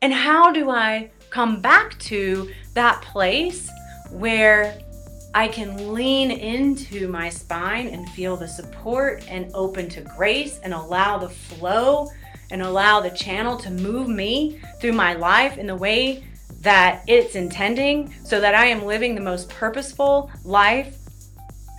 And 0.00 0.12
how 0.12 0.52
do 0.52 0.70
I 0.70 1.10
come 1.30 1.60
back 1.60 1.98
to 1.98 2.50
that 2.74 3.02
place 3.02 3.68
where 4.10 4.78
I 5.34 5.48
can 5.48 5.92
lean 5.92 6.30
into 6.30 7.08
my 7.08 7.28
spine 7.28 7.88
and 7.88 8.08
feel 8.10 8.36
the 8.36 8.48
support 8.48 9.24
and 9.28 9.50
open 9.54 9.88
to 9.90 10.00
grace 10.00 10.60
and 10.62 10.72
allow 10.72 11.18
the 11.18 11.28
flow 11.28 12.08
and 12.50 12.62
allow 12.62 13.00
the 13.00 13.10
channel 13.10 13.56
to 13.58 13.70
move 13.70 14.08
me 14.08 14.60
through 14.80 14.92
my 14.92 15.14
life 15.14 15.58
in 15.58 15.66
the 15.66 15.76
way 15.76 16.24
that 16.60 17.02
it's 17.06 17.34
intending 17.34 18.14
so 18.24 18.40
that 18.40 18.54
I 18.54 18.66
am 18.66 18.84
living 18.84 19.14
the 19.14 19.20
most 19.20 19.48
purposeful 19.48 20.30
life 20.44 20.96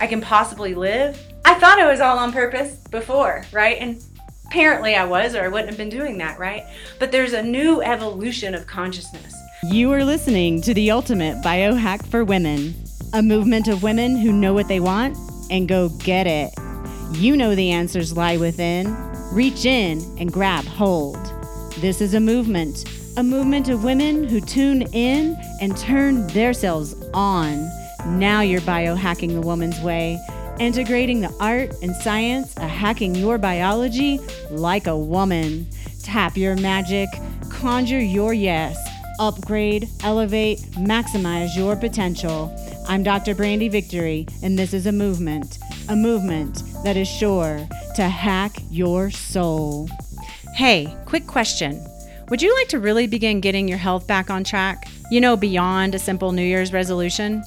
I 0.00 0.06
can 0.06 0.20
possibly 0.20 0.74
live. 0.74 1.20
I 1.44 1.54
thought 1.54 1.78
it 1.78 1.86
was 1.86 2.00
all 2.00 2.18
on 2.18 2.32
purpose 2.32 2.76
before, 2.90 3.44
right? 3.52 3.76
And 3.80 4.02
apparently 4.50 4.96
I 4.96 5.04
was, 5.04 5.36
or 5.36 5.44
I 5.44 5.48
wouldn't 5.48 5.68
have 5.68 5.78
been 5.78 5.88
doing 5.88 6.18
that, 6.18 6.36
right? 6.36 6.66
But 6.98 7.12
there's 7.12 7.34
a 7.34 7.42
new 7.42 7.82
evolution 7.82 8.52
of 8.52 8.66
consciousness. 8.66 9.32
You 9.62 9.92
are 9.92 10.04
listening 10.04 10.60
to 10.62 10.74
the 10.74 10.90
ultimate 10.90 11.36
biohack 11.36 12.04
for 12.06 12.24
women, 12.24 12.74
a 13.12 13.22
movement 13.22 13.68
of 13.68 13.84
women 13.84 14.16
who 14.16 14.32
know 14.32 14.52
what 14.52 14.66
they 14.66 14.80
want 14.80 15.16
and 15.52 15.68
go 15.68 15.88
get 15.88 16.26
it. 16.26 16.52
You 17.12 17.36
know 17.36 17.54
the 17.54 17.70
answers 17.70 18.16
lie 18.16 18.38
within. 18.38 18.96
Reach 19.32 19.66
in 19.66 20.00
and 20.18 20.32
grab 20.32 20.64
hold. 20.64 21.32
This 21.78 22.00
is 22.00 22.14
a 22.14 22.20
movement, 22.20 22.84
a 23.16 23.22
movement 23.22 23.68
of 23.68 23.84
women 23.84 24.24
who 24.24 24.40
tune 24.40 24.82
in 24.92 25.40
and 25.60 25.76
turn 25.76 26.26
themselves 26.26 26.96
on. 27.14 27.70
Now 28.18 28.40
you're 28.40 28.62
biohacking 28.62 29.34
the 29.34 29.46
woman's 29.46 29.78
way, 29.80 30.18
integrating 30.60 31.22
the 31.22 31.34
art 31.40 31.72
and 31.82 31.96
science 31.96 32.54
of 32.56 32.64
hacking 32.64 33.14
your 33.14 33.38
biology 33.38 34.20
like 34.50 34.86
a 34.86 34.96
woman. 34.96 35.66
Tap 36.02 36.36
your 36.36 36.54
magic, 36.56 37.08
conjure 37.48 37.98
your 37.98 38.34
yes, 38.34 38.78
upgrade, 39.18 39.88
elevate, 40.04 40.58
maximize 40.72 41.56
your 41.56 41.76
potential. 41.76 42.54
I'm 42.86 43.02
Dr. 43.02 43.34
Brandy 43.34 43.68
Victory, 43.68 44.26
and 44.42 44.58
this 44.58 44.74
is 44.74 44.86
a 44.86 44.92
movement, 44.92 45.58
a 45.88 45.96
movement 45.96 46.62
that 46.84 46.96
is 46.96 47.08
sure 47.08 47.66
to 47.96 48.02
hack 48.02 48.56
your 48.70 49.10
soul. 49.10 49.88
Hey, 50.54 50.94
quick 51.06 51.26
question. 51.26 51.82
Would 52.28 52.42
you 52.42 52.54
like 52.54 52.68
to 52.68 52.78
really 52.78 53.06
begin 53.06 53.40
getting 53.40 53.66
your 53.66 53.78
health 53.78 54.06
back 54.06 54.30
on 54.30 54.44
track? 54.44 54.86
You 55.10 55.20
know, 55.20 55.36
beyond 55.36 55.94
a 55.94 55.98
simple 55.98 56.32
New 56.32 56.44
Year's 56.44 56.72
resolution? 56.72 57.42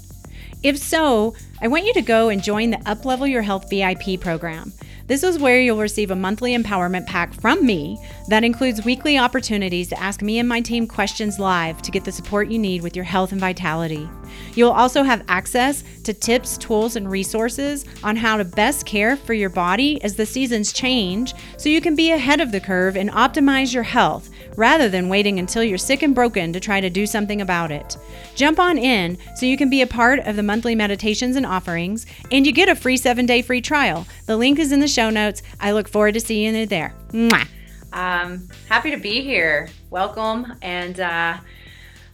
If 0.64 0.78
so, 0.78 1.36
I 1.61 1.67
want 1.67 1.86
you 1.86 1.94
to 1.94 2.02
go 2.02 2.30
and 2.30 2.42
join 2.42 2.69
the 2.69 2.78
Uplevel 2.78 3.30
Your 3.30 3.42
Health 3.42 3.69
VIP 3.69 4.17
program. 4.17 4.72
This 5.08 5.22
is 5.22 5.38
where 5.38 5.59
you'll 5.59 5.78
receive 5.78 6.09
a 6.09 6.16
monthly 6.16 6.56
empowerment 6.56 7.06
pack 7.06 7.33
from 7.33 7.66
me 7.66 8.00
that 8.30 8.45
includes 8.45 8.86
weekly 8.86 9.17
opportunities 9.17 9.89
to 9.89 10.00
ask 10.00 10.22
me 10.22 10.39
and 10.39 10.47
my 10.47 10.61
team 10.61 10.88
questions 10.88 11.38
live 11.38 11.81
to 11.81 11.91
get 11.91 12.06
the 12.06 12.14
support 12.14 12.50
you 12.50 12.58
need 12.58 12.81
with 12.81 12.95
your 12.95 13.03
health 13.03 13.34
and 13.34 13.41
vitality. 13.41 14.09
You'll 14.55 14.71
also 14.71 15.03
have 15.03 15.23
access 15.27 15.83
to 16.03 16.13
tips, 16.13 16.57
tools, 16.57 16.95
and 16.95 17.09
resources 17.09 17.85
on 18.03 18.15
how 18.15 18.37
to 18.37 18.45
best 18.45 18.85
care 18.85 19.15
for 19.17 19.33
your 19.33 19.49
body 19.49 20.01
as 20.03 20.15
the 20.15 20.25
seasons 20.25 20.73
change 20.73 21.33
so 21.57 21.69
you 21.69 21.81
can 21.81 21.95
be 21.95 22.11
ahead 22.11 22.41
of 22.41 22.51
the 22.51 22.59
curve 22.59 22.95
and 22.95 23.09
optimize 23.11 23.73
your 23.73 23.83
health 23.83 24.29
rather 24.55 24.89
than 24.89 25.09
waiting 25.09 25.39
until 25.39 25.63
you're 25.63 25.77
sick 25.77 26.03
and 26.03 26.13
broken 26.13 26.53
to 26.53 26.59
try 26.59 26.79
to 26.79 26.89
do 26.89 27.05
something 27.05 27.41
about 27.41 27.71
it. 27.71 27.97
Jump 28.35 28.59
on 28.59 28.77
in 28.77 29.17
so 29.35 29.45
you 29.45 29.57
can 29.57 29.69
be 29.69 29.81
a 29.81 29.87
part 29.87 30.19
of 30.19 30.35
the 30.35 30.43
monthly 30.43 30.75
meditations 30.75 31.35
and 31.35 31.45
offerings, 31.45 32.05
and 32.31 32.45
you 32.45 32.51
get 32.51 32.69
a 32.69 32.75
free 32.75 32.97
seven 32.97 33.25
day 33.25 33.41
free 33.41 33.61
trial. 33.61 34.05
The 34.25 34.37
link 34.37 34.59
is 34.59 34.71
in 34.71 34.79
the 34.79 34.87
show 34.87 35.09
notes. 35.09 35.41
I 35.59 35.71
look 35.71 35.87
forward 35.87 36.13
to 36.13 36.19
seeing 36.19 36.55
you 36.55 36.65
there. 36.65 36.93
Mwah. 37.11 37.47
Um, 37.93 38.49
happy 38.67 38.89
to 38.91 38.97
be 38.97 39.21
here. 39.21 39.69
Welcome. 39.91 40.53
And 40.61 40.99
uh, 40.99 41.37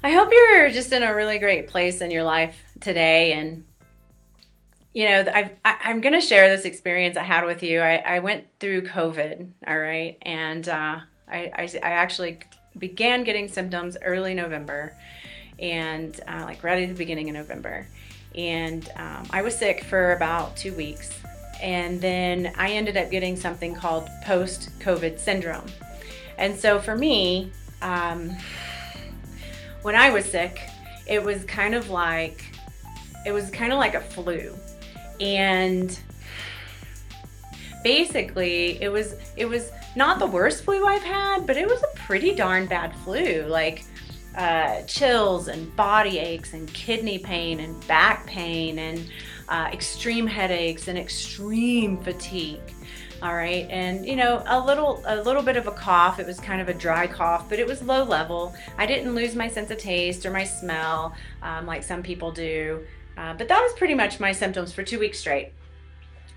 I 0.02 0.12
hope 0.12 0.30
you're 0.32 0.70
just 0.70 0.94
in 0.94 1.04
a 1.04 1.14
really 1.14 1.40
great 1.40 1.68
place 1.68 2.00
in 2.00 2.10
your 2.10 2.24
life 2.24 2.58
today. 2.80 3.34
And, 3.34 3.66
you 4.94 5.10
know, 5.10 5.26
I've, 5.34 5.52
I, 5.66 5.76
I'm 5.84 6.00
going 6.00 6.14
to 6.14 6.22
share 6.22 6.56
this 6.56 6.64
experience 6.64 7.18
I 7.18 7.24
had 7.24 7.44
with 7.44 7.64
you. 7.64 7.82
I, 7.82 7.98
I 7.98 8.20
went 8.20 8.46
through 8.62 8.84
COVID, 8.84 9.50
all 9.68 9.78
right? 9.78 10.18
And 10.22 10.70
uh, 10.70 11.00
I, 11.28 11.52
I, 11.54 11.70
I 11.84 11.92
actually 11.92 12.40
began 12.78 13.26
getting 13.26 13.50
symptoms 13.50 13.98
early 14.02 14.34
November 14.34 14.96
and 15.60 16.18
uh, 16.30 16.44
like 16.46 16.64
right 16.64 16.82
at 16.82 16.88
the 16.88 16.96
beginning 16.96 17.28
of 17.28 17.36
November. 17.36 17.86
And 18.36 18.90
um, 18.96 19.28
I 19.32 19.42
was 19.42 19.54
sick 19.54 19.84
for 19.84 20.14
about 20.14 20.56
two 20.56 20.74
weeks. 20.76 21.20
And 21.62 22.00
then 22.00 22.54
I 22.58 22.72
ended 22.72 22.96
up 22.96 23.12
getting 23.12 23.36
something 23.36 23.76
called 23.76 24.08
post 24.24 24.70
COVID 24.80 25.20
syndrome. 25.20 25.66
And 26.38 26.58
so 26.58 26.80
for 26.80 26.96
me, 26.96 27.52
um, 27.82 28.32
when 29.82 29.96
I 29.96 30.10
was 30.10 30.26
sick, 30.26 30.60
it 31.08 31.24
was 31.24 31.44
kind 31.46 31.76
of 31.76 31.90
like 31.90 32.44
it 33.26 33.32
was 33.32 33.50
kind 33.50 33.72
of 33.72 33.80
like 33.80 33.96
a 33.96 34.02
flu. 34.02 34.56
And 35.20 35.98
basically, 37.84 38.82
it 38.82 38.92
was 38.92 39.16
it 39.36 39.46
was 39.46 39.72
not 39.96 40.20
the 40.20 40.28
worst 40.28 40.64
flu 40.64 40.86
I've 40.86 41.04
had, 41.04 41.46
but 41.46 41.58
it 41.58 41.68
was 41.68 41.82
a 41.84 41.98
pretty 41.98 42.34
darn 42.34 42.68
bad 42.68 42.96
flu. 42.98 43.44
Like 43.48 43.84
uh, 44.36 44.84
chills 44.84 45.48
and 45.48 45.76
body 45.76 46.20
aches 46.20 46.54
and 46.54 46.72
kidney 46.74 47.20
pain 47.20 47.60
and 47.60 47.88
back 47.88 48.26
pain 48.26 48.80
and 48.80 49.10
uh, 49.50 49.70
extreme 49.74 50.28
headaches 50.28 50.88
and 50.88 50.98
extreme 50.98 51.98
fatigue. 51.98 52.62
All 53.22 53.36
right, 53.36 53.68
and 53.70 54.06
you 54.06 54.16
know 54.16 54.42
a 54.46 54.58
little 54.58 55.04
a 55.06 55.22
little 55.22 55.42
bit 55.42 55.58
of 55.58 55.68
a 55.68 55.72
cough. 55.72 56.20
It 56.20 56.26
was 56.26 56.40
kind 56.40 56.62
of 56.62 56.70
a 56.70 56.74
dry 56.74 57.06
cough, 57.06 57.50
but 57.50 57.60
it 57.60 57.68
was 57.68 57.82
low 57.82 58.04
level. 58.04 58.56
I 58.78 58.86
didn't 58.86 59.14
lose 59.14 59.36
my 59.36 59.50
sense 59.50 59.72
of 59.72 59.78
taste 59.78 60.26
or 60.26 60.32
my 60.32 60.46
smell 60.46 61.14
um, 61.42 61.66
like 61.66 61.84
some 61.84 62.02
people 62.02 62.32
do. 62.32 62.86
Uh, 63.18 63.34
but 63.34 63.50
that 63.50 63.60
was 63.60 63.74
pretty 63.74 63.94
much 63.94 64.22
my 64.22 64.32
symptoms 64.32 64.72
for 64.72 64.84
two 64.84 65.00
weeks 65.00 65.20
straight. 65.20 65.52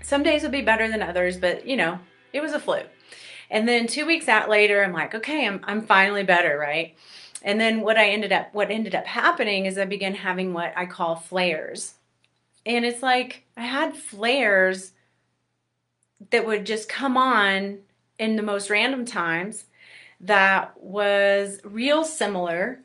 Some 0.01 0.23
days 0.23 0.43
would 0.43 0.51
be 0.51 0.61
better 0.61 0.89
than 0.89 1.01
others, 1.01 1.37
but 1.37 1.65
you 1.65 1.77
know 1.77 1.99
it 2.33 2.41
was 2.41 2.51
a 2.51 2.59
flu. 2.59 2.81
And 3.49 3.65
then 3.65 3.87
two 3.87 4.05
weeks 4.05 4.27
out 4.27 4.49
later, 4.49 4.83
I'm 4.83 4.91
like, 4.91 5.15
okay, 5.15 5.47
I'm 5.47 5.61
I'm 5.63 5.85
finally 5.85 6.23
better, 6.23 6.57
right? 6.57 6.97
And 7.43 7.61
then 7.61 7.79
what 7.79 7.97
I 7.97 8.09
ended 8.09 8.33
up 8.33 8.53
what 8.53 8.71
ended 8.71 8.93
up 8.93 9.05
happening 9.05 9.67
is 9.67 9.77
I 9.77 9.85
began 9.85 10.15
having 10.15 10.51
what 10.51 10.73
I 10.75 10.85
call 10.85 11.15
flares. 11.15 11.93
And 12.65 12.83
it's 12.83 13.01
like 13.01 13.45
I 13.55 13.61
had 13.61 13.95
flares 13.95 14.91
that 16.31 16.45
would 16.45 16.65
just 16.65 16.89
come 16.89 17.17
on 17.17 17.79
in 18.19 18.35
the 18.35 18.43
most 18.43 18.69
random 18.69 19.05
times 19.05 19.65
that 20.21 20.81
was 20.81 21.59
real 21.63 22.03
similar 22.03 22.79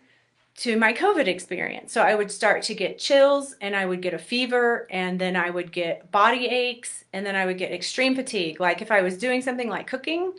to 0.57 0.77
my 0.77 0.93
COVID 0.93 1.29
experience. 1.29 1.93
So 1.93 2.03
I 2.03 2.17
would 2.17 2.33
start 2.33 2.65
to 2.65 2.75
get 2.75 2.99
chills 2.99 3.55
and 3.61 3.77
I 3.77 3.87
would 3.87 4.03
get 4.03 4.13
a 4.13 4.19
fever 4.19 4.89
and 4.91 5.21
then 5.21 5.37
I 5.37 5.51
would 5.51 5.71
get 5.71 6.11
body 6.11 6.47
aches 6.47 7.05
and 7.13 7.25
then 7.25 7.37
I 7.37 7.47
would 7.47 7.59
get 7.59 7.71
extreme 7.71 8.17
fatigue. 8.17 8.59
Like 8.59 8.83
if 8.83 8.91
I 8.91 9.03
was 9.03 9.17
doing 9.17 9.41
something 9.41 9.69
like 9.69 9.87
cooking, 9.87 10.33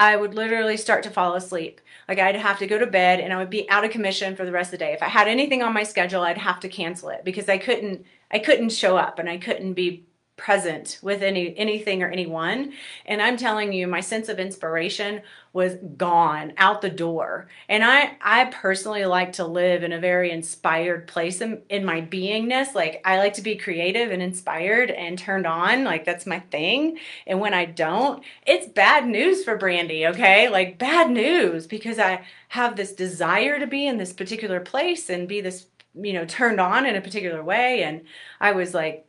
I 0.00 0.16
would 0.16 0.34
literally 0.34 0.76
start 0.76 1.04
to 1.04 1.10
fall 1.10 1.36
asleep. 1.36 1.80
Like 2.08 2.18
I'd 2.18 2.34
have 2.34 2.58
to 2.58 2.66
go 2.66 2.78
to 2.80 2.86
bed 2.86 3.20
and 3.20 3.32
I 3.32 3.36
would 3.36 3.50
be 3.50 3.70
out 3.70 3.84
of 3.84 3.92
commission 3.92 4.34
for 4.34 4.44
the 4.44 4.50
rest 4.50 4.72
of 4.72 4.80
the 4.80 4.84
day. 4.84 4.92
If 4.92 5.04
I 5.04 5.08
had 5.08 5.28
anything 5.28 5.62
on 5.62 5.72
my 5.72 5.84
schedule, 5.84 6.22
I'd 6.22 6.38
have 6.38 6.58
to 6.60 6.68
cancel 6.68 7.10
it 7.10 7.24
because 7.24 7.48
I 7.48 7.58
couldn't 7.58 8.04
I 8.32 8.40
couldn't 8.40 8.70
show 8.70 8.96
up 8.96 9.20
and 9.20 9.28
I 9.28 9.38
couldn't 9.38 9.74
be 9.74 10.04
present 10.40 10.98
with 11.02 11.22
any 11.22 11.54
anything 11.58 12.02
or 12.02 12.08
anyone. 12.08 12.72
And 13.04 13.20
i'm 13.20 13.36
telling 13.36 13.74
you 13.74 13.86
my 13.86 14.00
sense 14.00 14.30
of 14.30 14.38
inspiration 14.40 15.20
was 15.52 15.74
gone 15.98 16.54
out 16.56 16.80
the 16.80 16.88
door. 16.88 17.46
And 17.68 17.84
i 17.84 18.16
i 18.22 18.46
personally 18.46 19.04
like 19.04 19.34
to 19.34 19.44
live 19.44 19.82
in 19.82 19.92
a 19.92 20.00
very 20.00 20.30
inspired 20.30 21.06
place 21.06 21.42
in, 21.42 21.60
in 21.68 21.84
my 21.84 22.00
beingness. 22.00 22.74
Like 22.74 23.02
i 23.04 23.18
like 23.18 23.34
to 23.34 23.42
be 23.42 23.54
creative 23.54 24.10
and 24.10 24.22
inspired 24.22 24.90
and 24.90 25.18
turned 25.18 25.46
on. 25.46 25.84
Like 25.84 26.06
that's 26.06 26.24
my 26.24 26.40
thing. 26.40 26.98
And 27.26 27.38
when 27.38 27.52
i 27.52 27.66
don't 27.66 28.24
it's 28.46 28.66
bad 28.66 29.06
news 29.06 29.44
for 29.44 29.58
brandy 29.58 30.06
okay? 30.06 30.48
Like 30.48 30.78
bad 30.78 31.10
news 31.10 31.66
because 31.66 31.98
i 31.98 32.24
have 32.48 32.76
this 32.76 32.92
desire 32.92 33.58
to 33.60 33.66
be 33.66 33.86
in 33.86 33.98
this 33.98 34.14
particular 34.14 34.60
place 34.60 35.10
and 35.10 35.28
be 35.28 35.42
this 35.42 35.66
you 35.94 36.14
know 36.14 36.24
turned 36.24 36.60
on 36.60 36.86
in 36.86 36.96
a 36.96 37.02
particular 37.02 37.44
way. 37.44 37.82
And 37.82 38.06
i 38.40 38.52
was 38.52 38.72
like 38.72 39.06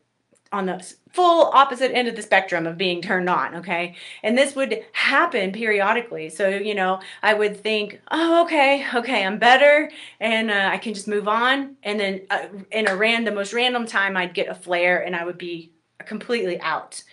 on 0.51 0.65
the 0.65 0.93
full 1.13 1.45
opposite 1.53 1.91
end 1.91 2.07
of 2.07 2.15
the 2.15 2.21
spectrum 2.21 2.65
of 2.67 2.77
being 2.77 3.01
turned 3.01 3.29
on 3.29 3.55
okay? 3.55 3.95
And 4.23 4.37
this 4.37 4.55
would 4.55 4.83
happen 4.93 5.51
periodically. 5.51 6.29
So 6.29 6.49
you 6.49 6.75
know 6.75 6.99
i 7.23 7.33
would 7.33 7.57
think 7.57 7.99
oh 8.11 8.43
okay 8.43 8.85
okay 8.93 9.25
i'm 9.25 9.39
better 9.39 9.91
and 10.19 10.51
uh, 10.51 10.69
i 10.71 10.77
can 10.77 10.93
just 10.93 11.07
move 11.07 11.27
on. 11.27 11.75
And 11.83 11.99
then 11.99 12.21
uh, 12.29 12.47
in 12.71 12.87
a 12.87 12.95
random 12.95 13.35
most 13.35 13.53
random 13.53 13.85
time 13.85 14.17
i'd 14.17 14.33
get 14.33 14.49
a 14.49 14.55
flare 14.55 15.03
and 15.03 15.15
i 15.15 15.23
would 15.25 15.37
be 15.37 15.71
completely 16.05 16.59
out 16.61 17.03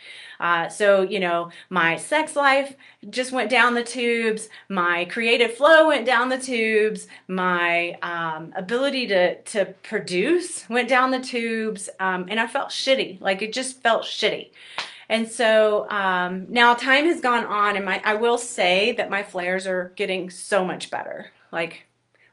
uh, 0.41 0.69
so, 0.69 1.03
you 1.03 1.21
know, 1.21 1.51
my 1.71 1.97
sex 1.97 2.37
life 2.37 2.77
just 3.11 3.33
went 3.33 3.51
down 3.51 3.75
the 3.75 3.83
tubes, 3.83 4.49
my 4.69 5.05
creative 5.07 5.55
flow 5.55 5.89
went 5.89 6.07
down 6.07 6.29
the 6.29 6.39
tubes, 6.39 7.07
my 7.27 7.93
um, 8.03 8.53
ability 8.57 9.07
to, 9.09 9.41
to 9.43 9.67
produce 9.83 10.69
went 10.69 10.89
down 10.89 11.11
the 11.11 11.21
tubes, 11.21 11.89
um, 12.01 12.27
and 12.29 12.39
I 12.39 12.47
felt 12.47 12.71
shitty. 12.71 13.21
Like 13.21 13.43
it 13.43 13.53
just 13.53 13.83
felt 13.83 14.05
shitty. 14.05 14.51
And 15.09 15.27
so 15.27 15.89
um, 15.91 16.47
now 16.51 16.75
time 16.75 17.07
has 17.07 17.21
gone 17.21 17.45
on, 17.45 17.77
and 17.77 17.85
my 17.85 18.01
I 18.05 18.15
will 18.15 18.39
say 18.39 18.93
that 18.93 19.11
my 19.11 19.23
flares 19.23 19.67
are 19.67 19.93
getting 19.97 20.29
so 20.31 20.65
much 20.65 20.91
better. 20.91 21.31
Like 21.51 21.88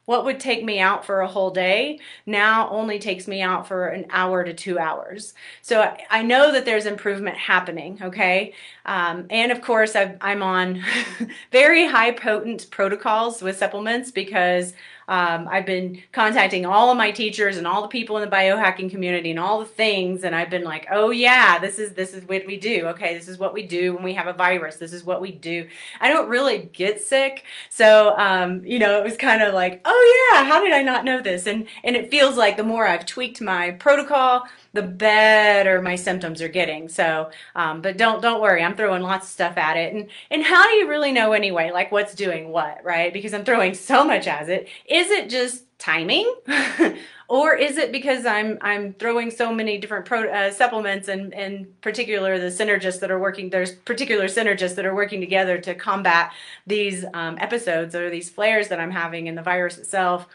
what 0.05 0.25
would 0.25 0.39
take 0.39 0.63
me 0.63 0.79
out 0.79 1.05
for 1.05 1.21
a 1.21 1.27
whole 1.27 1.51
day 1.51 1.99
now 2.25 2.69
only 2.69 2.99
takes 2.99 3.27
me 3.27 3.41
out 3.41 3.67
for 3.67 3.87
an 3.87 4.05
hour 4.09 4.43
to 4.43 4.53
two 4.53 4.77
hours. 4.77 5.33
So 5.61 5.95
I 6.09 6.21
know 6.21 6.51
that 6.51 6.65
there's 6.65 6.85
improvement 6.85 7.37
happening, 7.37 7.99
okay? 8.01 8.53
Um, 8.85 9.25
and 9.29 9.51
of 9.51 9.61
course, 9.61 9.95
i 9.95 10.15
am 10.21 10.43
on 10.43 10.83
very 11.51 11.87
high 11.87 12.11
potent 12.11 12.69
protocols 12.71 13.41
with 13.41 13.57
supplements 13.57 14.11
because 14.11 14.73
um, 15.07 15.47
I've 15.49 15.65
been 15.65 16.01
contacting 16.11 16.65
all 16.65 16.89
of 16.89 16.97
my 16.97 17.11
teachers 17.11 17.57
and 17.57 17.67
all 17.67 17.81
the 17.81 17.87
people 17.87 18.17
in 18.17 18.27
the 18.27 18.35
biohacking 18.35 18.89
community 18.89 19.29
and 19.31 19.39
all 19.39 19.59
the 19.59 19.65
things, 19.65 20.23
and 20.23 20.35
I've 20.35 20.49
been 20.49 20.63
like, 20.63 20.87
"Oh 20.91 21.11
yeah, 21.11 21.59
this 21.59 21.77
is 21.79 21.93
this 21.93 22.13
is 22.13 22.27
what 22.27 22.45
we 22.47 22.57
do. 22.57 22.87
Okay, 22.87 23.15
this 23.15 23.27
is 23.27 23.37
what 23.37 23.53
we 23.53 23.63
do 23.63 23.93
when 23.93 24.03
we 24.03 24.13
have 24.15 24.27
a 24.27 24.33
virus. 24.33 24.77
This 24.77 24.93
is 24.93 25.03
what 25.03 25.21
we 25.21 25.31
do." 25.31 25.67
I 26.01 26.09
don't 26.09 26.27
really 26.29 26.69
get 26.73 27.01
sick, 27.01 27.43
so 27.69 28.17
um, 28.17 28.65
you 28.65 28.79
know, 28.79 28.97
it 28.99 29.03
was 29.03 29.17
kind 29.17 29.43
of 29.43 29.53
like, 29.53 29.81
"Oh 29.85 30.31
yeah, 30.33 30.45
how 30.45 30.63
did 30.63 30.73
I 30.73 30.81
not 30.81 31.05
know 31.05 31.21
this?" 31.21 31.45
And 31.47 31.67
and 31.83 31.95
it 31.95 32.09
feels 32.09 32.37
like 32.37 32.57
the 32.57 32.63
more 32.63 32.87
I've 32.87 33.05
tweaked 33.05 33.41
my 33.41 33.71
protocol, 33.71 34.43
the 34.75 34.83
better 34.83 35.81
my 35.81 35.95
symptoms 35.95 36.41
are 36.41 36.49
getting. 36.49 36.89
So, 36.89 37.31
um, 37.55 37.81
but 37.81 37.97
don't 37.97 38.21
don't 38.21 38.41
worry, 38.41 38.61
I'm 38.61 38.75
throwing 38.75 39.01
lots 39.01 39.25
of 39.25 39.31
stuff 39.31 39.57
at 39.57 39.77
it. 39.77 39.93
And 39.93 40.09
and 40.29 40.43
how 40.43 40.63
do 40.69 40.75
you 40.75 40.87
really 40.87 41.11
know 41.11 41.31
anyway? 41.31 41.71
Like 41.71 41.91
what's 41.91 42.13
doing 42.13 42.49
what, 42.49 42.83
right? 42.83 43.11
Because 43.11 43.33
I'm 43.33 43.45
throwing 43.45 43.73
so 43.91 44.05
much 44.05 44.27
at 44.27 44.49
it. 44.49 44.67
Is 44.87 45.09
it 45.09 45.29
just 45.29 45.63
timing, 45.79 46.33
or 47.29 47.55
is 47.55 47.77
it 47.77 47.91
because 47.91 48.25
I'm 48.25 48.57
I'm 48.61 48.93
throwing 48.93 49.31
so 49.31 49.53
many 49.53 49.77
different 49.77 50.05
pro, 50.05 50.29
uh, 50.29 50.51
supplements 50.51 51.07
and 51.07 51.33
in 51.33 51.73
particular 51.81 52.37
the 52.37 52.47
synergists 52.47 52.99
that 52.99 53.11
are 53.11 53.19
working? 53.19 53.49
There's 53.49 53.71
particular 53.73 54.25
synergists 54.25 54.75
that 54.75 54.85
are 54.85 54.95
working 54.95 55.21
together 55.21 55.57
to 55.59 55.73
combat 55.73 56.33
these 56.67 57.05
um, 57.13 57.37
episodes 57.39 57.95
or 57.95 58.09
these 58.09 58.29
flares 58.29 58.67
that 58.67 58.79
I'm 58.79 58.91
having 58.91 59.27
in 59.27 59.35
the 59.35 59.41
virus 59.41 59.77
itself. 59.77 60.27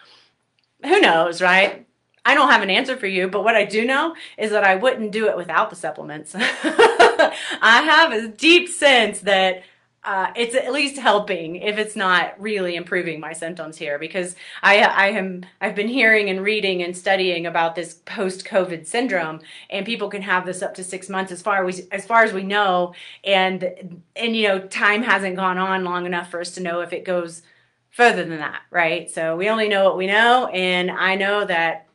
Who 0.83 1.01
knows, 1.01 1.43
right? 1.43 1.87
I 2.25 2.35
don't 2.35 2.51
have 2.51 2.63
an 2.63 2.71
answer 2.71 2.97
for 2.97 3.07
you, 3.07 3.29
but 3.29 3.45
what 3.45 3.57
I 3.57 3.65
do 3.65 3.85
know 3.85 4.15
is 4.37 4.51
that 4.51 4.65
I 4.65 4.77
wouldn't 4.77 5.13
do 5.13 5.29
it 5.29 5.37
without 5.37 5.71
the 5.71 5.77
supplements. 5.77 6.35
I 6.35 7.31
have 7.63 8.13
a 8.13 8.29
deep 8.29 8.69
sense 8.69 9.21
that 9.21 9.63
uh, 10.03 10.33
it's 10.35 10.55
at 10.55 10.73
least 10.73 10.99
helping 10.99 11.57
if 11.57 11.77
it's 11.77 11.95
not 11.95 12.41
really 12.41 12.75
improving 12.75 13.21
my 13.21 13.35
symptoms 13.35 13.77
here 13.77 13.99
because 13.99 14.35
I, 14.63 14.81
I 14.81 15.07
am 15.09 15.45
I've 15.61 15.75
been 15.75 15.89
hearing 15.89 16.31
and 16.31 16.43
reading 16.43 16.83
and 16.83 16.97
studying 16.97 17.47
about 17.47 17.75
this 17.75 18.01
post-COVID 18.07 18.87
syndrome 18.87 19.41
and 19.69 19.85
people 19.85 20.09
can 20.09 20.23
have 20.23 20.47
this 20.47 20.63
up 20.63 20.75
to 20.77 20.85
six 20.85 21.11
months 21.11 21.33
as 21.33 21.43
far 21.43 21.67
as 21.67 21.87
as 21.93 22.07
far 22.07 22.25
as 22.25 22.33
we 22.33 22.45
know 22.45 22.95
and 23.25 24.01
and 24.17 24.35
you 24.35 24.49
know 24.49 24.61
time 24.61 25.03
hasn't 25.03 25.37
gone 25.37 25.59
on 25.59 25.85
long 25.85 26.07
enough 26.07 26.31
for 26.31 26.41
us 26.41 26.53
to 26.53 26.63
know 26.63 26.81
if 26.81 26.95
it 26.95 27.05
goes 27.05 27.43
further 27.91 28.25
than 28.25 28.39
that 28.39 28.63
right 28.71 29.11
so 29.11 29.37
we 29.37 29.51
only 29.51 29.69
know 29.69 29.85
what 29.85 29.99
we 29.99 30.07
know 30.07 30.47
and 30.47 30.91
I 30.91 31.17
know 31.17 31.45
that 31.45 31.90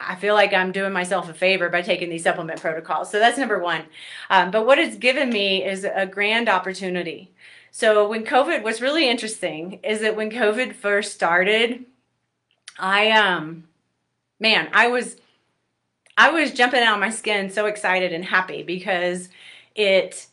I 0.00 0.16
feel 0.16 0.34
like 0.34 0.54
I'm 0.54 0.72
doing 0.72 0.92
myself 0.92 1.28
a 1.28 1.34
favor 1.34 1.68
by 1.68 1.82
taking 1.82 2.08
these 2.08 2.22
supplement 2.22 2.60
protocols. 2.60 3.10
So 3.10 3.18
that's 3.18 3.38
number 3.38 3.58
one. 3.58 3.84
Um, 4.30 4.50
but 4.50 4.66
what 4.66 4.78
it's 4.78 4.96
given 4.96 5.28
me 5.28 5.64
is 5.64 5.84
a 5.84 6.06
grand 6.06 6.48
opportunity. 6.48 7.30
So 7.70 8.08
when 8.08 8.24
COVID 8.24 8.62
was 8.62 8.80
really 8.80 9.08
interesting 9.08 9.78
is 9.84 10.00
that 10.00 10.16
when 10.16 10.30
COVID 10.30 10.74
first 10.74 11.14
started, 11.14 11.84
I 12.78 13.10
um 13.10 13.64
man, 14.40 14.68
I 14.72 14.88
was 14.88 15.16
I 16.16 16.30
was 16.30 16.52
jumping 16.52 16.82
out 16.82 16.94
of 16.94 17.00
my 17.00 17.10
skin 17.10 17.50
so 17.50 17.66
excited 17.66 18.12
and 18.12 18.24
happy 18.24 18.62
because 18.62 19.28
it 19.74 20.26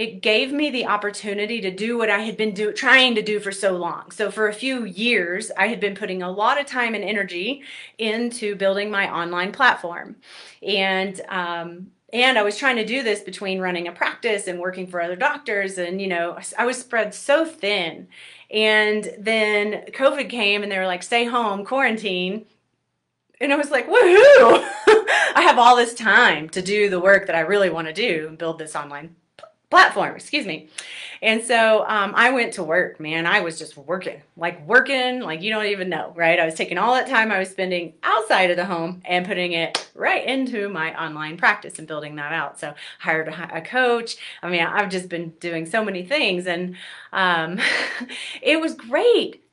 it 0.00 0.22
gave 0.22 0.50
me 0.50 0.70
the 0.70 0.86
opportunity 0.86 1.60
to 1.60 1.70
do 1.70 1.98
what 1.98 2.08
I 2.08 2.20
had 2.20 2.38
been 2.38 2.54
do, 2.54 2.72
trying 2.72 3.14
to 3.16 3.22
do 3.22 3.38
for 3.38 3.52
so 3.52 3.76
long. 3.76 4.10
So 4.12 4.30
for 4.30 4.48
a 4.48 4.54
few 4.54 4.86
years, 4.86 5.50
I 5.58 5.66
had 5.66 5.78
been 5.78 5.94
putting 5.94 6.22
a 6.22 6.30
lot 6.30 6.58
of 6.58 6.64
time 6.64 6.94
and 6.94 7.04
energy 7.04 7.62
into 7.98 8.56
building 8.56 8.90
my 8.90 9.14
online 9.14 9.52
platform, 9.52 10.16
and 10.62 11.20
um, 11.28 11.88
and 12.14 12.38
I 12.38 12.42
was 12.42 12.56
trying 12.56 12.76
to 12.76 12.84
do 12.86 13.02
this 13.02 13.20
between 13.20 13.60
running 13.60 13.88
a 13.88 13.92
practice 13.92 14.46
and 14.46 14.58
working 14.58 14.86
for 14.86 15.02
other 15.02 15.16
doctors, 15.16 15.76
and 15.76 16.00
you 16.00 16.08
know 16.08 16.38
I 16.56 16.64
was 16.64 16.78
spread 16.78 17.12
so 17.12 17.44
thin. 17.44 18.08
And 18.50 19.14
then 19.18 19.84
COVID 19.88 20.30
came, 20.30 20.62
and 20.62 20.72
they 20.72 20.78
were 20.78 20.86
like, 20.86 21.02
"Stay 21.02 21.26
home, 21.26 21.62
quarantine." 21.62 22.46
And 23.38 23.52
I 23.52 23.56
was 23.56 23.70
like, 23.70 23.86
woohoo! 23.86 23.94
I 25.34 25.42
have 25.46 25.58
all 25.58 25.74
this 25.74 25.94
time 25.94 26.50
to 26.50 26.60
do 26.60 26.90
the 26.90 27.00
work 27.00 27.26
that 27.26 27.36
I 27.36 27.40
really 27.40 27.70
want 27.70 27.86
to 27.86 27.92
do 27.94 28.26
and 28.28 28.36
build 28.36 28.58
this 28.58 28.76
online 28.76 29.16
platform, 29.70 30.16
excuse 30.16 30.46
me. 30.46 30.68
And 31.22 31.44
so 31.44 31.84
um, 31.86 32.12
I 32.16 32.30
went 32.30 32.54
to 32.54 32.64
work, 32.64 32.98
man. 32.98 33.24
I 33.24 33.40
was 33.40 33.58
just 33.58 33.76
working, 33.76 34.20
like 34.36 34.66
working, 34.66 35.20
like 35.20 35.42
you 35.42 35.50
don't 35.50 35.66
even 35.66 35.88
know, 35.88 36.12
right? 36.16 36.40
I 36.40 36.44
was 36.44 36.54
taking 36.54 36.76
all 36.76 36.94
that 36.94 37.06
time 37.06 37.30
I 37.30 37.38
was 37.38 37.50
spending 37.50 37.92
outside 38.02 38.50
of 38.50 38.56
the 38.56 38.64
home 38.64 39.00
and 39.04 39.26
putting 39.26 39.52
it 39.52 39.90
right 39.94 40.26
into 40.26 40.68
my 40.68 41.00
online 41.00 41.36
practice 41.36 41.78
and 41.78 41.86
building 41.86 42.16
that 42.16 42.32
out. 42.32 42.58
So 42.58 42.74
hired 42.98 43.28
a, 43.28 43.58
a 43.58 43.60
coach. 43.60 44.16
I 44.42 44.50
mean, 44.50 44.62
I've 44.62 44.90
just 44.90 45.08
been 45.08 45.30
doing 45.40 45.66
so 45.66 45.84
many 45.84 46.04
things, 46.04 46.46
and 46.46 46.76
um, 47.12 47.60
it 48.42 48.60
was 48.60 48.74
great 48.74 49.44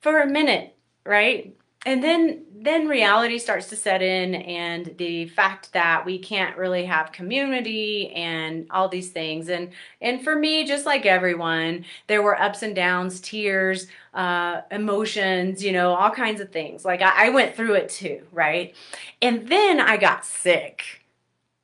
for 0.00 0.20
a 0.20 0.26
minute, 0.26 0.74
right? 1.04 1.54
and 1.86 2.02
then 2.02 2.42
then 2.60 2.88
reality 2.88 3.38
starts 3.38 3.68
to 3.68 3.76
set 3.76 4.02
in 4.02 4.34
and 4.34 4.94
the 4.98 5.26
fact 5.28 5.72
that 5.72 6.04
we 6.04 6.18
can't 6.18 6.56
really 6.56 6.84
have 6.84 7.12
community 7.12 8.10
and 8.10 8.66
all 8.70 8.88
these 8.88 9.10
things. 9.10 9.48
And 9.48 9.70
and 10.00 10.22
for 10.22 10.34
me 10.34 10.66
just 10.66 10.86
like 10.86 11.06
everyone 11.06 11.84
there 12.06 12.22
were 12.22 12.40
ups 12.40 12.62
and 12.62 12.74
downs 12.74 13.20
tears 13.20 13.86
uh, 14.14 14.62
emotions 14.70 15.62
you 15.62 15.72
know 15.72 15.94
all 15.94 16.10
kinds 16.10 16.40
of 16.40 16.50
things. 16.50 16.84
Like 16.84 17.02
I, 17.02 17.26
I 17.26 17.28
went 17.30 17.54
through 17.54 17.74
it 17.74 17.88
too 17.88 18.22
right? 18.32 18.74
And 19.22 19.48
then 19.48 19.80
i 19.80 19.96
got 19.96 20.24
sick. 20.24 21.04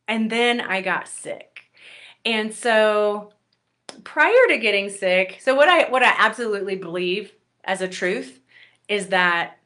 And 0.06 0.30
then 0.30 0.60
i 0.60 0.80
got 0.80 1.08
sick. 1.08 1.62
And 2.24 2.54
so 2.54 3.32
prior 4.02 4.32
to 4.48 4.58
getting 4.58 4.90
sick 4.90 5.38
so 5.40 5.54
what 5.54 5.68
i 5.68 5.88
what 5.88 6.02
i 6.02 6.12
absolutely 6.18 6.74
believe 6.74 7.32
as 7.62 7.80
a 7.80 7.86
truth 7.86 8.40
is 8.88 9.08
that 9.08 9.58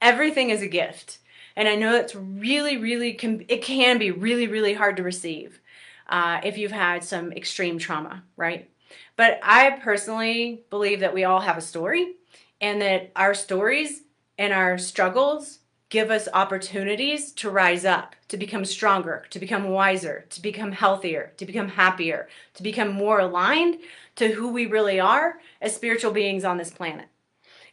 everything 0.00 0.50
is 0.50 0.62
a 0.62 0.68
gift. 0.68 1.18
And 1.56 1.68
I 1.68 1.74
know 1.74 1.96
it's 1.96 2.14
really, 2.14 2.76
really, 2.76 3.14
can, 3.14 3.44
it 3.48 3.62
can 3.62 3.98
be 3.98 4.10
really, 4.10 4.46
really 4.46 4.74
hard 4.74 4.96
to 4.96 5.02
receive 5.02 5.60
uh, 6.08 6.40
if 6.44 6.56
you've 6.56 6.72
had 6.72 7.02
some 7.02 7.32
extreme 7.32 7.78
trauma, 7.78 8.22
right? 8.36 8.70
But 9.16 9.40
I 9.42 9.70
personally 9.82 10.62
believe 10.70 11.00
that 11.00 11.14
we 11.14 11.24
all 11.24 11.40
have 11.40 11.58
a 11.58 11.62
story 11.62 12.14
and 12.60 12.80
that 12.80 13.10
our 13.16 13.34
stories 13.34 14.02
and 14.38 14.52
our 14.52 14.78
struggles 14.78 15.58
give 15.88 16.10
us 16.10 16.28
opportunities 16.34 17.32
to 17.32 17.50
rise 17.50 17.84
up, 17.84 18.14
to 18.28 18.36
become 18.36 18.64
stronger, 18.64 19.24
to 19.30 19.38
become 19.38 19.70
wiser, 19.70 20.26
to 20.30 20.42
become 20.42 20.72
healthier, 20.72 21.32
to 21.38 21.46
become 21.46 21.68
happier, 21.68 22.28
to 22.54 22.62
become 22.62 22.92
more 22.92 23.20
aligned 23.20 23.78
to 24.16 24.28
who 24.28 24.52
we 24.52 24.66
really 24.66 25.00
are 25.00 25.40
as 25.60 25.74
spiritual 25.74 26.12
beings 26.12 26.44
on 26.44 26.58
this 26.58 26.70
planet. 26.70 27.06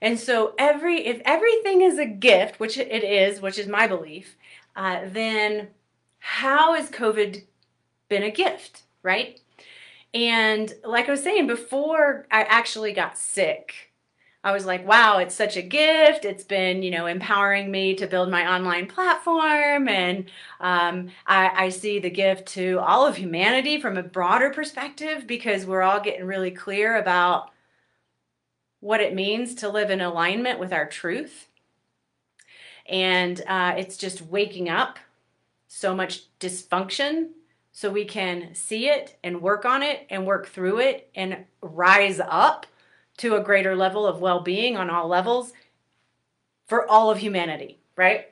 And 0.01 0.19
so 0.19 0.53
every 0.57 1.05
if 1.05 1.21
everything 1.25 1.81
is 1.81 1.97
a 1.97 2.05
gift, 2.05 2.59
which 2.59 2.77
it 2.77 3.03
is, 3.03 3.41
which 3.41 3.57
is 3.57 3.67
my 3.67 3.87
belief, 3.87 4.37
uh, 4.75 5.01
then 5.05 5.69
how 6.19 6.73
has 6.73 6.89
COVID 6.89 7.43
been 8.09 8.23
a 8.23 8.31
gift, 8.31 8.83
right? 9.03 9.39
And 10.13 10.73
like 10.83 11.07
I 11.07 11.11
was 11.11 11.23
saying 11.23 11.47
before, 11.47 12.25
I 12.31 12.43
actually 12.43 12.93
got 12.93 13.17
sick. 13.17 13.91
I 14.45 14.51
was 14.51 14.65
like, 14.65 14.87
wow, 14.87 15.17
it's 15.17 15.33
such 15.33 15.57
a 15.57 15.61
gift. 15.63 16.23
It's 16.23 16.43
been, 16.43 16.83
you 16.83 16.91
know, 16.91 17.07
empowering 17.07 17.71
me 17.71 17.95
to 17.95 18.05
build 18.05 18.29
my 18.29 18.55
online 18.55 18.85
platform. 18.85 19.89
And 19.89 20.25
um, 20.59 21.09
I, 21.25 21.65
I 21.65 21.69
see 21.69 21.97
the 21.97 22.11
gift 22.11 22.47
to 22.49 22.79
all 22.79 23.07
of 23.07 23.17
humanity 23.17 23.81
from 23.81 23.97
a 23.97 24.03
broader 24.03 24.51
perspective 24.51 25.25
because 25.25 25.65
we're 25.65 25.81
all 25.81 25.99
getting 25.99 26.27
really 26.27 26.51
clear 26.51 26.95
about 26.97 27.49
what 28.85 29.01
it 29.01 29.15
means 29.15 29.55
to 29.55 29.67
live 29.67 29.89
in 29.89 29.99
alignment 29.99 30.59
with 30.59 30.71
our 30.71 30.85
truth. 30.85 31.47
And 32.87 33.41
uh, 33.47 33.73
it's 33.77 33.97
just 33.97 34.21
waking 34.21 34.69
up 34.69 34.99
so 35.67 35.95
much 35.95 36.25
dysfunction 36.39 37.29
so 37.71 37.89
we 37.89 38.05
can 38.05 38.53
see 38.53 38.87
it 38.87 39.17
and 39.23 39.41
work 39.41 39.65
on 39.65 39.81
it 39.81 40.05
and 40.11 40.27
work 40.27 40.47
through 40.47 40.79
it 40.79 41.09
and 41.15 41.45
rise 41.61 42.21
up 42.23 42.67
to 43.17 43.35
a 43.35 43.43
greater 43.43 43.75
level 43.75 44.05
of 44.05 44.21
well-being 44.21 44.77
on 44.77 44.91
all 44.91 45.07
levels 45.07 45.51
for 46.67 46.87
all 46.87 47.09
of 47.09 47.17
humanity 47.17 47.79
right? 47.95 48.27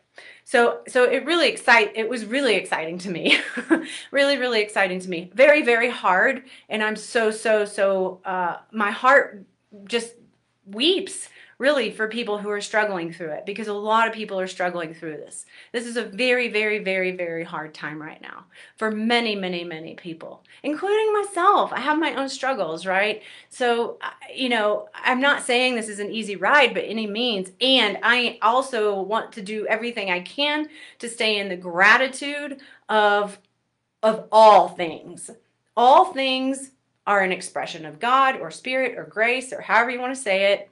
So 0.45 0.81
so 0.88 1.05
it 1.05 1.25
really 1.25 1.48
excite 1.48 1.93
it 1.95 2.07
was 2.10 2.25
really 2.25 2.55
exciting 2.55 2.98
to 3.00 3.10
me. 3.10 3.39
Really 4.12 4.38
really 4.38 4.62
exciting 4.62 5.00
to 5.00 5.10
me. 5.10 5.31
Very 5.33 5.63
very 5.63 5.89
hard 5.89 6.43
and 6.69 6.83
i'm 6.83 6.95
so 6.95 7.31
so 7.31 7.65
so 7.65 8.22
uh 8.24 8.57
my 8.72 8.91
heart 8.91 9.43
just 9.86 10.13
weeps 10.65 11.29
really 11.58 11.91
for 11.91 12.08
people 12.08 12.38
who 12.38 12.50
are 12.50 12.62
struggling 12.62 13.13
through 13.13 13.29
it 13.29 13.46
because 13.46 13.67
a 13.67 13.74
lot 13.74 14.08
of 14.08 14.13
people 14.13 14.39
are 14.39 14.48
struggling 14.48 14.93
through 14.93 15.15
this. 15.17 15.46
This 15.72 15.86
is 15.86 15.96
a 15.98 16.03
very, 16.03 16.50
very, 16.50 16.79
very, 16.79 17.12
very 17.12 17.43
hard 17.43 17.74
time 17.74 18.01
right 18.01 18.22
now 18.22 18.46
for 18.75 18.91
many, 18.91 19.36
many, 19.36 19.63
many 19.63 19.93
people, 19.93 20.43
including 20.63 21.13
myself. 21.13 21.72
I 21.72 21.79
have 21.79 22.00
my 22.00 22.15
own 22.15 22.27
struggles, 22.27 22.86
right? 22.86 23.22
So, 23.50 23.98
you 24.34 24.50
know, 24.50 24.89
I'm 24.93 25.22
not 25.22 25.43
saying 25.43 25.75
this 25.75 25.89
is 25.89 26.00
an 26.00 26.12
easy 26.12 26.36
ride 26.36 26.74
by 26.74 26.82
any 26.82 27.08
means. 27.08 27.51
And 27.62 27.98
I 28.03 28.39
also 28.41 29.01
want 29.01 29.32
to 29.34 29.41
do 29.41 29.67
everything 29.67 30.10
I 30.10 30.22
can 30.22 30.67
to 31.00 31.08
stay 31.08 31.38
in 31.38 31.50
the 31.50 31.58
gratitude 31.58 32.62
of 32.89 33.39
of 34.01 34.27
all 34.34 34.67
things. 34.67 35.29
All 35.77 36.12
things 36.13 36.72
are 37.05 37.22
an 37.22 37.31
expression 37.31 37.86
of 37.86 38.00
God 38.00 38.39
or 38.39 38.51
spirit 38.51 38.98
or 38.98 39.03
grace 39.03 39.51
or 39.51 39.62
however 39.62 39.91
you 39.91 40.00
want 40.00 40.15
to 40.15 40.22
say 40.22 40.53
it. 40.53 40.69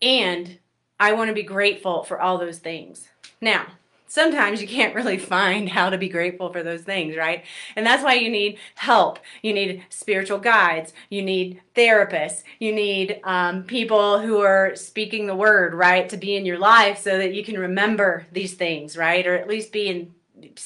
And 0.00 0.58
I 0.98 1.12
want 1.12 1.28
to 1.28 1.34
be 1.34 1.42
grateful 1.42 2.02
for 2.02 2.20
all 2.20 2.38
those 2.38 2.58
things. 2.58 3.08
Now, 3.40 3.66
sometimes 4.12 4.60
you 4.60 4.68
can't 4.68 4.94
really 4.94 5.16
find 5.18 5.70
how 5.70 5.88
to 5.88 5.96
be 5.96 6.08
grateful 6.08 6.52
for 6.52 6.62
those 6.62 6.82
things, 6.82 7.16
right? 7.16 7.44
And 7.76 7.86
that's 7.86 8.02
why 8.02 8.14
you 8.14 8.30
need 8.30 8.58
help. 8.74 9.18
You 9.42 9.54
need 9.54 9.84
spiritual 9.88 10.38
guides. 10.38 10.92
You 11.08 11.22
need 11.22 11.62
therapists. 11.74 12.42
You 12.58 12.74
need 12.74 13.20
um, 13.24 13.62
people 13.62 14.18
who 14.18 14.40
are 14.40 14.76
speaking 14.76 15.26
the 15.26 15.34
word, 15.34 15.72
right, 15.72 16.08
to 16.10 16.16
be 16.18 16.36
in 16.36 16.44
your 16.44 16.58
life 16.58 16.98
so 16.98 17.16
that 17.16 17.32
you 17.32 17.42
can 17.42 17.58
remember 17.58 18.26
these 18.30 18.54
things, 18.54 18.98
right? 18.98 19.26
Or 19.26 19.34
at 19.34 19.48
least 19.48 19.72
be 19.72 19.88
in 19.88 20.14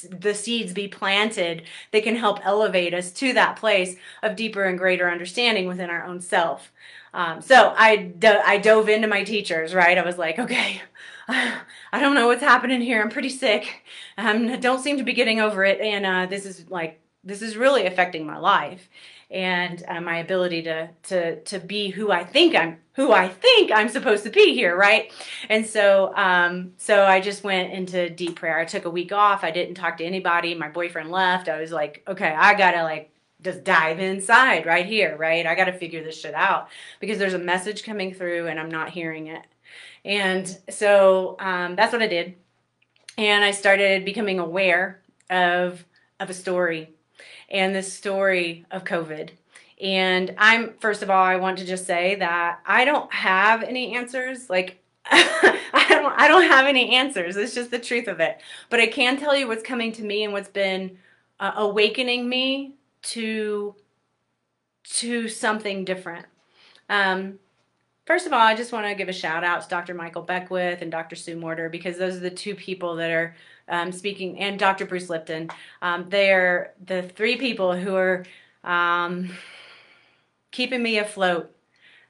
the 0.09 0.33
seeds 0.33 0.73
be 0.73 0.87
planted 0.87 1.63
that 1.91 2.03
can 2.03 2.15
help 2.15 2.39
elevate 2.45 2.93
us 2.93 3.11
to 3.11 3.33
that 3.33 3.57
place 3.57 3.95
of 4.23 4.35
deeper 4.35 4.63
and 4.63 4.77
greater 4.77 5.09
understanding 5.09 5.67
within 5.67 5.89
our 5.89 6.03
own 6.03 6.21
self. 6.21 6.71
Um, 7.13 7.41
so 7.41 7.73
I, 7.75 7.95
do- 7.97 8.41
I 8.45 8.57
dove 8.57 8.89
into 8.89 9.07
my 9.07 9.23
teachers, 9.23 9.73
right? 9.73 9.97
I 9.97 10.05
was 10.05 10.17
like, 10.17 10.39
okay, 10.39 10.81
I 11.27 11.99
don't 11.99 12.15
know 12.15 12.27
what's 12.27 12.41
happening 12.41 12.81
here. 12.81 13.01
I'm 13.01 13.09
pretty 13.09 13.29
sick. 13.29 13.83
Um, 14.17 14.47
I 14.49 14.55
don't 14.57 14.83
seem 14.83 14.97
to 14.97 15.03
be 15.03 15.13
getting 15.13 15.39
over 15.39 15.63
it. 15.63 15.79
And 15.79 16.05
uh, 16.05 16.25
this 16.27 16.45
is 16.45 16.69
like, 16.69 16.99
this 17.23 17.41
is 17.41 17.57
really 17.57 17.85
affecting 17.85 18.25
my 18.25 18.37
life 18.37 18.89
and 19.29 19.83
uh, 19.87 19.99
my 19.99 20.17
ability 20.17 20.63
to 20.63 20.89
to 21.03 21.41
to 21.41 21.59
be 21.59 21.89
who 21.89 22.11
I 22.11 22.23
think 22.23 22.55
I'm 22.55 22.77
who 22.93 23.11
I 23.11 23.27
think 23.27 23.71
I'm 23.71 23.89
supposed 23.89 24.23
to 24.23 24.29
be 24.29 24.53
here, 24.53 24.75
right? 24.75 25.11
And 25.49 25.65
so 25.65 26.15
um, 26.15 26.73
so 26.77 27.05
I 27.05 27.19
just 27.19 27.43
went 27.43 27.73
into 27.73 28.09
deep 28.09 28.37
prayer. 28.37 28.57
I 28.57 28.65
took 28.65 28.85
a 28.85 28.89
week 28.89 29.11
off. 29.11 29.43
I 29.43 29.51
didn't 29.51 29.75
talk 29.75 29.97
to 29.97 30.05
anybody. 30.05 30.55
My 30.55 30.69
boyfriend 30.69 31.11
left. 31.11 31.49
I 31.49 31.59
was 31.59 31.71
like, 31.71 32.03
okay, 32.07 32.33
I 32.33 32.53
gotta 32.53 32.83
like 32.83 33.11
just 33.41 33.63
dive 33.63 33.99
inside 33.99 34.65
right 34.65 34.85
here, 34.85 35.15
right? 35.17 35.45
I 35.45 35.55
got 35.55 35.65
to 35.65 35.73
figure 35.73 36.03
this 36.03 36.19
shit 36.19 36.33
out 36.33 36.69
because 36.99 37.19
there's 37.19 37.35
a 37.35 37.39
message 37.39 37.83
coming 37.83 38.13
through 38.13 38.47
and 38.47 38.59
I'm 38.59 38.71
not 38.71 38.89
hearing 38.89 39.27
it. 39.27 39.43
And 40.03 40.57
so 40.69 41.35
um, 41.39 41.75
that's 41.75 41.93
what 41.93 42.01
I 42.01 42.07
did. 42.07 42.35
And 43.17 43.43
I 43.43 43.51
started 43.51 44.05
becoming 44.05 44.39
aware 44.39 45.01
of 45.29 45.83
of 46.19 46.29
a 46.31 46.33
story 46.33 46.89
and 47.49 47.75
the 47.75 47.83
story 47.83 48.65
of 48.71 48.83
COVID. 48.83 49.29
And 49.81 50.33
I'm 50.37 50.73
first 50.79 51.03
of 51.03 51.09
all, 51.09 51.23
I 51.23 51.35
want 51.35 51.59
to 51.59 51.65
just 51.65 51.85
say 51.85 52.15
that 52.15 52.59
I 52.65 52.85
don't 52.85 53.11
have 53.13 53.63
any 53.63 53.95
answers. 53.95 54.49
Like 54.49 54.79
I 55.05 55.85
don't 55.89 56.13
I 56.19 56.27
don't 56.27 56.49
have 56.49 56.65
any 56.65 56.95
answers. 56.95 57.37
It's 57.37 57.53
just 57.53 57.71
the 57.71 57.79
truth 57.79 58.07
of 58.07 58.19
it. 58.19 58.39
But 58.69 58.79
I 58.79 58.87
can 58.87 59.17
tell 59.17 59.35
you 59.35 59.47
what's 59.47 59.63
coming 59.63 59.91
to 59.93 60.03
me 60.03 60.23
and 60.23 60.33
what's 60.33 60.49
been 60.49 60.97
uh, 61.39 61.53
awakening 61.55 62.27
me 62.27 62.73
to 63.03 63.75
to 64.83 65.27
something 65.27 65.85
different. 65.85 66.25
Um, 66.89 67.39
first 68.05 68.25
of 68.25 68.33
all, 68.33 68.39
I 68.39 68.55
just 68.55 68.71
want 68.71 68.87
to 68.87 68.95
give 68.95 69.09
a 69.09 69.13
shout 69.13 69.43
out 69.43 69.61
to 69.61 69.69
Dr. 69.69 69.93
Michael 69.93 70.21
Beckwith 70.21 70.81
and 70.81 70.91
Dr. 70.91 71.15
Sue 71.15 71.35
Morter 71.35 71.69
because 71.69 71.97
those 71.97 72.15
are 72.15 72.21
the 72.21 72.29
two 72.29 72.55
people 72.55 72.95
that 72.95 73.11
are 73.11 73.35
um, 73.67 73.91
speaking, 73.91 74.39
and 74.39 74.59
Dr. 74.59 74.85
Bruce 74.85 75.09
Lipton. 75.09 75.49
Um, 75.81 76.05
they're 76.09 76.73
the 76.83 77.03
three 77.03 77.37
people 77.37 77.75
who 77.75 77.95
are 77.95 78.25
um, 78.63 79.29
keeping 80.51 80.81
me 80.81 80.97
afloat 80.97 81.55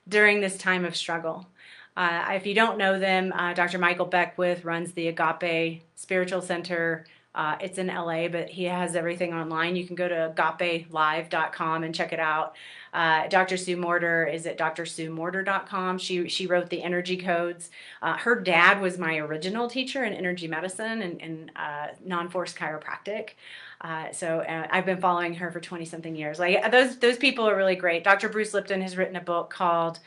during 0.07 0.41
this 0.41 0.57
time 0.57 0.85
of 0.85 0.95
struggle. 0.95 1.47
Uh, 1.95 2.25
if 2.31 2.45
you 2.45 2.53
don't 2.53 2.77
know 2.77 2.99
them, 2.99 3.33
uh, 3.33 3.53
Dr. 3.53 3.79
Michael 3.79 4.05
Beckwith 4.05 4.63
runs 4.63 4.91
the 4.93 5.07
Agape 5.07 5.81
Spiritual 5.95 6.41
Center 6.41 7.05
uh, 7.37 7.55
it's 7.61 7.77
in 7.77 7.85
LA, 7.85 8.27
but 8.27 8.49
he 8.49 8.63
has 8.63 8.95
everything 8.95 9.31
online. 9.31 9.75
You 9.75 9.85
can 9.85 9.95
go 9.95 10.07
to 10.07 10.33
agapelive.com 10.35 11.83
and 11.83 11.93
check 11.93 12.11
it 12.11 12.19
out. 12.19 12.55
Uh, 12.97 13.27
Dr. 13.27 13.57
Sue 13.57 13.77
Morter 13.77 14.25
is 14.25 14.47
at 14.47 14.57
drsuemorter.com. 14.57 15.99
She 15.99 16.27
she 16.29 16.47
wrote 16.47 16.71
the 16.71 16.81
energy 16.81 17.15
codes. 17.15 17.69
Uh, 18.01 18.17
her 18.17 18.39
dad 18.39 18.81
was 18.81 18.97
my 18.97 19.17
original 19.17 19.69
teacher 19.69 20.03
in 20.03 20.13
energy 20.13 20.47
medicine 20.47 21.03
and, 21.03 21.21
and 21.21 21.51
uh, 21.55 21.87
non-force 22.03 22.55
chiropractic. 22.55 23.33
Uh, 23.81 24.11
so 24.11 24.39
uh, 24.39 24.65
I've 24.71 24.87
been 24.87 24.99
following 24.99 25.35
her 25.35 25.51
for 25.51 25.59
20 25.59 25.85
something 25.85 26.15
years. 26.15 26.39
Like 26.39 26.71
those 26.71 26.97
those 26.97 27.17
people 27.17 27.47
are 27.47 27.55
really 27.55 27.75
great. 27.75 28.03
Dr. 28.03 28.29
Bruce 28.29 28.55
Lipton 28.55 28.81
has 28.81 28.97
written 28.97 29.15
a 29.15 29.21
book 29.21 29.51
called 29.51 29.99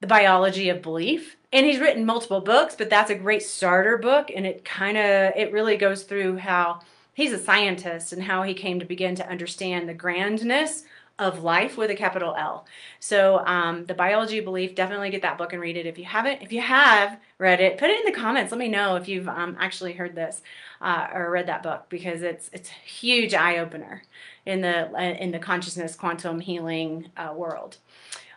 The 0.00 0.08
Biology 0.08 0.70
of 0.70 0.82
Belief 0.82 1.36
and 1.52 1.64
he's 1.64 1.78
written 1.78 2.04
multiple 2.04 2.40
books 2.40 2.74
but 2.74 2.90
that's 2.90 3.10
a 3.10 3.14
great 3.14 3.44
starter 3.44 3.96
book 3.96 4.32
and 4.34 4.44
it 4.44 4.64
kind 4.64 4.96
of 4.96 5.32
it 5.36 5.52
really 5.52 5.76
goes 5.76 6.02
through 6.02 6.38
how 6.38 6.80
he's 7.14 7.32
a 7.32 7.38
scientist 7.38 8.12
and 8.12 8.24
how 8.24 8.42
he 8.42 8.54
came 8.54 8.80
to 8.80 8.84
begin 8.84 9.14
to 9.14 9.28
understand 9.28 9.88
the 9.88 9.94
grandness 9.94 10.82
of 11.18 11.42
life 11.42 11.78
with 11.78 11.90
a 11.90 11.94
capital 11.94 12.34
L. 12.36 12.66
So, 13.00 13.44
um, 13.46 13.86
the 13.86 13.94
biology 13.94 14.40
belief, 14.40 14.74
definitely 14.74 15.10
get 15.10 15.22
that 15.22 15.38
book 15.38 15.52
and 15.52 15.62
read 15.62 15.76
it. 15.76 15.86
If 15.86 15.98
you 15.98 16.04
haven't, 16.04 16.42
if 16.42 16.52
you 16.52 16.60
have 16.60 17.18
read 17.38 17.60
it, 17.60 17.78
put 17.78 17.88
it 17.88 17.98
in 18.00 18.12
the 18.12 18.18
comments. 18.18 18.52
Let 18.52 18.58
me 18.58 18.68
know 18.68 18.96
if 18.96 19.08
you've 19.08 19.28
um, 19.28 19.56
actually 19.58 19.94
heard 19.94 20.14
this 20.14 20.42
uh, 20.80 21.08
or 21.14 21.30
read 21.30 21.46
that 21.46 21.62
book 21.62 21.86
because 21.88 22.22
it's 22.22 22.50
it's 22.52 22.68
a 22.68 22.88
huge 22.88 23.32
eye 23.32 23.58
opener 23.58 24.02
in 24.44 24.60
the 24.60 24.92
in 25.22 25.30
the 25.30 25.38
consciousness 25.38 25.94
quantum 25.96 26.40
healing 26.40 27.10
uh, 27.16 27.32
world. 27.34 27.78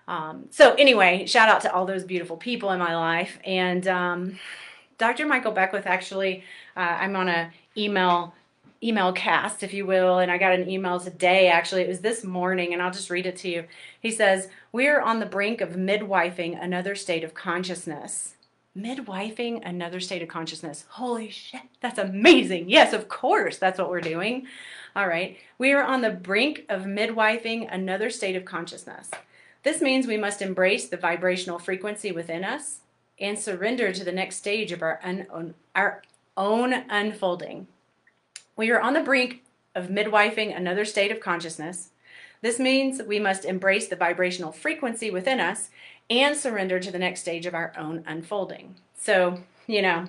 Um, 0.07 0.45
so 0.49 0.73
anyway, 0.73 1.27
shout 1.27 1.49
out 1.49 1.61
to 1.61 1.73
all 1.73 1.85
those 1.85 2.03
beautiful 2.03 2.35
people 2.35 2.71
in 2.71 2.79
my 2.79 2.95
life. 2.95 3.37
And 3.45 3.87
um, 3.87 4.39
Dr. 4.97 5.27
Michael 5.27 5.51
Beckwith, 5.51 5.85
actually, 5.85 6.43
uh, 6.75 6.97
I'm 6.99 7.15
on 7.15 7.29
a 7.29 7.51
email 7.77 8.33
email 8.81 9.11
cast, 9.11 9.63
if 9.63 9.73
you 9.73 9.85
will, 9.85 10.19
and 10.19 10.31
I 10.31 10.37
got 10.37 10.53
an 10.53 10.69
email 10.69 10.99
today. 10.99 11.47
Actually, 11.47 11.81
it 11.81 11.89
was 11.89 11.99
this 11.99 12.23
morning, 12.23 12.73
and 12.73 12.81
I'll 12.81 12.91
just 12.91 13.09
read 13.09 13.25
it 13.25 13.37
to 13.37 13.49
you. 13.49 13.65
He 13.99 14.11
says, 14.11 14.47
"We 14.71 14.87
are 14.87 15.01
on 15.01 15.19
the 15.19 15.25
brink 15.25 15.61
of 15.61 15.71
midwifing 15.71 16.61
another 16.61 16.95
state 16.95 17.23
of 17.23 17.33
consciousness." 17.33 18.35
Midwifing 18.77 19.61
another 19.67 19.99
state 19.99 20.21
of 20.21 20.29
consciousness. 20.29 20.85
Holy 20.89 21.29
shit, 21.29 21.63
that's 21.81 21.99
amazing. 21.99 22.69
Yes, 22.69 22.93
of 22.93 23.09
course, 23.09 23.57
that's 23.57 23.79
what 23.79 23.89
we're 23.89 23.99
doing. 23.99 24.45
All 24.95 25.07
right. 25.07 25.37
We 25.57 25.73
are 25.73 25.83
on 25.83 26.01
the 26.01 26.11
brink 26.11 26.65
of 26.69 26.83
midwifing 26.83 27.67
another 27.71 28.09
state 28.09 28.35
of 28.35 28.45
consciousness. 28.45 29.09
This 29.63 29.81
means 29.81 30.07
we 30.07 30.17
must 30.17 30.41
embrace 30.41 30.87
the 30.87 30.97
vibrational 30.97 31.59
frequency 31.59 32.11
within 32.11 32.43
us 32.43 32.79
and 33.19 33.37
surrender 33.37 33.91
to 33.91 34.03
the 34.03 34.11
next 34.11 34.37
stage 34.37 34.71
of 34.71 34.81
our, 34.81 34.99
un- 35.03 35.55
our 35.75 36.01
own 36.37 36.71
unfolding. 36.71 37.67
We 38.59 38.71
are 38.71 38.81
on 38.81 38.91
the 38.91 38.99
brink 38.99 39.43
of 39.73 39.87
midwifing 39.87 40.53
another 40.53 40.83
state 40.83 41.13
of 41.13 41.21
consciousness. 41.21 41.91
This 42.41 42.59
means 42.59 43.01
we 43.01 43.17
must 43.17 43.45
embrace 43.45 43.87
the 43.87 43.95
vibrational 43.95 44.51
frequency 44.51 45.09
within 45.09 45.39
us 45.39 45.69
and 46.09 46.35
surrender 46.35 46.77
to 46.77 46.91
the 46.91 46.99
next 46.99 47.21
stage 47.21 47.45
of 47.45 47.53
our 47.53 47.71
own 47.77 48.03
unfolding. 48.05 48.75
So, 48.99 49.41
you 49.65 49.81
know, 49.81 50.07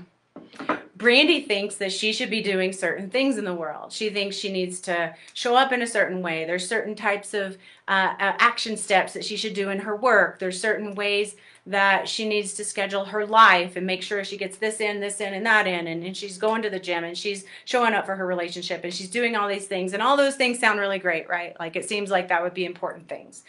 Brandy 0.96 1.42
thinks 1.42 1.76
that 1.76 1.92
she 1.92 2.12
should 2.12 2.28
be 2.28 2.42
doing 2.42 2.72
certain 2.72 3.08
things 3.08 3.38
in 3.38 3.44
the 3.44 3.54
world. 3.54 3.92
She 3.92 4.10
thinks 4.10 4.34
she 4.34 4.50
needs 4.50 4.80
to 4.80 5.14
show 5.32 5.54
up 5.54 5.70
in 5.70 5.80
a 5.80 5.86
certain 5.86 6.20
way. 6.20 6.44
There's 6.44 6.68
certain 6.68 6.96
types 6.96 7.34
of 7.34 7.56
uh, 7.86 8.14
action 8.18 8.76
steps 8.76 9.12
that 9.12 9.24
she 9.24 9.36
should 9.36 9.54
do 9.54 9.70
in 9.70 9.78
her 9.78 9.94
work. 9.94 10.40
There's 10.40 10.60
certain 10.60 10.96
ways 10.96 11.36
that 11.70 12.08
she 12.08 12.28
needs 12.28 12.54
to 12.54 12.64
schedule 12.64 13.04
her 13.04 13.24
life 13.24 13.76
and 13.76 13.86
make 13.86 14.02
sure 14.02 14.24
she 14.24 14.36
gets 14.36 14.56
this 14.56 14.80
in, 14.80 15.00
this 15.00 15.20
in, 15.20 15.34
and 15.34 15.46
that 15.46 15.66
in. 15.66 15.86
And, 15.86 16.04
and 16.04 16.16
she's 16.16 16.36
going 16.36 16.62
to 16.62 16.70
the 16.70 16.80
gym 16.80 17.04
and 17.04 17.16
she's 17.16 17.44
showing 17.64 17.94
up 17.94 18.06
for 18.06 18.16
her 18.16 18.26
relationship 18.26 18.82
and 18.82 18.92
she's 18.92 19.08
doing 19.08 19.36
all 19.36 19.48
these 19.48 19.66
things. 19.66 19.92
And 19.92 20.02
all 20.02 20.16
those 20.16 20.34
things 20.34 20.58
sound 20.58 20.80
really 20.80 20.98
great, 20.98 21.28
right? 21.28 21.58
Like 21.60 21.76
it 21.76 21.88
seems 21.88 22.10
like 22.10 22.28
that 22.28 22.42
would 22.42 22.54
be 22.54 22.64
important 22.64 23.08
things. 23.08 23.44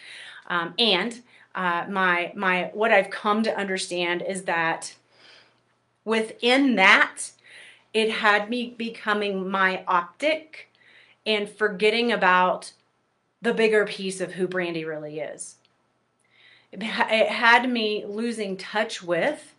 Um, 0.47 0.73
and 0.77 1.19
uh, 1.55 1.85
my 1.89 2.31
my 2.35 2.71
what 2.73 2.91
I've 2.91 3.09
come 3.09 3.43
to 3.43 3.57
understand 3.57 4.21
is 4.21 4.43
that 4.43 4.95
within 6.05 6.75
that 6.75 7.31
it 7.93 8.11
had 8.11 8.49
me 8.49 8.73
becoming 8.77 9.49
myopic 9.49 10.69
and 11.25 11.49
forgetting 11.49 12.11
about 12.11 12.71
the 13.41 13.53
bigger 13.53 13.85
piece 13.85 14.21
of 14.21 14.33
who 14.33 14.47
Brandy 14.47 14.85
really 14.85 15.19
is. 15.19 15.55
It 16.81 17.27
had 17.27 17.69
me 17.69 18.05
losing 18.07 18.55
touch 18.55 19.03
with 19.03 19.53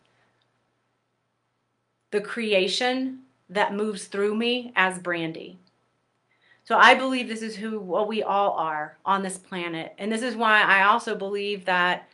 the 2.11 2.21
creation 2.21 3.21
that 3.49 3.75
moves 3.75 4.07
through 4.07 4.35
me 4.35 4.73
as 4.77 4.99
Brandy. 4.99 5.59
So 6.65 6.77
I 6.77 6.95
believe 6.95 7.29
this 7.29 7.43
is 7.43 7.57
who 7.57 7.79
what 7.81 8.09
we 8.09 8.23
all 8.23 8.53
are 8.53 8.97
on 9.05 9.23
this 9.23 9.37
planet. 9.37 9.95
And 9.99 10.11
this 10.11 10.23
is 10.23 10.37
why 10.37 10.63
I 10.63 10.85
also 10.85 11.15
believe 11.15 11.65
that 11.65 12.09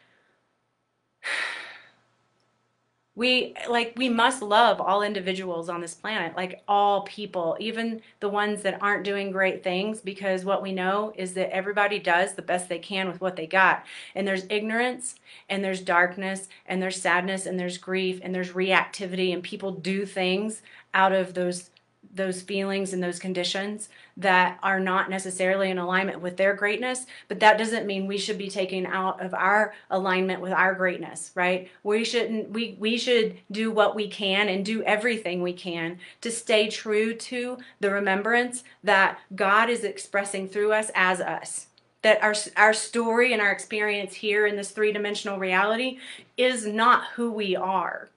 we 3.19 3.53
like 3.69 3.93
we 3.97 4.09
must 4.09 4.43
love 4.43 4.81
all 4.81 5.03
individuals 5.03 5.69
on 5.69 5.81
this 5.81 5.95
planet 5.95 6.37
like 6.37 6.63
all 6.69 7.03
people 7.03 7.57
even 7.59 8.01
the 8.21 8.29
ones 8.29 8.63
that 8.63 8.81
aren't 8.81 9.05
doing 9.05 9.33
great 9.33 9.65
things 9.65 10.01
because 10.01 10.45
what 10.45 10.63
we 10.63 10.73
know 10.73 11.13
is 11.17 11.35
that 11.35 11.53
everybody 11.53 11.99
does 11.99 12.35
the 12.35 12.43
best 12.43 12.69
they 12.69 12.79
can 12.79 13.09
with 13.09 13.21
what 13.21 13.37
they 13.37 13.47
got. 13.47 13.85
And 14.15 14.27
there's 14.27 14.47
ignorance 14.49 15.17
and 15.49 15.65
there's 15.65 15.81
darkness 15.81 16.49
and 16.67 16.81
there's 16.81 17.01
sadness 17.01 17.47
and 17.47 17.59
there's 17.59 17.79
grief 17.79 18.21
and 18.23 18.35
there's 18.35 18.53
reactivity 18.53 19.33
and 19.33 19.43
people 19.43 19.73
do 19.73 20.07
things 20.07 20.63
out 20.95 21.13
of 21.13 21.35
those 21.35 21.71
those 22.15 22.43
feelings 22.43 22.93
and 22.93 23.03
those 23.03 23.19
conditions 23.19 23.89
that 24.17 24.59
are 24.63 24.81
not 24.81 25.11
necessarily 25.11 25.71
in 25.71 25.79
alignment 25.79 26.21
with 26.21 26.37
their 26.37 26.55
greatness 26.55 27.07
but 27.29 27.41
that 27.41 27.59
doesn't 27.59 27.87
mean 27.87 28.07
we 28.07 28.19
should 28.19 28.39
be 28.39 28.51
taken 28.51 28.87
out 28.87 29.23
of 29.25 29.33
our 29.35 29.75
alignment 29.91 30.41
with 30.41 30.53
our 30.53 30.75
greatness 30.75 31.31
right? 31.35 31.71
We 31.83 32.05
shouldn't 32.05 32.51
we 32.51 32.77
we 32.79 32.99
should 32.99 33.37
do 33.51 33.71
what 33.71 33.95
we 33.95 34.09
can 34.09 34.49
and 34.49 34.65
do 34.65 34.83
everything 34.83 35.43
we 35.43 35.53
can 35.53 35.99
to 36.21 36.31
stay 36.31 36.69
true 36.69 37.15
to 37.15 37.59
the 37.81 37.91
remembrance 37.91 38.65
that 38.83 39.19
God 39.35 39.71
is 39.71 39.85
expressing 39.85 40.49
through 40.49 40.73
us 40.73 40.91
as 40.95 41.21
us. 41.21 41.67
That 42.03 42.23
our 42.23 42.35
our 42.57 42.73
story 42.73 43.33
and 43.33 43.43
our 43.43 43.53
experience 43.53 44.15
here 44.15 44.47
in 44.47 44.57
this 44.57 44.71
three-dimensional 44.71 45.39
reality 45.39 45.99
is 46.37 46.67
not 46.67 47.05
who 47.15 47.31
we 47.31 47.57
are. 47.57 48.09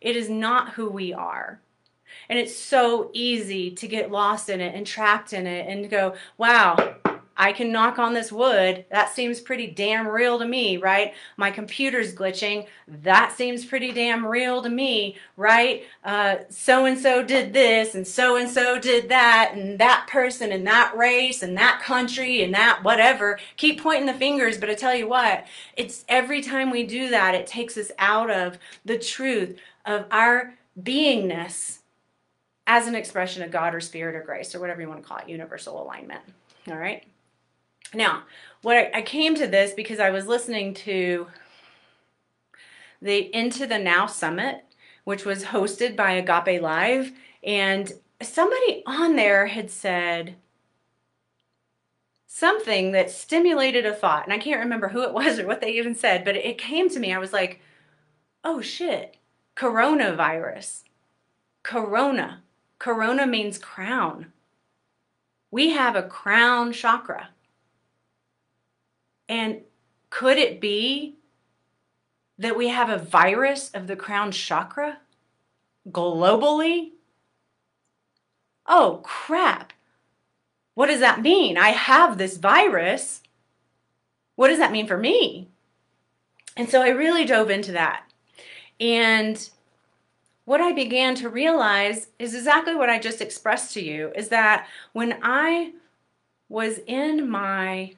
It 0.00 0.16
is 0.16 0.28
not 0.28 0.74
who 0.74 0.88
we 0.88 1.12
are 1.12 1.60
and 2.28 2.38
it's 2.38 2.56
so 2.56 3.10
easy 3.12 3.70
to 3.72 3.88
get 3.88 4.10
lost 4.10 4.48
in 4.48 4.60
it 4.60 4.74
and 4.74 4.86
trapped 4.86 5.32
in 5.32 5.46
it 5.46 5.66
and 5.68 5.90
go, 5.90 6.14
wow, 6.38 6.96
I 7.38 7.52
can 7.52 7.70
knock 7.70 7.98
on 7.98 8.14
this 8.14 8.32
wood. 8.32 8.86
That 8.90 9.14
seems 9.14 9.40
pretty 9.40 9.66
damn 9.66 10.08
real 10.08 10.38
to 10.38 10.46
me, 10.46 10.78
right? 10.78 11.12
My 11.36 11.50
computer's 11.50 12.14
glitching. 12.14 12.66
That 12.88 13.36
seems 13.36 13.62
pretty 13.62 13.92
damn 13.92 14.24
real 14.24 14.62
to 14.62 14.70
me, 14.70 15.16
right? 15.36 15.84
So 16.48 16.86
and 16.86 16.98
so 16.98 17.22
did 17.22 17.52
this, 17.52 17.94
and 17.94 18.06
so 18.06 18.36
and 18.36 18.48
so 18.48 18.80
did 18.80 19.10
that, 19.10 19.52
and 19.54 19.78
that 19.78 20.08
person, 20.10 20.50
and 20.50 20.66
that 20.66 20.96
race, 20.96 21.42
and 21.42 21.54
that 21.58 21.82
country, 21.82 22.42
and 22.42 22.54
that 22.54 22.82
whatever. 22.82 23.38
Keep 23.58 23.82
pointing 23.82 24.06
the 24.06 24.14
fingers, 24.14 24.56
but 24.56 24.70
I 24.70 24.74
tell 24.74 24.94
you 24.94 25.06
what, 25.06 25.44
it's 25.76 26.06
every 26.08 26.40
time 26.40 26.70
we 26.70 26.84
do 26.84 27.10
that, 27.10 27.34
it 27.34 27.46
takes 27.46 27.76
us 27.76 27.92
out 27.98 28.30
of 28.30 28.58
the 28.86 28.98
truth 28.98 29.58
of 29.84 30.06
our 30.10 30.54
beingness 30.82 31.80
as 32.66 32.86
an 32.86 32.94
expression 32.94 33.42
of 33.42 33.50
God 33.50 33.74
or 33.74 33.80
spirit 33.80 34.16
or 34.16 34.22
grace 34.22 34.54
or 34.54 34.60
whatever 34.60 34.80
you 34.80 34.88
want 34.88 35.02
to 35.02 35.08
call 35.08 35.18
it, 35.18 35.28
universal 35.28 35.82
alignment. 35.82 36.20
All 36.68 36.76
right. 36.76 37.04
Now, 37.94 38.24
what 38.62 38.76
I, 38.76 38.90
I 38.94 39.02
came 39.02 39.34
to 39.36 39.46
this 39.46 39.72
because 39.72 40.00
I 40.00 40.10
was 40.10 40.26
listening 40.26 40.74
to 40.74 41.28
the 43.00 43.34
Into 43.34 43.66
the 43.66 43.78
Now 43.78 44.06
Summit, 44.06 44.64
which 45.04 45.24
was 45.24 45.44
hosted 45.44 45.94
by 45.96 46.12
Agape 46.12 46.60
Live, 46.60 47.12
and 47.44 47.92
somebody 48.20 48.82
on 48.86 49.14
there 49.14 49.46
had 49.46 49.70
said 49.70 50.36
something 52.26 52.92
that 52.92 53.10
stimulated 53.10 53.86
a 53.86 53.94
thought, 53.94 54.24
and 54.24 54.32
I 54.32 54.38
can't 54.38 54.60
remember 54.60 54.88
who 54.88 55.02
it 55.02 55.12
was 55.12 55.38
or 55.38 55.46
what 55.46 55.60
they 55.60 55.70
even 55.72 55.94
said, 55.94 56.24
but 56.24 56.36
it 56.36 56.58
came 56.58 56.90
to 56.90 56.98
me. 56.98 57.12
I 57.12 57.18
was 57.18 57.32
like, 57.32 57.60
oh 58.42 58.60
shit, 58.60 59.16
coronavirus. 59.54 60.82
Corona 61.62 62.42
Corona 62.78 63.26
means 63.26 63.58
crown. 63.58 64.32
We 65.50 65.70
have 65.70 65.96
a 65.96 66.02
crown 66.02 66.72
chakra. 66.72 67.30
And 69.28 69.62
could 70.10 70.38
it 70.38 70.60
be 70.60 71.16
that 72.38 72.56
we 72.56 72.68
have 72.68 72.90
a 72.90 72.98
virus 72.98 73.70
of 73.72 73.86
the 73.86 73.96
crown 73.96 74.30
chakra 74.30 74.98
globally? 75.90 76.90
Oh, 78.66 79.00
crap. 79.04 79.72
What 80.74 80.86
does 80.86 81.00
that 81.00 81.22
mean? 81.22 81.56
I 81.56 81.70
have 81.70 82.18
this 82.18 82.36
virus. 82.36 83.22
What 84.34 84.48
does 84.48 84.58
that 84.58 84.72
mean 84.72 84.86
for 84.86 84.98
me? 84.98 85.48
And 86.56 86.68
so 86.68 86.82
I 86.82 86.88
really 86.88 87.24
dove 87.24 87.50
into 87.50 87.72
that. 87.72 88.04
And 88.78 89.48
what 90.46 90.60
I 90.60 90.72
began 90.72 91.16
to 91.16 91.28
realize 91.28 92.06
is 92.18 92.34
exactly 92.34 92.74
what 92.74 92.88
I 92.88 92.98
just 92.98 93.20
expressed 93.20 93.74
to 93.74 93.82
you 93.82 94.12
is 94.14 94.28
that 94.28 94.68
when 94.92 95.18
I 95.22 95.72
was 96.48 96.78
in 96.86 97.28
my 97.28 97.94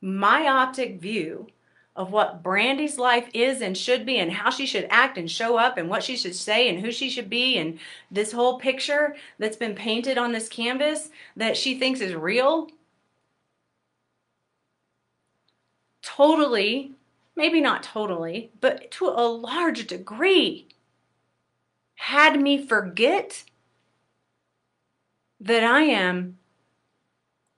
myopic 0.00 0.98
view 0.98 1.46
of 1.94 2.10
what 2.10 2.42
Brandy's 2.42 2.96
life 2.96 3.28
is 3.34 3.60
and 3.60 3.76
should 3.76 4.06
be 4.06 4.18
and 4.18 4.32
how 4.32 4.48
she 4.50 4.64
should 4.64 4.86
act 4.88 5.18
and 5.18 5.30
show 5.30 5.58
up 5.58 5.76
and 5.76 5.90
what 5.90 6.02
she 6.02 6.16
should 6.16 6.34
say 6.34 6.68
and 6.70 6.80
who 6.80 6.90
she 6.90 7.10
should 7.10 7.28
be 7.28 7.58
and 7.58 7.78
this 8.10 8.32
whole 8.32 8.58
picture 8.58 9.16
that's 9.38 9.56
been 9.56 9.74
painted 9.74 10.16
on 10.16 10.32
this 10.32 10.48
canvas 10.48 11.10
that 11.36 11.56
she 11.56 11.78
thinks 11.78 12.00
is 12.00 12.14
real 12.14 12.68
totally 16.02 16.92
maybe 17.36 17.60
not 17.60 17.82
totally 17.82 18.50
but 18.60 18.90
to 18.92 19.08
a 19.08 19.28
large 19.28 19.86
degree 19.86 20.67
had 21.98 22.40
me 22.40 22.64
forget 22.64 23.42
that 25.40 25.64
I 25.64 25.82
am 25.82 26.38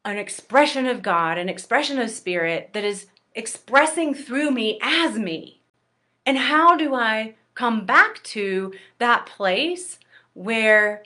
an 0.04 0.16
expression 0.16 0.86
of 0.86 1.02
God, 1.02 1.36
an 1.36 1.50
expression 1.50 1.98
of 1.98 2.10
spirit 2.10 2.70
that 2.72 2.82
is 2.82 3.06
expressing 3.34 4.14
through 4.14 4.50
me 4.50 4.78
as 4.82 5.18
me. 5.18 5.60
And 6.24 6.38
how 6.38 6.74
do 6.74 6.94
I 6.94 7.34
come 7.54 7.84
back 7.84 8.22
to 8.24 8.72
that 8.98 9.26
place 9.26 9.98
where 10.32 11.02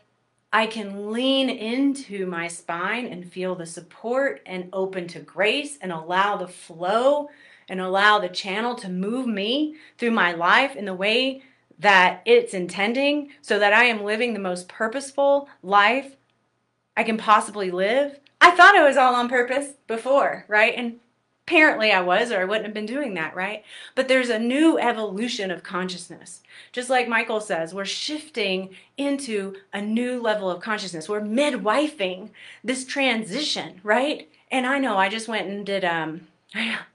I 0.52 0.66
can 0.68 1.10
lean 1.10 1.50
into 1.50 2.26
my 2.26 2.46
spine 2.46 3.06
and 3.06 3.30
feel 3.30 3.56
the 3.56 3.66
support 3.66 4.42
and 4.46 4.68
open 4.72 5.08
to 5.08 5.18
grace 5.18 5.76
and 5.82 5.90
allow 5.90 6.36
the 6.36 6.46
flow 6.46 7.30
and 7.68 7.80
allow 7.80 8.20
the 8.20 8.28
channel 8.28 8.76
to 8.76 8.88
move 8.88 9.26
me 9.26 9.74
through 9.98 10.12
my 10.12 10.32
life 10.32 10.76
in 10.76 10.84
the 10.84 10.94
way 10.94 11.42
that 11.78 12.22
it's 12.24 12.54
intending 12.54 13.30
so 13.42 13.58
that 13.58 13.72
I 13.72 13.84
am 13.84 14.04
living 14.04 14.32
the 14.32 14.38
most 14.38 14.68
purposeful 14.68 15.48
life 15.62 16.16
I 16.96 17.02
can 17.02 17.16
possibly 17.16 17.70
live. 17.70 18.20
I 18.40 18.52
thought 18.52 18.76
I 18.76 18.86
was 18.86 18.96
all 18.96 19.14
on 19.14 19.28
purpose 19.28 19.72
before, 19.86 20.44
right? 20.48 20.74
And 20.76 21.00
apparently 21.46 21.92
I 21.92 22.00
was, 22.00 22.30
or 22.30 22.40
I 22.40 22.44
wouldn't 22.44 22.64
have 22.64 22.74
been 22.74 22.86
doing 22.86 23.14
that, 23.14 23.34
right? 23.34 23.64
But 23.94 24.08
there's 24.08 24.30
a 24.30 24.38
new 24.38 24.78
evolution 24.78 25.50
of 25.50 25.62
consciousness. 25.62 26.42
Just 26.72 26.88
like 26.88 27.08
Michael 27.08 27.40
says, 27.40 27.74
we're 27.74 27.84
shifting 27.84 28.70
into 28.96 29.56
a 29.72 29.82
new 29.82 30.20
level 30.20 30.50
of 30.50 30.62
consciousness. 30.62 31.08
We're 31.08 31.20
midwifing 31.20 32.30
this 32.62 32.84
transition, 32.84 33.80
right? 33.82 34.28
And 34.50 34.66
I 34.66 34.78
know 34.78 34.96
I 34.96 35.08
just 35.08 35.28
went 35.28 35.48
and 35.48 35.66
did 35.66 35.84
um 35.84 36.28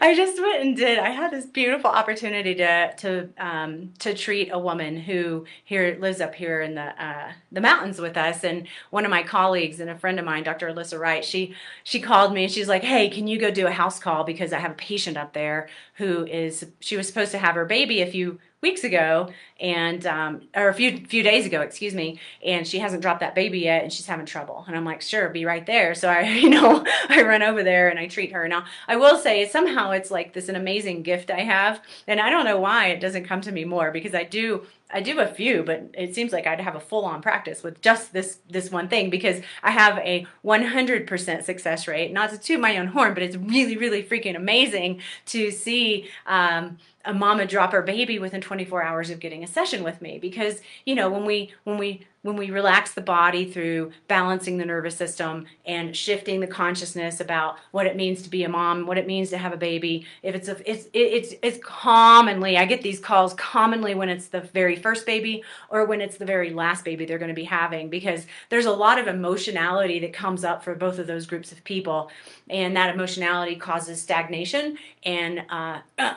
I 0.00 0.14
just 0.14 0.40
went 0.40 0.62
and 0.62 0.76
did. 0.76 0.98
I 0.98 1.10
had 1.10 1.30
this 1.30 1.46
beautiful 1.46 1.90
opportunity 1.90 2.54
to 2.56 2.94
to 2.96 3.28
um, 3.38 3.92
to 4.00 4.14
treat 4.14 4.50
a 4.52 4.58
woman 4.58 4.96
who 4.96 5.46
here 5.64 5.96
lives 6.00 6.20
up 6.20 6.34
here 6.34 6.60
in 6.60 6.74
the 6.74 7.04
uh, 7.04 7.32
the 7.52 7.60
mountains 7.60 8.00
with 8.00 8.16
us, 8.16 8.44
and 8.44 8.66
one 8.90 9.04
of 9.04 9.10
my 9.10 9.22
colleagues 9.22 9.80
and 9.80 9.90
a 9.90 9.98
friend 9.98 10.18
of 10.18 10.24
mine, 10.24 10.44
Dr. 10.44 10.68
Alyssa 10.68 10.98
Wright, 10.98 11.24
she 11.24 11.54
she 11.84 12.00
called 12.00 12.32
me 12.32 12.44
and 12.44 12.52
she's 12.52 12.68
like, 12.68 12.82
"Hey, 12.82 13.08
can 13.08 13.26
you 13.26 13.38
go 13.38 13.50
do 13.50 13.66
a 13.66 13.70
house 13.70 13.98
call 13.98 14.24
because 14.24 14.52
I 14.52 14.58
have 14.58 14.72
a 14.72 14.74
patient 14.74 15.16
up 15.16 15.32
there 15.32 15.68
who 15.94 16.26
is 16.26 16.66
she 16.80 16.96
was 16.96 17.06
supposed 17.06 17.32
to 17.32 17.38
have 17.38 17.54
her 17.54 17.64
baby 17.64 18.00
a 18.02 18.06
few 18.06 18.38
weeks 18.60 18.82
ago 18.82 19.28
and 19.64 20.06
um, 20.06 20.42
or 20.54 20.68
a 20.68 20.74
few 20.74 20.98
few 21.06 21.22
days 21.22 21.46
ago 21.46 21.62
excuse 21.62 21.94
me 21.94 22.20
and 22.44 22.68
she 22.68 22.78
hasn't 22.78 23.00
dropped 23.00 23.20
that 23.20 23.34
baby 23.34 23.60
yet 23.60 23.82
and 23.82 23.90
she's 23.90 24.06
having 24.06 24.26
trouble. 24.26 24.62
And 24.66 24.76
i'm 24.76 24.84
like 24.84 25.00
sure 25.00 25.30
be 25.30 25.46
right 25.46 25.64
there. 25.64 25.94
So 25.94 26.08
i 26.08 26.20
you 26.44 26.50
know 26.50 26.84
i 27.08 27.22
run 27.22 27.42
over 27.42 27.62
there 27.62 27.88
and 27.88 27.98
i 27.98 28.06
treat 28.06 28.32
her. 28.32 28.46
Now 28.46 28.64
i 28.86 28.96
will 28.96 29.16
say 29.16 29.48
somehow 29.48 29.92
it's 29.92 30.10
like 30.10 30.34
this 30.34 30.48
an 30.48 30.56
amazing 30.56 31.02
gift 31.02 31.30
i 31.30 31.40
have 31.40 31.80
and 32.06 32.20
i 32.20 32.28
don't 32.28 32.44
know 32.44 32.60
why 32.60 32.88
it 32.88 33.00
doesn't 33.00 33.24
come 33.24 33.40
to 33.40 33.52
me 33.52 33.64
more 33.64 33.90
because 33.90 34.14
i 34.14 34.22
do 34.22 34.66
I 34.94 35.00
do 35.00 35.18
a 35.18 35.26
few, 35.26 35.64
but 35.64 35.90
it 35.94 36.14
seems 36.14 36.32
like 36.32 36.46
I'd 36.46 36.60
have 36.60 36.76
a 36.76 36.80
full-on 36.80 37.20
practice 37.20 37.64
with 37.64 37.80
just 37.80 38.12
this 38.12 38.38
this 38.48 38.70
one 38.70 38.88
thing 38.88 39.10
because 39.10 39.40
I 39.62 39.72
have 39.72 39.98
a 39.98 40.24
100% 40.44 41.42
success 41.42 41.88
rate. 41.88 42.12
Not 42.12 42.30
to 42.30 42.38
toot 42.38 42.60
my 42.60 42.76
own 42.78 42.86
horn, 42.88 43.12
but 43.12 43.22
it's 43.22 43.36
really, 43.36 43.76
really 43.76 44.04
freaking 44.04 44.36
amazing 44.36 45.00
to 45.26 45.50
see 45.50 46.08
um, 46.26 46.78
a 47.04 47.12
mama 47.12 47.46
drop 47.46 47.72
her 47.72 47.82
baby 47.82 48.18
within 48.18 48.40
24 48.40 48.82
hours 48.82 49.10
of 49.10 49.20
getting 49.20 49.42
a 49.42 49.46
session 49.54 49.82
with 49.82 50.02
me 50.02 50.18
because 50.18 50.60
you 50.84 50.94
know 50.94 51.08
when 51.08 51.24
we 51.24 51.52
when 51.64 51.78
we 51.78 52.06
when 52.22 52.36
we 52.36 52.50
relax 52.50 52.94
the 52.94 53.00
body 53.00 53.50
through 53.50 53.92
balancing 54.08 54.56
the 54.56 54.64
nervous 54.64 54.96
system 54.96 55.46
and 55.66 55.96
shifting 55.96 56.40
the 56.40 56.46
consciousness 56.46 57.20
about 57.20 57.58
what 57.70 57.86
it 57.86 57.96
means 57.96 58.22
to 58.22 58.30
be 58.30 58.44
a 58.44 58.48
mom 58.48 58.86
what 58.86 58.98
it 58.98 59.06
means 59.06 59.30
to 59.30 59.38
have 59.38 59.52
a 59.52 59.56
baby 59.56 60.06
if 60.22 60.34
it's 60.34 60.48
a 60.48 60.70
it's 60.70 60.88
it's 60.92 61.34
it's 61.42 61.58
commonly 61.64 62.56
i 62.56 62.64
get 62.64 62.82
these 62.82 62.98
calls 62.98 63.34
commonly 63.34 63.94
when 63.94 64.08
it's 64.08 64.28
the 64.28 64.40
very 64.40 64.76
first 64.76 65.06
baby 65.06 65.42
or 65.70 65.84
when 65.84 66.00
it's 66.00 66.16
the 66.16 66.24
very 66.24 66.50
last 66.50 66.84
baby 66.84 67.04
they're 67.06 67.18
going 67.18 67.28
to 67.28 67.34
be 67.34 67.44
having 67.44 67.88
because 67.88 68.26
there's 68.48 68.66
a 68.66 68.72
lot 68.72 68.98
of 68.98 69.06
emotionality 69.06 69.98
that 70.00 70.12
comes 70.12 70.44
up 70.44 70.64
for 70.64 70.74
both 70.74 70.98
of 70.98 71.06
those 71.06 71.26
groups 71.26 71.52
of 71.52 71.62
people. 71.64 72.10
And 72.50 72.76
that 72.76 72.94
emotionality 72.94 73.56
causes 73.56 74.00
stagnation 74.00 74.78
and 75.04 75.42
uh, 75.48 75.80
uh 75.98 76.14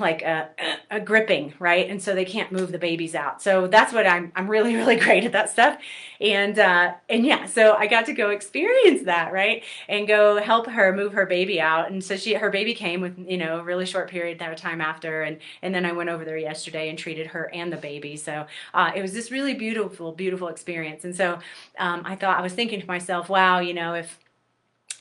like 0.00 0.22
a, 0.22 0.48
a 0.90 1.00
gripping, 1.00 1.54
right? 1.58 1.88
And 1.88 2.02
so 2.02 2.14
they 2.14 2.24
can't 2.24 2.52
move 2.52 2.72
the 2.72 2.78
babies 2.78 3.14
out. 3.14 3.42
So 3.42 3.66
that's 3.66 3.92
what 3.92 4.06
I'm, 4.06 4.32
I'm 4.34 4.48
really, 4.48 4.74
really 4.76 4.96
great 4.96 5.24
at 5.24 5.32
that 5.32 5.50
stuff. 5.50 5.78
And, 6.20 6.58
uh, 6.58 6.94
and 7.08 7.24
yeah, 7.24 7.46
so 7.46 7.74
I 7.74 7.86
got 7.86 8.06
to 8.06 8.12
go 8.12 8.30
experience 8.30 9.02
that, 9.04 9.32
right? 9.32 9.62
And 9.88 10.06
go 10.06 10.40
help 10.40 10.66
her 10.66 10.94
move 10.94 11.12
her 11.12 11.26
baby 11.26 11.60
out. 11.60 11.90
And 11.90 12.02
so 12.02 12.16
she, 12.16 12.34
her 12.34 12.50
baby 12.50 12.74
came 12.74 13.00
with, 13.00 13.18
you 13.18 13.38
know, 13.38 13.60
a 13.60 13.64
really 13.64 13.86
short 13.86 14.08
period 14.10 14.40
of 14.40 14.56
time 14.56 14.80
after. 14.80 15.22
And, 15.22 15.38
and 15.62 15.74
then 15.74 15.84
I 15.84 15.92
went 15.92 16.10
over 16.10 16.24
there 16.24 16.38
yesterday 16.38 16.88
and 16.88 16.98
treated 16.98 17.28
her 17.28 17.50
and 17.52 17.72
the 17.72 17.76
baby. 17.76 18.16
So, 18.16 18.46
uh, 18.74 18.92
it 18.94 19.02
was 19.02 19.12
this 19.12 19.30
really 19.30 19.54
beautiful, 19.54 20.12
beautiful 20.12 20.48
experience. 20.48 21.04
And 21.04 21.14
so, 21.14 21.38
um, 21.78 22.02
I 22.04 22.16
thought, 22.16 22.38
I 22.38 22.42
was 22.42 22.52
thinking 22.52 22.80
to 22.80 22.86
myself, 22.86 23.28
wow, 23.28 23.58
you 23.60 23.74
know, 23.74 23.94
if, 23.94 24.18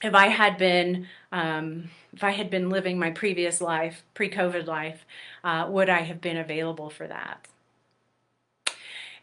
if 0.04 0.14
I 0.14 0.28
had 0.28 0.58
been, 0.58 1.08
um, 1.32 1.90
if 2.14 2.24
I 2.24 2.32
had 2.32 2.50
been 2.50 2.70
living 2.70 3.00
my 3.00 3.12
previous 3.12 3.62
life, 3.62 4.04
pre-COVID 4.14 4.66
life, 4.68 5.06
uh, 5.44 5.68
would 5.70 5.90
I 5.90 6.02
have 6.02 6.22
been 6.22 6.38
available 6.38 6.90
for 6.90 7.08
that? 7.08 7.48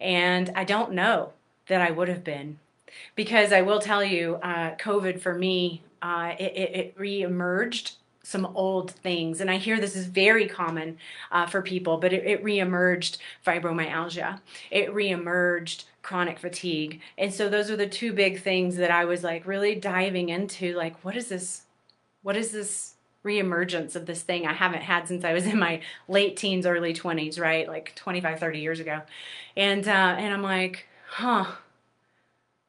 And 0.00 0.50
I 0.56 0.64
don't 0.64 0.92
know 0.92 1.32
that 1.68 1.80
I 1.80 1.90
would 1.90 2.08
have 2.08 2.24
been, 2.24 2.58
because 3.14 3.52
I 3.52 3.62
will 3.62 3.80
tell 3.80 4.04
you, 4.04 4.36
uh, 4.42 4.74
COVID 4.76 5.20
for 5.20 5.34
me, 5.34 5.82
uh, 6.02 6.34
it, 6.38 6.52
it, 6.56 6.76
it 6.76 6.94
re-emerged 6.98 7.92
some 8.22 8.46
old 8.54 8.90
things. 8.90 9.40
And 9.40 9.50
I 9.50 9.56
hear 9.56 9.78
this 9.78 9.96
is 9.96 10.06
very 10.06 10.46
common 10.46 10.98
uh, 11.30 11.46
for 11.46 11.62
people, 11.62 11.98
but 11.98 12.12
it, 12.12 12.24
it 12.24 12.44
reemerged 12.44 13.18
fibromyalgia. 13.46 14.40
It 14.70 14.92
reemerged 14.94 15.84
chronic 16.04 16.38
fatigue. 16.38 17.00
And 17.18 17.34
so 17.34 17.48
those 17.48 17.70
are 17.70 17.76
the 17.76 17.88
two 17.88 18.12
big 18.12 18.40
things 18.40 18.76
that 18.76 18.92
I 18.92 19.04
was 19.06 19.24
like 19.24 19.46
really 19.46 19.74
diving 19.74 20.28
into 20.28 20.74
like, 20.74 21.04
what 21.04 21.16
is 21.16 21.28
this? 21.28 21.62
What 22.22 22.36
is 22.36 22.52
this 22.52 22.94
reemergence 23.24 23.96
of 23.96 24.06
this 24.06 24.22
thing 24.22 24.46
I 24.46 24.52
haven't 24.52 24.82
had 24.82 25.08
since 25.08 25.24
I 25.24 25.32
was 25.32 25.46
in 25.46 25.58
my 25.58 25.80
late 26.08 26.36
teens, 26.36 26.66
early 26.66 26.92
20s, 26.94 27.40
right? 27.40 27.66
Like 27.66 27.94
25, 27.96 28.38
30 28.38 28.58
years 28.60 28.80
ago. 28.80 29.02
And, 29.56 29.88
uh, 29.88 30.16
and 30.18 30.32
I'm 30.32 30.42
like, 30.42 30.86
huh, 31.08 31.46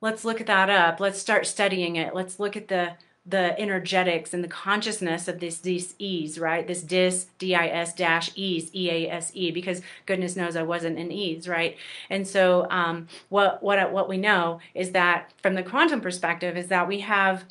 let's 0.02 0.24
look 0.24 0.40
at 0.40 0.48
that 0.48 0.70
up. 0.70 1.00
Let's 1.00 1.20
start 1.20 1.46
studying 1.46 1.98
it. 1.98 2.16
Let's 2.16 2.40
look 2.40 2.56
at 2.56 2.70
the, 2.70 2.94
the 3.26 3.60
energetics 3.60 4.34
and 4.34 4.44
the 4.44 4.48
consciousness 4.48 5.28
of 5.28 5.40
this 5.40 5.58
dis 5.60 5.96
ease, 5.98 6.38
right? 6.38 6.68
This 6.68 6.84
dis, 6.84 7.28
D-I-S 7.40 7.96
dash 7.96 8.32
ease, 8.36 8.70
E-A-S-E, 8.74 9.52
because 9.52 9.82
goodness 10.06 10.36
knows 10.36 10.56
I 10.56 10.64
wasn't 10.64 11.00
in 11.00 11.12
ease, 11.12 11.48
right? 11.48 11.76
And 12.10 12.28
so 12.28 12.68
um, 12.70 13.08
what, 13.30 13.64
what, 13.64 13.92
what 13.92 14.08
we 14.08 14.18
know 14.18 14.60
is 14.76 14.92
that 14.92 15.32
from 15.42 15.56
the 15.56 15.64
quantum 15.64 16.02
perspective 16.02 16.56
is 16.56 16.68
that 16.68 16.88
we 16.88 17.00
have 17.00 17.46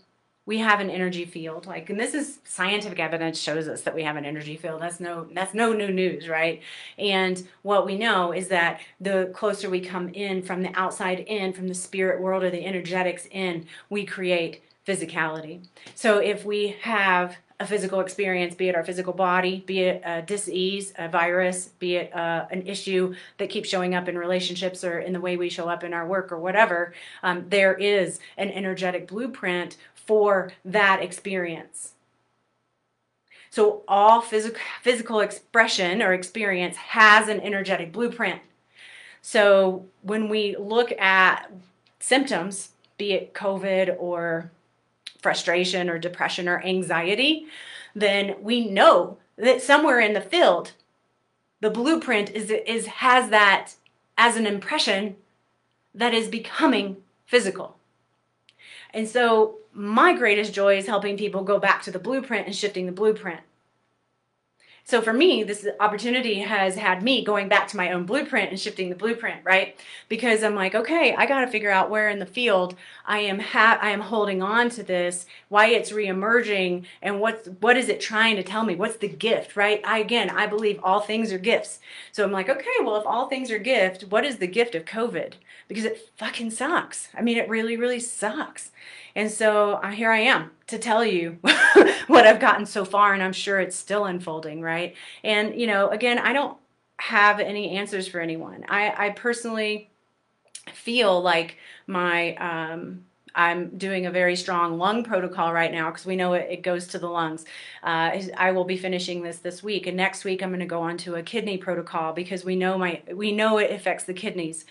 we 0.46 0.58
have 0.58 0.78
an 0.80 0.90
energy 0.90 1.24
field 1.24 1.66
like 1.66 1.88
and 1.88 1.98
this 1.98 2.12
is 2.12 2.38
scientific 2.44 3.00
evidence 3.00 3.38
shows 3.38 3.66
us 3.66 3.80
that 3.82 3.94
we 3.94 4.02
have 4.02 4.16
an 4.16 4.26
energy 4.26 4.56
field 4.56 4.82
that's 4.82 5.00
no 5.00 5.26
that's 5.32 5.54
no 5.54 5.72
new 5.72 5.90
news 5.90 6.28
right 6.28 6.60
and 6.98 7.48
what 7.62 7.86
we 7.86 7.96
know 7.96 8.30
is 8.30 8.48
that 8.48 8.80
the 9.00 9.30
closer 9.34 9.70
we 9.70 9.80
come 9.80 10.10
in 10.10 10.42
from 10.42 10.62
the 10.62 10.70
outside 10.78 11.20
in 11.20 11.52
from 11.52 11.66
the 11.66 11.74
spirit 11.74 12.20
world 12.20 12.42
or 12.42 12.50
the 12.50 12.64
energetics 12.64 13.26
in 13.30 13.66
we 13.88 14.04
create 14.04 14.62
physicality. 14.86 15.64
So 15.94 16.18
if 16.18 16.44
we 16.44 16.76
have 16.82 17.36
a 17.60 17.66
physical 17.66 18.00
experience, 18.00 18.54
be 18.54 18.68
it 18.68 18.74
our 18.74 18.84
physical 18.84 19.12
body, 19.12 19.62
be 19.66 19.80
it 19.80 20.02
a 20.04 20.22
disease, 20.22 20.92
a 20.98 21.08
virus, 21.08 21.68
be 21.78 21.96
it 21.96 22.14
uh, 22.14 22.46
an 22.50 22.66
issue 22.66 23.14
that 23.38 23.48
keeps 23.48 23.68
showing 23.68 23.94
up 23.94 24.08
in 24.08 24.18
relationships 24.18 24.82
or 24.82 24.98
in 24.98 25.12
the 25.12 25.20
way 25.20 25.36
we 25.36 25.48
show 25.48 25.68
up 25.68 25.84
in 25.84 25.94
our 25.94 26.06
work 26.06 26.32
or 26.32 26.38
whatever, 26.38 26.92
um, 27.22 27.46
there 27.48 27.74
is 27.74 28.18
an 28.36 28.50
energetic 28.50 29.06
blueprint 29.06 29.76
for 29.94 30.52
that 30.64 31.00
experience. 31.02 31.92
So 33.50 33.84
all 33.86 34.20
physical 34.20 34.60
physical 34.82 35.20
expression 35.20 36.02
or 36.02 36.12
experience 36.12 36.76
has 36.76 37.28
an 37.28 37.40
energetic 37.40 37.92
blueprint. 37.92 38.40
So 39.22 39.86
when 40.02 40.28
we 40.28 40.56
look 40.58 40.90
at 40.98 41.52
symptoms, 42.00 42.70
be 42.98 43.12
it 43.12 43.32
COVID 43.32 43.96
or 43.98 44.50
frustration 45.24 45.88
or 45.88 45.98
depression 45.98 46.48
or 46.48 46.62
anxiety, 46.62 47.46
then 47.94 48.36
we 48.42 48.68
know 48.68 49.16
that 49.36 49.62
somewhere 49.62 49.98
in 49.98 50.12
the 50.12 50.20
field, 50.20 50.72
the 51.62 51.70
blueprint 51.70 52.30
is, 52.30 52.50
is 52.50 52.86
has 52.86 53.30
that 53.30 53.72
as 54.18 54.36
an 54.36 54.46
impression 54.46 55.16
that 55.94 56.12
is 56.12 56.28
becoming 56.28 56.98
physical. 57.24 57.78
And 58.92 59.08
so 59.08 59.56
my 59.72 60.12
greatest 60.12 60.52
joy 60.52 60.76
is 60.76 60.86
helping 60.86 61.16
people 61.16 61.42
go 61.42 61.58
back 61.58 61.82
to 61.82 61.90
the 61.90 61.98
blueprint 61.98 62.46
and 62.46 62.54
shifting 62.54 62.84
the 62.84 62.92
blueprint. 62.92 63.40
So 64.86 65.00
for 65.00 65.14
me, 65.14 65.42
this 65.42 65.66
opportunity 65.80 66.40
has 66.40 66.74
had 66.76 67.02
me 67.02 67.24
going 67.24 67.48
back 67.48 67.68
to 67.68 67.76
my 67.78 67.92
own 67.92 68.04
blueprint 68.04 68.50
and 68.50 68.60
shifting 68.60 68.90
the 68.90 68.94
blueprint, 68.94 69.40
right? 69.42 69.80
Because 70.10 70.44
I'm 70.44 70.54
like, 70.54 70.74
okay, 70.74 71.14
I 71.16 71.24
got 71.24 71.40
to 71.40 71.46
figure 71.46 71.70
out 71.70 71.88
where 71.88 72.10
in 72.10 72.18
the 72.18 72.26
field 72.26 72.76
I 73.06 73.20
am 73.20 73.38
ha- 73.38 73.78
I 73.80 73.90
am 73.90 74.02
holding 74.02 74.42
on 74.42 74.68
to 74.70 74.82
this, 74.82 75.24
why 75.48 75.68
it's 75.68 75.90
reemerging, 75.90 76.84
and 77.00 77.18
what's 77.18 77.48
what 77.60 77.78
is 77.78 77.88
it 77.88 77.98
trying 77.98 78.36
to 78.36 78.42
tell 78.42 78.62
me? 78.62 78.74
What's 78.76 78.98
the 78.98 79.08
gift, 79.08 79.56
right? 79.56 79.80
I 79.86 80.00
again, 80.00 80.28
I 80.28 80.46
believe 80.46 80.78
all 80.82 81.00
things 81.00 81.32
are 81.32 81.38
gifts. 81.38 81.80
So 82.12 82.22
I'm 82.22 82.32
like, 82.32 82.50
okay, 82.50 82.76
well, 82.82 82.96
if 82.96 83.06
all 83.06 83.28
things 83.30 83.50
are 83.50 83.58
gift, 83.58 84.02
what 84.10 84.26
is 84.26 84.36
the 84.36 84.46
gift 84.46 84.74
of 84.74 84.84
COVID? 84.84 85.32
Because 85.66 85.86
it 85.86 86.10
fucking 86.18 86.50
sucks. 86.50 87.08
I 87.14 87.22
mean, 87.22 87.38
it 87.38 87.48
really, 87.48 87.78
really 87.78 88.00
sucks. 88.00 88.70
And 89.16 89.30
so 89.30 89.74
uh, 89.74 89.90
here 89.90 90.10
I 90.10 90.20
am 90.20 90.50
to 90.66 90.78
tell 90.78 91.04
you 91.04 91.38
what 92.06 92.26
I've 92.26 92.40
gotten 92.40 92.66
so 92.66 92.84
far, 92.84 93.14
and 93.14 93.22
I'm 93.22 93.32
sure 93.32 93.60
it's 93.60 93.76
still 93.76 94.06
unfolding, 94.06 94.60
right? 94.60 94.94
And, 95.22 95.58
you 95.58 95.66
know, 95.66 95.88
again, 95.90 96.18
I 96.18 96.32
don't 96.32 96.56
have 96.98 97.40
any 97.40 97.76
answers 97.76 98.08
for 98.08 98.20
anyone. 98.20 98.64
I, 98.68 99.06
I 99.06 99.10
personally 99.10 99.90
feel 100.72 101.20
like 101.20 101.58
my, 101.86 102.34
um, 102.36 103.04
I'm 103.34 103.76
doing 103.76 104.06
a 104.06 104.10
very 104.10 104.36
strong 104.36 104.78
lung 104.78 105.02
protocol 105.02 105.52
right 105.52 105.72
now 105.72 105.90
because 105.90 106.06
we 106.06 106.16
know 106.16 106.34
it, 106.34 106.46
it, 106.50 106.62
goes 106.62 106.86
to 106.88 106.98
the 106.98 107.08
lungs. 107.08 107.44
Uh, 107.82 108.16
I 108.36 108.52
will 108.52 108.64
be 108.64 108.76
finishing 108.76 109.22
this 109.22 109.38
this 109.38 109.62
week, 109.62 109.86
and 109.86 109.96
next 109.96 110.24
week 110.24 110.42
I'm 110.42 110.50
going 110.50 110.60
to 110.60 110.66
go 110.66 110.82
on 110.82 110.96
to 110.98 111.16
a 111.16 111.22
kidney 111.22 111.58
protocol 111.58 112.12
because 112.12 112.44
we 112.44 112.54
know 112.54 112.78
my 112.78 113.02
we 113.12 113.32
know 113.32 113.58
it 113.58 113.72
affects 113.72 114.04
the 114.04 114.14
kidneys. 114.14 114.66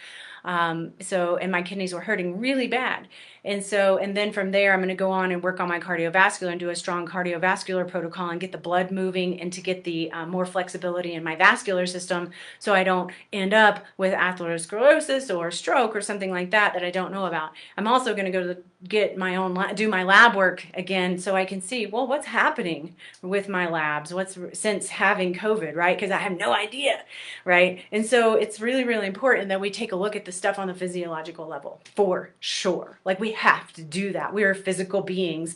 Um, 0.45 0.93
so, 0.99 1.37
and 1.37 1.51
my 1.51 1.61
kidneys 1.61 1.93
were 1.93 2.01
hurting 2.01 2.39
really 2.39 2.67
bad. 2.67 3.07
And 3.45 3.63
so, 3.63 3.97
and 3.97 4.15
then 4.15 4.31
from 4.31 4.51
there, 4.51 4.73
I'm 4.73 4.79
going 4.79 4.89
to 4.89 4.95
go 4.95 5.11
on 5.11 5.31
and 5.31 5.43
work 5.43 5.59
on 5.59 5.67
my 5.67 5.79
cardiovascular 5.79 6.51
and 6.51 6.59
do 6.59 6.69
a 6.69 6.75
strong 6.75 7.05
cardiovascular 7.05 7.87
protocol 7.87 8.29
and 8.29 8.39
get 8.39 8.51
the 8.51 8.57
blood 8.57 8.89
moving 8.89 9.41
and 9.41 9.51
to 9.53 9.61
get 9.61 9.83
the 9.83 10.11
uh, 10.11 10.25
more 10.25 10.45
flexibility 10.45 11.13
in 11.13 11.23
my 11.23 11.35
vascular 11.35 11.85
system 11.85 12.31
so 12.59 12.73
I 12.73 12.83
don't 12.83 13.11
end 13.33 13.53
up 13.53 13.85
with 13.97 14.13
atherosclerosis 14.13 15.35
or 15.35 15.51
stroke 15.51 15.95
or 15.95 16.01
something 16.01 16.31
like 16.31 16.51
that 16.51 16.73
that 16.73 16.83
I 16.83 16.91
don't 16.91 17.11
know 17.11 17.25
about. 17.25 17.51
I'm 17.77 17.87
also 17.87 18.13
going 18.13 18.25
to 18.25 18.31
go 18.31 18.41
to 18.41 18.47
the, 18.47 18.63
get 18.87 19.17
my 19.17 19.35
own, 19.35 19.57
do 19.75 19.89
my 19.89 20.03
lab 20.03 20.35
work 20.35 20.65
again 20.73 21.17
so 21.17 21.35
I 21.35 21.45
can 21.45 21.61
see, 21.61 21.85
well, 21.85 22.07
what's 22.07 22.27
happening 22.27 22.95
with 23.21 23.49
my 23.49 23.69
labs? 23.69 24.13
What's 24.13 24.37
since 24.53 24.89
having 24.89 25.33
COVID, 25.33 25.75
right? 25.75 25.97
Because 25.97 26.11
I 26.11 26.17
have 26.17 26.37
no 26.37 26.53
idea, 26.53 27.01
right? 27.45 27.81
And 27.91 28.05
so 28.05 28.35
it's 28.35 28.59
really, 28.59 28.83
really 28.83 29.07
important 29.07 29.49
that 29.49 29.61
we 29.61 29.69
take 29.69 29.91
a 29.91 29.95
look 29.95 30.15
at 30.15 30.25
the 30.25 30.31
stuff 30.31 30.59
on 30.59 30.67
the 30.67 30.73
physiological 30.73 31.47
level 31.47 31.81
for 31.95 32.31
sure. 32.39 32.99
Like 33.05 33.19
we 33.19 33.32
have 33.33 33.71
to 33.73 33.83
do 33.83 34.11
that. 34.13 34.33
We 34.33 34.43
are 34.43 34.53
physical 34.53 35.01
beings 35.01 35.55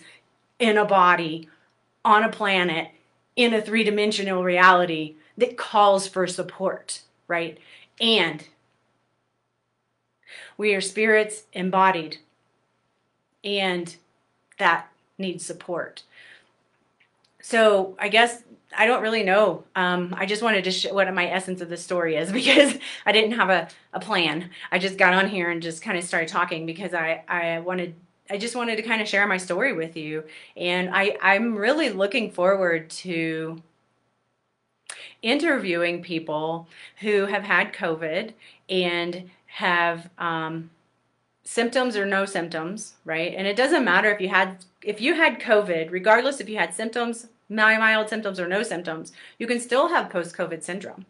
in 0.60 0.78
a 0.78 0.86
body, 0.86 1.50
on 2.04 2.24
a 2.24 2.30
planet, 2.30 2.90
in 3.36 3.54
a 3.54 3.62
three 3.62 3.84
dimensional 3.84 4.44
reality 4.44 5.16
that 5.38 5.58
calls 5.58 6.08
for 6.08 6.28
support, 6.28 7.02
right? 7.28 7.58
And 8.02 8.48
we 10.58 10.74
are 10.74 10.82
spirits 10.82 11.44
embodied, 11.54 12.18
and 13.44 13.96
that 14.58 14.90
needs 15.18 15.46
support. 15.46 16.04
So 17.42 17.96
I 18.00 18.10
guess 18.10 18.44
I 18.76 18.86
don't 18.86 19.02
really 19.02 19.24
know. 19.24 19.64
Um, 19.76 20.14
I 20.18 20.26
just 20.26 20.42
wanted 20.42 20.64
to 20.66 20.72
show 20.72 20.94
what 20.94 21.12
my 21.14 21.30
essence 21.30 21.62
of 21.62 21.70
the 21.70 21.78
story 21.78 22.16
is 22.16 22.32
because 22.42 22.78
I 23.06 23.12
didn't 23.12 23.34
have 23.34 23.50
a, 23.50 23.68
a 23.94 24.00
plan. 24.00 24.50
I 24.72 24.80
just 24.80 24.98
got 24.98 25.14
on 25.14 25.30
here 25.30 25.50
and 25.50 25.62
just 25.62 25.82
kind 25.82 25.98
of 25.98 26.04
started 26.04 26.30
talking 26.30 26.66
because 26.66 26.94
I, 26.94 27.24
I 27.28 27.60
wanted 27.60 27.96
I 28.30 28.38
just 28.38 28.58
wanted 28.58 28.76
to 28.76 28.82
kind 28.82 29.02
of 29.02 29.08
share 29.08 29.26
my 29.26 29.38
story 29.38 29.72
with 29.72 29.96
you. 29.96 30.26
And 30.58 30.90
I, 30.94 31.18
I'm 31.22 31.56
really 31.56 31.90
looking 31.90 32.30
forward 32.30 32.90
to 32.90 33.62
interviewing 35.22 36.04
people 36.04 36.68
who 37.00 37.26
have 37.26 37.44
had 37.44 37.74
COVID 37.74 38.34
and 38.70 39.30
have 39.46 40.10
um, 40.18 40.70
symptoms 41.44 41.96
or 41.96 42.06
no 42.06 42.26
symptoms, 42.26 42.96
right? 43.06 43.34
And 43.36 43.48
it 43.48 43.56
doesn't 43.56 43.86
matter 43.86 44.12
if 44.12 44.20
you 44.20 44.30
had 44.30 44.66
if 44.82 45.02
you 45.02 45.16
had 45.16 45.40
COVID, 45.40 45.92
regardless 45.92 46.40
if 46.40 46.50
you 46.50 46.58
had 46.58 46.74
symptoms 46.74 47.28
mild 47.50 48.10
symptoms 48.10 48.40
or 48.40 48.48
no 48.48 48.64
symptoms, 48.64 49.12
you 49.38 49.48
can 49.48 49.60
still 49.60 49.90
have 49.90 50.10
post-COVID 50.10 50.64
syndrome. 50.64 51.06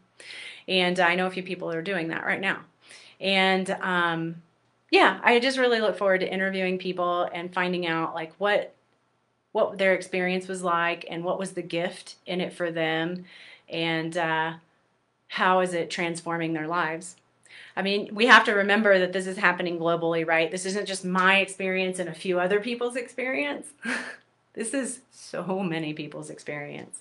And 0.66 1.00
I 1.00 1.14
know 1.14 1.26
a 1.26 1.30
few 1.30 1.42
people 1.42 1.70
are 1.70 1.82
doing 1.82 2.08
that 2.08 2.24
right 2.24 2.40
now. 2.40 2.60
And 3.20 3.70
um, 3.80 4.42
yeah, 4.90 5.20
I 5.22 5.38
just 5.40 5.58
really 5.58 5.80
look 5.80 5.98
forward 5.98 6.20
to 6.20 6.32
interviewing 6.32 6.78
people 6.78 7.28
and 7.32 7.52
finding 7.52 7.86
out 7.86 8.14
like 8.14 8.32
what 8.38 8.74
what 9.52 9.78
their 9.78 9.94
experience 9.94 10.46
was 10.46 10.62
like 10.62 11.06
and 11.10 11.24
what 11.24 11.38
was 11.38 11.52
the 11.52 11.62
gift 11.62 12.16
in 12.26 12.40
it 12.40 12.52
for 12.52 12.70
them 12.70 13.24
and 13.68 14.16
uh, 14.16 14.52
how 15.28 15.60
is 15.60 15.72
it 15.72 15.90
transforming 15.90 16.52
their 16.52 16.68
lives. 16.68 17.16
I 17.74 17.82
mean, 17.82 18.14
we 18.14 18.26
have 18.26 18.44
to 18.44 18.52
remember 18.52 18.98
that 18.98 19.12
this 19.12 19.26
is 19.26 19.38
happening 19.38 19.78
globally, 19.78 20.26
right? 20.26 20.50
This 20.50 20.66
isn't 20.66 20.86
just 20.86 21.04
my 21.04 21.38
experience 21.38 21.98
and 21.98 22.08
a 22.08 22.14
few 22.14 22.38
other 22.38 22.60
people's 22.60 22.96
experience. 22.96 23.68
this 24.58 24.74
is 24.74 25.00
so 25.12 25.62
many 25.62 25.94
people's 25.94 26.30
experience. 26.30 27.00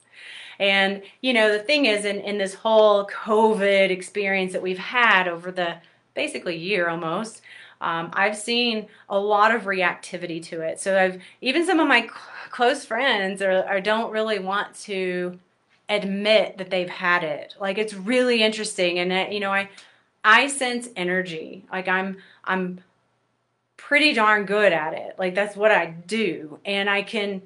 And, 0.60 1.02
you 1.22 1.34
know, 1.34 1.52
the 1.52 1.60
thing 1.60 1.86
is, 1.86 2.06
in, 2.06 2.20
in 2.22 2.38
this 2.38 2.54
whole 2.54 3.06
COVID 3.08 3.90
experience 3.90 4.54
that 4.54 4.62
we've 4.62 4.78
had 4.78 5.28
over 5.28 5.52
the 5.52 5.78
basically 6.14 6.56
year 6.56 6.88
almost, 6.88 7.42
um, 7.82 8.12
I've 8.14 8.38
seen 8.38 8.88
a 9.10 9.20
lot 9.20 9.54
of 9.54 9.64
reactivity 9.64 10.42
to 10.44 10.62
it. 10.62 10.80
So 10.80 10.98
I've 10.98 11.22
even 11.42 11.66
some 11.66 11.80
of 11.80 11.88
my 11.88 12.02
cl- 12.02 12.14
close 12.50 12.86
friends 12.86 13.42
are 13.42 13.82
don't 13.82 14.12
really 14.12 14.40
want 14.40 14.74
to 14.82 15.40
admit 15.90 16.58
that 16.58 16.70
they've 16.70 16.90
had 16.90 17.24
it. 17.24 17.56
Like 17.60 17.78
it's 17.78 17.94
really 17.94 18.42
interesting, 18.42 18.98
and 19.00 19.12
uh, 19.12 19.26
you 19.32 19.40
know, 19.40 19.52
I 19.52 19.70
I 20.24 20.48
sense 20.48 20.90
energy. 20.96 21.66
Like 21.72 21.88
I'm 21.88 22.18
I'm 22.46 22.80
pretty 23.88 24.12
darn 24.12 24.44
good 24.44 24.74
at 24.74 24.94
it. 24.94 25.16
Like 25.18 25.34
that's 25.34 25.56
what 25.56 25.72
I 25.72 25.86
do, 25.86 26.60
and 26.66 26.90
I 26.90 27.04
can 27.04 27.42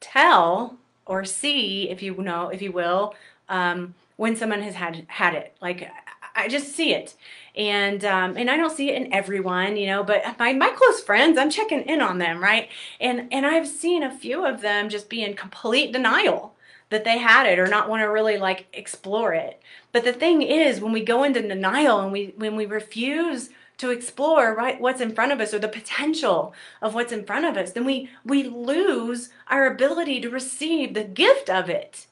tell 0.00 0.76
or 1.06 1.24
see, 1.24 1.88
if 1.88 2.02
you 2.02 2.14
know, 2.14 2.50
if 2.50 2.60
you 2.60 2.72
will, 2.72 3.14
um, 3.48 3.94
when 4.16 4.36
someone 4.36 4.60
has 4.60 4.74
had 4.74 5.06
had 5.08 5.34
it. 5.34 5.56
Like 5.62 5.90
I 6.36 6.48
just 6.48 6.74
see 6.76 6.92
it, 6.92 7.14
and 7.56 8.04
um, 8.04 8.36
and 8.36 8.50
I 8.50 8.58
don't 8.58 8.76
see 8.76 8.90
it 8.90 9.00
in 9.00 9.14
everyone, 9.14 9.78
you 9.78 9.86
know. 9.86 10.04
But 10.04 10.22
my 10.38 10.52
my 10.52 10.68
close 10.76 11.00
friends, 11.00 11.38
I'm 11.38 11.48
checking 11.48 11.80
in 11.82 12.02
on 12.02 12.18
them, 12.18 12.42
right? 12.42 12.68
And 13.00 13.28
and 13.32 13.46
I've 13.46 13.66
seen 13.66 14.02
a 14.02 14.14
few 14.14 14.44
of 14.44 14.60
them 14.60 14.90
just 14.90 15.08
be 15.08 15.24
in 15.24 15.32
complete 15.32 15.90
denial 15.90 16.54
that 16.90 17.04
they 17.04 17.16
had 17.16 17.46
it 17.46 17.58
or 17.58 17.66
not 17.66 17.88
want 17.88 18.02
to 18.02 18.06
really 18.06 18.36
like 18.36 18.66
explore 18.74 19.32
it. 19.32 19.62
But 19.90 20.04
the 20.04 20.12
thing 20.12 20.42
is, 20.42 20.82
when 20.82 20.92
we 20.92 21.02
go 21.02 21.24
into 21.24 21.40
denial 21.40 22.00
and 22.00 22.12
we 22.12 22.34
when 22.36 22.56
we 22.56 22.66
refuse 22.66 23.48
to 23.82 23.90
explore 23.90 24.54
right 24.54 24.80
what's 24.80 25.00
in 25.00 25.12
front 25.12 25.32
of 25.32 25.40
us 25.40 25.52
or 25.52 25.58
the 25.58 25.66
potential 25.66 26.54
of 26.80 26.94
what's 26.94 27.10
in 27.10 27.24
front 27.24 27.44
of 27.44 27.56
us, 27.56 27.72
then 27.72 27.84
we 27.84 28.08
we 28.24 28.44
lose 28.44 29.30
our 29.48 29.66
ability 29.66 30.20
to 30.20 30.30
receive 30.30 30.94
the 30.94 31.02
gift 31.02 31.50
of 31.50 31.68
it. 31.68 32.06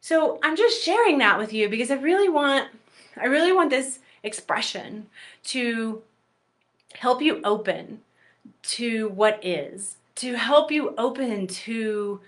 So 0.00 0.40
I'm 0.42 0.56
just 0.56 0.82
sharing 0.82 1.18
that 1.18 1.38
with 1.38 1.52
you 1.52 1.68
because 1.68 1.92
I 1.92 1.94
really 1.94 2.28
want 2.28 2.70
I 3.16 3.26
really 3.26 3.52
want 3.52 3.70
this 3.70 4.00
expression 4.24 5.06
to 5.44 6.02
help 6.94 7.22
you 7.22 7.40
open 7.44 8.00
to 8.62 9.10
what 9.10 9.38
is, 9.44 9.96
to 10.16 10.34
help 10.34 10.72
you 10.72 10.92
open 10.98 11.46
to 11.46 12.20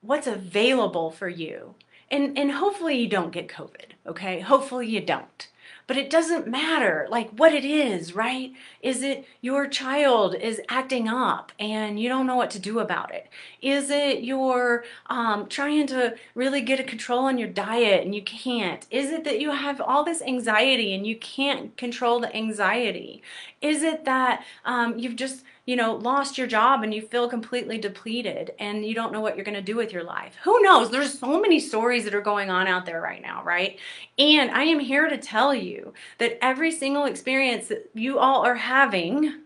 what's 0.00 0.26
available 0.26 1.10
for 1.10 1.28
you. 1.28 1.74
And 2.10 2.38
and 2.38 2.52
hopefully 2.52 2.96
you 2.98 3.06
don't 3.06 3.32
get 3.32 3.48
COVID, 3.48 3.90
okay? 4.06 4.40
Hopefully 4.40 4.86
you 4.86 5.02
don't. 5.02 5.48
But 5.86 5.96
it 5.96 6.10
doesn't 6.10 6.48
matter 6.48 7.06
like 7.10 7.30
what 7.30 7.54
it 7.54 7.64
is, 7.64 8.12
right? 8.14 8.52
Is 8.82 9.02
it 9.02 9.24
your 9.40 9.68
child 9.68 10.34
is 10.34 10.60
acting 10.68 11.08
up 11.08 11.52
and 11.60 12.00
you 12.00 12.08
don't 12.08 12.26
know 12.26 12.34
what 12.34 12.50
to 12.50 12.58
do 12.58 12.80
about 12.80 13.14
it? 13.14 13.28
Is 13.62 13.88
it 13.88 14.24
you're 14.24 14.84
um, 15.06 15.46
trying 15.46 15.86
to 15.88 16.16
really 16.34 16.60
get 16.60 16.80
a 16.80 16.84
control 16.84 17.26
on 17.26 17.38
your 17.38 17.48
diet 17.48 18.04
and 18.04 18.14
you 18.16 18.22
can't? 18.22 18.84
Is 18.90 19.10
it 19.10 19.22
that 19.24 19.40
you 19.40 19.52
have 19.52 19.80
all 19.80 20.02
this 20.02 20.22
anxiety 20.22 20.92
and 20.92 21.06
you 21.06 21.16
can't 21.16 21.76
control 21.76 22.18
the 22.18 22.34
anxiety? 22.34 23.22
Is 23.62 23.84
it 23.84 24.04
that 24.06 24.44
um, 24.64 24.98
you've 24.98 25.16
just 25.16 25.44
you 25.66 25.74
know, 25.74 25.96
lost 25.96 26.38
your 26.38 26.46
job 26.46 26.84
and 26.84 26.94
you 26.94 27.02
feel 27.02 27.28
completely 27.28 27.76
depleted 27.76 28.52
and 28.60 28.86
you 28.86 28.94
don't 28.94 29.12
know 29.12 29.20
what 29.20 29.34
you're 29.34 29.44
going 29.44 29.56
to 29.56 29.60
do 29.60 29.76
with 29.76 29.92
your 29.92 30.04
life. 30.04 30.36
Who 30.44 30.62
knows? 30.62 30.90
There's 30.90 31.18
so 31.18 31.40
many 31.40 31.58
stories 31.58 32.04
that 32.04 32.14
are 32.14 32.20
going 32.20 32.50
on 32.50 32.68
out 32.68 32.86
there 32.86 33.00
right 33.00 33.20
now, 33.20 33.42
right? 33.42 33.76
And 34.16 34.52
I 34.52 34.62
am 34.62 34.78
here 34.78 35.08
to 35.08 35.18
tell 35.18 35.52
you 35.52 35.92
that 36.18 36.38
every 36.42 36.70
single 36.70 37.04
experience 37.04 37.66
that 37.66 37.90
you 37.94 38.18
all 38.20 38.46
are 38.46 38.54
having 38.54 39.40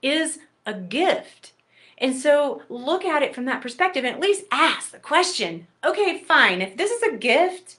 is 0.00 0.38
a 0.64 0.72
gift. 0.72 1.52
And 1.98 2.16
so 2.16 2.62
look 2.70 3.04
at 3.04 3.22
it 3.22 3.34
from 3.34 3.44
that 3.44 3.60
perspective 3.60 4.04
and 4.04 4.14
at 4.14 4.22
least 4.22 4.46
ask 4.50 4.90
the 4.90 4.98
question 4.98 5.66
okay, 5.84 6.18
fine, 6.18 6.62
if 6.62 6.78
this 6.78 6.90
is 6.90 7.02
a 7.02 7.16
gift, 7.16 7.76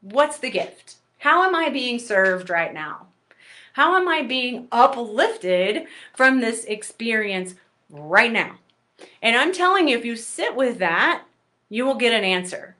what's 0.00 0.38
the 0.38 0.50
gift? 0.50 0.96
How 1.18 1.42
am 1.42 1.56
I 1.56 1.70
being 1.70 1.98
served 1.98 2.50
right 2.50 2.72
now? 2.72 3.08
How 3.76 3.94
am 3.94 4.08
I 4.08 4.22
being 4.22 4.68
uplifted 4.72 5.84
from 6.14 6.40
this 6.40 6.64
experience 6.64 7.56
right 7.90 8.32
now? 8.32 8.56
And 9.20 9.36
I'm 9.36 9.52
telling 9.52 9.86
you, 9.86 9.98
if 9.98 10.04
you 10.06 10.16
sit 10.16 10.56
with 10.56 10.78
that, 10.78 11.24
you 11.68 11.84
will 11.84 11.96
get 11.96 12.14
an 12.14 12.24
answer, 12.24 12.74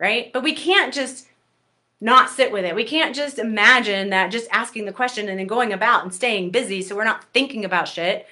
right? 0.00 0.32
But 0.32 0.42
we 0.42 0.52
can't 0.52 0.92
just 0.92 1.28
not 2.00 2.28
sit 2.28 2.50
with 2.50 2.64
it. 2.64 2.74
We 2.74 2.82
can't 2.82 3.14
just 3.14 3.38
imagine 3.38 4.10
that 4.10 4.32
just 4.32 4.48
asking 4.50 4.86
the 4.86 4.92
question 4.92 5.28
and 5.28 5.38
then 5.38 5.46
going 5.46 5.72
about 5.72 6.02
and 6.02 6.12
staying 6.12 6.50
busy 6.50 6.82
so 6.82 6.96
we're 6.96 7.04
not 7.04 7.22
thinking 7.32 7.64
about 7.64 7.86
shit 7.86 8.26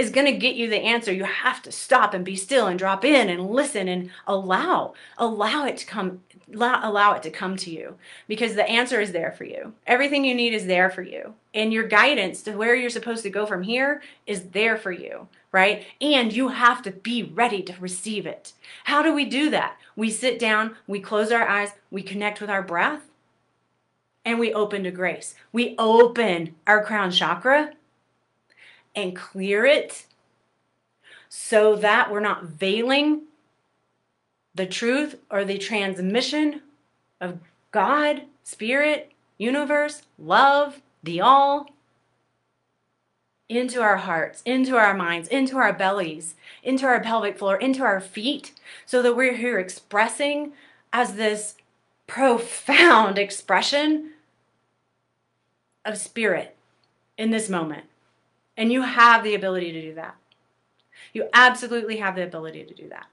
is 0.00 0.10
going 0.10 0.26
to 0.26 0.32
get 0.32 0.56
you 0.56 0.68
the 0.68 0.78
answer. 0.78 1.12
You 1.12 1.24
have 1.24 1.62
to 1.62 1.70
stop 1.70 2.14
and 2.14 2.24
be 2.24 2.34
still 2.34 2.66
and 2.66 2.78
drop 2.78 3.04
in 3.04 3.28
and 3.28 3.50
listen 3.50 3.86
and 3.86 4.10
allow 4.26 4.94
allow 5.18 5.66
it 5.66 5.76
to 5.76 5.86
come 5.86 6.22
allow 6.52 7.12
it 7.12 7.22
to 7.22 7.30
come 7.30 7.56
to 7.56 7.70
you 7.70 7.96
because 8.26 8.54
the 8.54 8.68
answer 8.68 9.00
is 9.00 9.12
there 9.12 9.30
for 9.30 9.44
you. 9.44 9.74
Everything 9.86 10.24
you 10.24 10.34
need 10.34 10.54
is 10.54 10.66
there 10.66 10.90
for 10.90 11.02
you. 11.02 11.34
And 11.54 11.72
your 11.72 11.86
guidance 11.86 12.42
to 12.42 12.52
where 12.56 12.74
you're 12.74 12.90
supposed 12.90 13.22
to 13.24 13.30
go 13.30 13.46
from 13.46 13.62
here 13.62 14.02
is 14.26 14.48
there 14.48 14.76
for 14.76 14.90
you, 14.90 15.28
right? 15.52 15.84
And 16.00 16.32
you 16.32 16.48
have 16.48 16.82
to 16.82 16.90
be 16.90 17.22
ready 17.22 17.62
to 17.62 17.74
receive 17.78 18.26
it. 18.26 18.52
How 18.84 19.02
do 19.02 19.14
we 19.14 19.26
do 19.26 19.50
that? 19.50 19.76
We 19.94 20.10
sit 20.10 20.38
down, 20.38 20.76
we 20.86 20.98
close 20.98 21.30
our 21.30 21.46
eyes, 21.46 21.70
we 21.90 22.02
connect 22.02 22.40
with 22.40 22.50
our 22.50 22.62
breath, 22.62 23.02
and 24.24 24.38
we 24.38 24.52
open 24.52 24.82
to 24.84 24.90
grace. 24.90 25.34
We 25.52 25.74
open 25.78 26.54
our 26.66 26.84
crown 26.84 27.10
chakra 27.10 27.72
and 28.94 29.14
clear 29.14 29.64
it 29.64 30.06
so 31.28 31.76
that 31.76 32.10
we're 32.10 32.20
not 32.20 32.44
veiling 32.44 33.22
the 34.54 34.66
truth 34.66 35.16
or 35.30 35.44
the 35.44 35.58
transmission 35.58 36.60
of 37.20 37.38
God, 37.70 38.22
Spirit, 38.42 39.12
universe, 39.38 40.02
love, 40.18 40.82
the 41.02 41.20
all 41.20 41.70
into 43.48 43.80
our 43.80 43.96
hearts, 43.96 44.42
into 44.44 44.76
our 44.76 44.94
minds, 44.94 45.28
into 45.28 45.56
our 45.56 45.72
bellies, 45.72 46.34
into 46.62 46.86
our 46.86 47.00
pelvic 47.00 47.36
floor, 47.36 47.56
into 47.56 47.82
our 47.82 48.00
feet, 48.00 48.52
so 48.86 49.02
that 49.02 49.16
we're 49.16 49.36
here 49.36 49.58
expressing 49.58 50.52
as 50.92 51.14
this 51.14 51.56
profound 52.06 53.18
expression 53.18 54.10
of 55.84 55.98
spirit 55.98 56.56
in 57.16 57.30
this 57.30 57.48
moment. 57.48 57.84
And 58.56 58.72
you 58.72 58.82
have 58.82 59.24
the 59.24 59.34
ability 59.34 59.72
to 59.72 59.80
do 59.80 59.94
that. 59.94 60.16
You 61.12 61.28
absolutely 61.32 61.96
have 61.98 62.14
the 62.14 62.22
ability 62.22 62.64
to 62.64 62.74
do 62.74 62.88
that. 62.90 63.06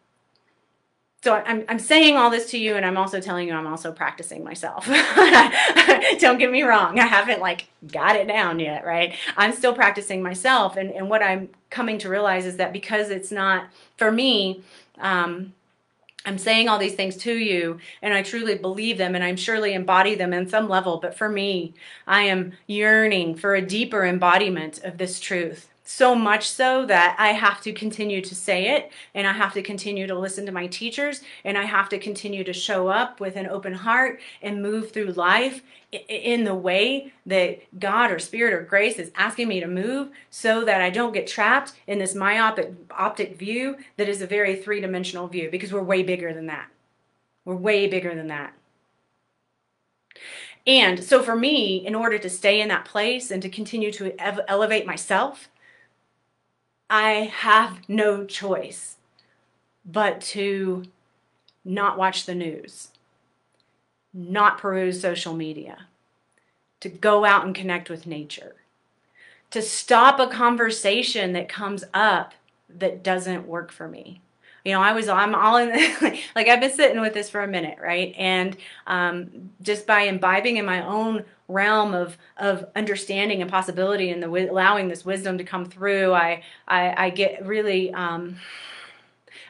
So 1.23 1.33
I'm, 1.33 1.65
I'm 1.67 1.79
saying 1.79 2.15
all 2.15 2.29
this 2.29 2.51
to 2.51 2.57
you 2.57 2.75
and 2.75 2.85
i'm 2.85 2.95
also 2.95 3.19
telling 3.19 3.47
you 3.47 3.53
i'm 3.53 3.67
also 3.67 3.91
practicing 3.91 4.43
myself. 4.43 4.85
Don't 6.19 6.37
get 6.37 6.51
me 6.51 6.61
wrong. 6.61 6.99
I 6.99 7.05
haven't 7.05 7.41
like 7.41 7.67
got 7.91 8.15
it 8.15 8.27
down 8.27 8.59
yet 8.59 8.85
right? 8.85 9.15
I'm 9.35 9.51
still 9.51 9.73
practicing 9.73 10.21
myself 10.21 10.77
and, 10.77 10.91
and 10.91 11.09
what 11.09 11.23
i'm 11.23 11.49
coming 11.69 11.97
to 11.99 12.09
realize 12.09 12.45
is 12.45 12.57
that 12.57 12.71
because 12.71 13.09
it's 13.09 13.31
not 13.31 13.67
for 13.97 14.11
me 14.11 14.63
um, 14.99 15.53
i'm 16.27 16.37
saying 16.37 16.69
all 16.69 16.77
these 16.77 16.95
things 16.95 17.17
to 17.17 17.33
you 17.33 17.79
and 18.01 18.13
i 18.13 18.21
truly 18.21 18.55
believe 18.55 18.99
them 18.99 19.15
and 19.15 19.23
i'm 19.23 19.37
surely 19.37 19.73
embody 19.73 20.15
them 20.15 20.33
in 20.33 20.47
some 20.47 20.69
level. 20.69 20.97
But 20.97 21.17
for 21.17 21.29
me 21.29 21.73
i 22.05 22.21
am 22.23 22.53
yearning 22.67 23.35
for 23.35 23.55
a 23.55 23.65
deeper 23.65 24.05
embodiment 24.05 24.79
of 24.83 24.99
this 24.99 25.19
truth 25.19 25.69
so 25.87 26.13
much 26.13 26.49
so 26.49 26.85
that 26.85 27.15
I 27.17 27.29
have 27.29 27.61
to 27.61 27.71
continue 27.71 28.21
to 28.21 28.35
say 28.35 28.75
it 28.75 28.91
and 29.15 29.25
I 29.25 29.31
have 29.31 29.53
to 29.53 29.61
continue 29.61 30.05
to 30.05 30.19
listen 30.19 30.45
to 30.45 30.51
my 30.51 30.67
teachers 30.67 31.21
and 31.45 31.57
I 31.57 31.63
have 31.63 31.87
to 31.89 31.97
continue 31.97 32.43
to 32.43 32.51
show 32.51 32.89
up 32.89 33.21
with 33.21 33.37
an 33.37 33.47
open 33.47 33.71
heart 33.71 34.19
and 34.41 34.61
move 34.61 34.91
through 34.91 35.13
life 35.13 35.61
in 35.91 36.43
the 36.43 36.53
way 36.53 37.13
that 37.25 37.61
God 37.79 38.11
or 38.11 38.19
spirit 38.19 38.53
or 38.53 38.63
grace 38.63 38.99
is 38.99 39.11
asking 39.15 39.47
me 39.47 39.61
to 39.61 39.67
move 39.67 40.09
so 40.29 40.65
that 40.65 40.81
I 40.81 40.89
don't 40.89 41.13
get 41.13 41.25
trapped 41.25 41.71
in 41.87 41.99
this 41.99 42.13
myopic 42.13 42.73
optic 42.91 43.37
view 43.37 43.77
that 43.95 44.09
is 44.09 44.21
a 44.21 44.27
very 44.27 44.57
three-dimensional 44.57 45.29
view 45.29 45.49
because 45.49 45.71
we're 45.71 45.83
way 45.83 46.03
bigger 46.03 46.33
than 46.33 46.47
that. 46.47 46.67
We're 47.45 47.55
way 47.55 47.87
bigger 47.87 48.13
than 48.13 48.27
that. 48.27 48.53
And 50.65 51.01
so 51.01 51.23
for 51.23 51.37
me, 51.37 51.77
in 51.87 51.95
order 51.95 52.17
to 52.17 52.29
stay 52.29 52.59
in 52.59 52.67
that 52.67 52.83
place 52.83 53.31
and 53.31 53.41
to 53.41 53.47
continue 53.47 53.89
to 53.93 54.13
ev- 54.21 54.41
elevate 54.49 54.85
myself, 54.85 55.47
I 56.89 57.31
have 57.33 57.87
no 57.89 58.25
choice 58.25 58.95
but 59.85 60.21
to 60.21 60.83
not 61.65 61.97
watch 61.97 62.25
the 62.25 62.35
news, 62.35 62.89
not 64.13 64.57
peruse 64.57 65.01
social 65.01 65.33
media, 65.33 65.87
to 66.79 66.89
go 66.89 67.25
out 67.25 67.45
and 67.45 67.55
connect 67.55 67.89
with 67.89 68.07
nature, 68.07 68.55
to 69.51 69.61
stop 69.61 70.19
a 70.19 70.27
conversation 70.27 71.33
that 71.33 71.49
comes 71.49 71.83
up 71.93 72.33
that 72.69 73.03
doesn't 73.03 73.47
work 73.47 73.71
for 73.71 73.87
me. 73.87 74.21
You 74.67 74.73
know, 74.73 74.81
I 74.81 74.91
was, 74.91 75.07
I'm 75.07 75.33
all 75.33 75.55
in, 75.55 75.69
like 76.35 76.49
I've 76.49 76.59
been 76.59 76.73
sitting 76.73 76.99
with 76.99 77.13
this 77.13 77.29
for 77.29 77.41
a 77.41 77.47
minute, 77.47 77.77
right? 77.81 78.13
And 78.17 78.57
um, 78.85 79.51
just 79.61 79.87
by 79.87 80.01
imbibing 80.01 80.57
in 80.57 80.65
my 80.65 80.85
own 80.85 81.23
realm 81.47 81.93
of 81.93 82.17
of 82.35 82.65
understanding 82.75 83.41
and 83.41 83.49
possibility 83.49 84.09
and 84.09 84.21
the 84.21 84.27
allowing 84.27 84.89
this 84.89 85.05
wisdom 85.05 85.37
to 85.37 85.45
come 85.45 85.63
through 85.63 86.11
i 86.11 86.43
i, 86.67 87.05
I 87.05 87.09
get 87.09 87.45
really 87.45 87.93
um 87.93 88.35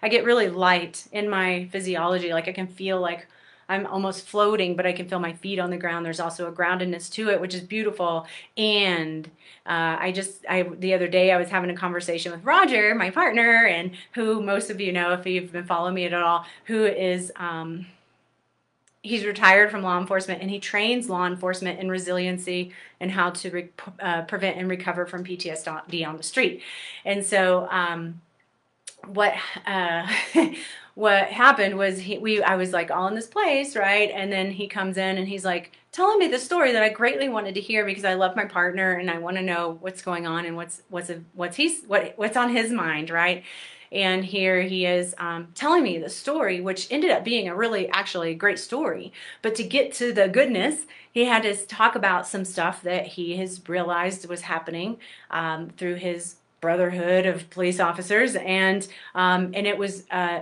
i 0.04 0.08
get 0.08 0.24
really 0.24 0.48
light 0.48 1.08
in 1.12 1.28
my 1.28 1.68
physiology 1.72 2.32
like 2.34 2.48
i 2.48 2.52
can 2.52 2.68
feel 2.68 3.02
like 3.02 3.28
I'm 3.70 3.86
almost 3.86 4.28
floating, 4.28 4.76
but 4.76 4.86
I 4.86 4.94
can 4.94 5.10
feel 5.10 5.20
my 5.20 5.34
feet 5.34 5.60
on 5.60 5.70
the 5.70 5.78
ground. 5.78 6.06
There's 6.06 6.20
also 6.20 6.48
a 6.48 6.52
groundedness 6.52 7.12
to 7.14 7.30
it, 7.30 7.42
which 7.42 7.54
is 7.54 7.62
beautiful. 7.62 8.26
And 8.56 9.28
uh, 9.66 9.98
I 10.00 10.12
just, 10.14 10.46
I 10.50 10.64
the 10.64 10.94
other 10.94 11.08
day 11.08 11.32
I 11.32 11.38
was 11.38 11.50
having 11.50 11.70
a 11.70 11.76
conversation 11.76 12.32
with 12.32 12.44
Roger, 12.46 12.96
my 12.96 13.10
partner, 13.10 13.66
and 13.66 13.92
who 14.14 14.42
most 14.42 14.70
of 14.70 14.80
you 14.80 14.94
know 14.94 15.12
if 15.12 15.26
you've 15.26 15.52
been 15.52 15.66
following 15.66 15.96
me 15.96 16.06
at 16.06 16.14
all, 16.14 16.46
who 16.66 16.86
is 16.86 17.32
um, 17.36 17.88
he's 19.08 19.26
retired 19.26 19.72
from 19.72 19.84
law 19.84 20.00
enforcement 20.00 20.42
and 20.42 20.50
he 20.50 20.60
trains 20.60 21.10
law 21.10 21.26
enforcement 21.26 21.80
in 21.80 21.90
resiliency 21.90 22.72
and 23.00 23.12
how 23.12 23.30
to 23.30 23.50
re- 23.50 23.70
uh, 24.00 24.22
prevent 24.24 24.58
and 24.58 24.70
recover 24.70 25.06
from 25.06 25.24
PTSD 25.24 26.08
on 26.08 26.18
the 26.18 26.24
street. 26.24 26.62
And 27.06 27.26
so, 27.26 27.68
um, 27.70 28.22
what 29.06 29.34
uh, 29.66 30.08
what 30.98 31.28
happened 31.28 31.78
was 31.78 32.00
he, 32.00 32.18
we 32.18 32.42
I 32.42 32.56
was 32.56 32.74
like 32.74 32.90
all 32.90 33.08
in 33.08 33.14
this 33.14 33.28
place, 33.28 33.76
right? 33.76 34.10
And 34.10 34.32
then 34.32 34.50
he 34.50 34.68
comes 34.68 34.98
in 34.98 35.20
and 35.20 35.28
he's 35.28 35.46
like 35.46 35.74
telling 35.92 36.18
me 36.18 36.28
the 36.28 36.40
story 36.40 36.72
that 36.72 36.82
I 36.82 36.90
greatly 36.90 37.30
wanted 37.30 37.54
to 37.54 37.62
hear 37.62 37.86
because 37.86 38.04
I 38.04 38.16
love 38.16 38.36
my 38.36 38.46
partner 38.46 38.94
and 38.94 39.12
I 39.12 39.20
want 39.20 39.38
to 39.38 39.44
know 39.44 39.78
what's 39.80 40.02
going 40.02 40.26
on 40.26 40.48
and 40.48 40.56
what's 40.56 40.82
what's 40.90 41.12
a, 41.12 41.22
what's 41.36 41.56
he's 41.56 41.84
what 41.86 42.14
what's 42.16 42.36
on 42.36 42.50
his 42.50 42.72
mind, 42.72 43.12
right? 43.12 43.44
And 43.92 44.26
here 44.26 44.64
he 44.64 44.88
is 44.88 45.14
um, 45.20 45.50
telling 45.54 45.84
me 45.84 46.00
the 46.00 46.10
story, 46.10 46.62
which 46.62 46.88
ended 46.90 47.12
up 47.12 47.24
being 47.24 47.48
a 47.48 47.56
really 47.56 47.88
actually 47.90 48.34
great 48.34 48.58
story. 48.58 49.14
But 49.44 49.54
to 49.56 49.64
get 49.64 49.94
to 49.94 50.12
the 50.12 50.28
goodness, 50.28 50.88
he 51.12 51.26
had 51.26 51.44
to 51.44 51.56
talk 51.68 51.94
about 51.94 52.26
some 52.26 52.44
stuff 52.44 52.82
that 52.82 53.06
he 53.06 53.38
has 53.38 53.62
realized 53.70 54.28
was 54.28 54.42
happening 54.42 54.98
um, 55.30 55.70
through 55.78 55.96
his 55.96 56.38
brotherhood 56.60 57.28
of 57.28 57.48
police 57.52 57.80
officers, 57.80 58.36
and 58.36 58.88
um, 59.14 59.52
and 59.54 59.68
it 59.68 59.78
was. 59.78 60.06
Uh, 60.10 60.42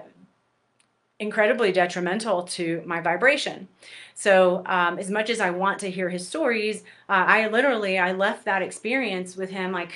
incredibly 1.19 1.71
detrimental 1.71 2.43
to 2.43 2.83
my 2.85 2.99
vibration. 2.99 3.67
So, 4.13 4.63
um, 4.65 4.99
as 4.99 5.09
much 5.09 5.29
as 5.29 5.39
I 5.39 5.49
want 5.49 5.79
to 5.79 5.89
hear 5.89 6.09
his 6.09 6.27
stories, 6.27 6.81
uh, 7.09 7.25
I 7.27 7.47
literally 7.47 7.97
I 7.97 8.11
left 8.11 8.45
that 8.45 8.61
experience 8.61 9.35
with 9.35 9.49
him 9.49 9.71
like 9.71 9.93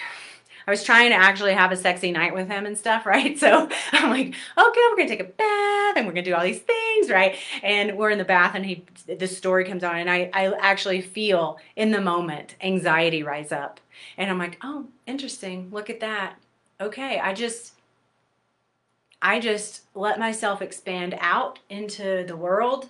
I 0.69 0.71
was 0.71 0.84
trying 0.84 1.10
to 1.10 1.15
actually 1.15 1.53
have 1.53 1.71
a 1.71 1.75
sexy 1.75 2.12
night 2.12 2.32
with 2.32 2.47
him 2.47 2.67
and 2.67 2.77
stuff, 2.77 3.05
right? 3.08 3.38
So 3.39 3.67
I'm 3.91 4.10
like, 4.12 4.27
okay, 4.27 4.82
we're 4.91 4.97
gonna 4.97 5.10
take 5.10 5.19
a 5.19 5.23
bath 5.23 5.97
and 5.97 6.05
we're 6.05 6.13
gonna 6.13 6.21
do 6.21 6.36
all 6.36 6.43
these 6.43 6.62
things, 6.62 7.10
right? 7.10 7.38
And 7.63 7.97
we're 7.97 8.12
in 8.12 8.19
the 8.19 8.23
bath 8.23 8.53
and 8.53 8.63
he, 8.63 8.86
this 9.08 9.36
story 9.36 9.65
comes 9.65 9.84
on 9.84 9.95
and 9.95 10.12
I, 10.12 10.29
I 10.32 10.53
actually 10.60 11.01
feel 11.01 11.58
in 11.75 11.89
the 11.89 11.99
moment 11.99 12.55
anxiety 12.62 13.23
rise 13.23 13.51
up. 13.51 13.79
And 14.15 14.29
I'm 14.29 14.38
like, 14.38 14.60
oh, 14.63 14.86
interesting. 15.08 15.69
Look 15.71 15.89
at 15.89 16.01
that. 16.01 16.36
Okay, 16.79 17.19
I 17.19 17.34
just, 17.34 17.73
I 19.21 19.39
just 19.39 19.82
let 19.93 20.19
myself 20.19 20.62
expand 20.62 21.15
out 21.19 21.60
into 21.69 22.23
the 22.25 22.38
world, 22.38 22.89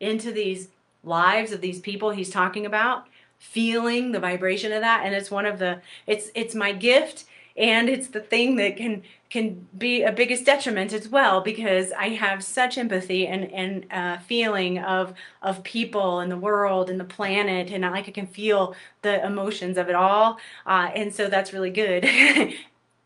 into 0.00 0.32
these 0.32 0.68
lives 1.02 1.52
of 1.52 1.60
these 1.60 1.80
people 1.80 2.10
he's 2.10 2.30
talking 2.30 2.66
about 2.66 3.06
feeling 3.38 4.12
the 4.12 4.20
vibration 4.20 4.72
of 4.72 4.80
that. 4.80 5.04
And 5.04 5.14
it's 5.14 5.30
one 5.30 5.46
of 5.46 5.58
the 5.58 5.80
it's 6.06 6.30
it's 6.34 6.54
my 6.54 6.72
gift 6.72 7.24
and 7.56 7.88
it's 7.88 8.08
the 8.08 8.20
thing 8.20 8.56
that 8.56 8.76
can 8.76 9.02
can 9.30 9.66
be 9.76 10.02
a 10.02 10.12
biggest 10.12 10.44
detriment 10.44 10.92
as 10.92 11.08
well 11.08 11.40
because 11.40 11.92
I 11.92 12.10
have 12.10 12.42
such 12.44 12.78
empathy 12.78 13.26
and 13.26 13.52
and 13.52 13.86
uh, 13.90 14.18
feeling 14.18 14.78
of 14.78 15.14
of 15.42 15.62
people 15.64 16.20
and 16.20 16.30
the 16.30 16.36
world 16.36 16.90
and 16.90 16.98
the 17.00 17.04
planet 17.04 17.70
and 17.70 17.84
I, 17.84 17.90
like 17.90 18.08
I 18.08 18.12
can 18.12 18.26
feel 18.26 18.74
the 19.02 19.24
emotions 19.24 19.78
of 19.78 19.88
it 19.88 19.94
all. 19.94 20.38
Uh, 20.66 20.90
and 20.94 21.14
so 21.14 21.28
that's 21.28 21.52
really 21.52 21.70
good 21.70 22.04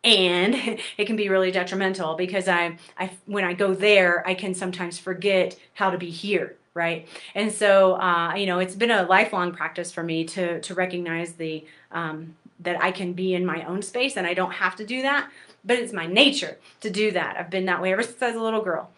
and 0.02 0.54
it 0.96 1.06
can 1.06 1.16
be 1.16 1.28
really 1.28 1.50
detrimental 1.50 2.14
because 2.14 2.48
I 2.48 2.78
I 2.98 3.10
when 3.26 3.44
I 3.44 3.52
go 3.52 3.74
there 3.74 4.26
I 4.26 4.34
can 4.34 4.54
sometimes 4.54 4.98
forget 4.98 5.58
how 5.74 5.90
to 5.90 5.98
be 5.98 6.10
here 6.10 6.56
right? 6.74 7.08
And 7.34 7.52
so, 7.52 7.94
uh, 7.94 8.34
you 8.36 8.46
know, 8.46 8.60
it's 8.60 8.76
been 8.76 8.90
a 8.90 9.02
lifelong 9.02 9.52
practice 9.52 9.90
for 9.92 10.02
me 10.02 10.24
to 10.26 10.60
to 10.60 10.74
recognize 10.74 11.32
the 11.32 11.64
um, 11.90 12.36
that 12.60 12.82
I 12.82 12.90
can 12.92 13.12
be 13.12 13.34
in 13.34 13.44
my 13.44 13.64
own 13.64 13.82
space 13.82 14.16
and 14.16 14.26
I 14.26 14.34
don't 14.34 14.52
have 14.52 14.76
to 14.76 14.86
do 14.86 15.02
that, 15.02 15.30
but 15.64 15.78
it's 15.78 15.92
my 15.92 16.06
nature 16.06 16.58
to 16.80 16.90
do 16.90 17.10
that. 17.12 17.36
I've 17.38 17.50
been 17.50 17.66
that 17.66 17.80
way 17.80 17.92
ever 17.92 18.02
since 18.02 18.20
I 18.22 18.28
was 18.28 18.36
a 18.36 18.42
little 18.42 18.62
girl. 18.62 18.90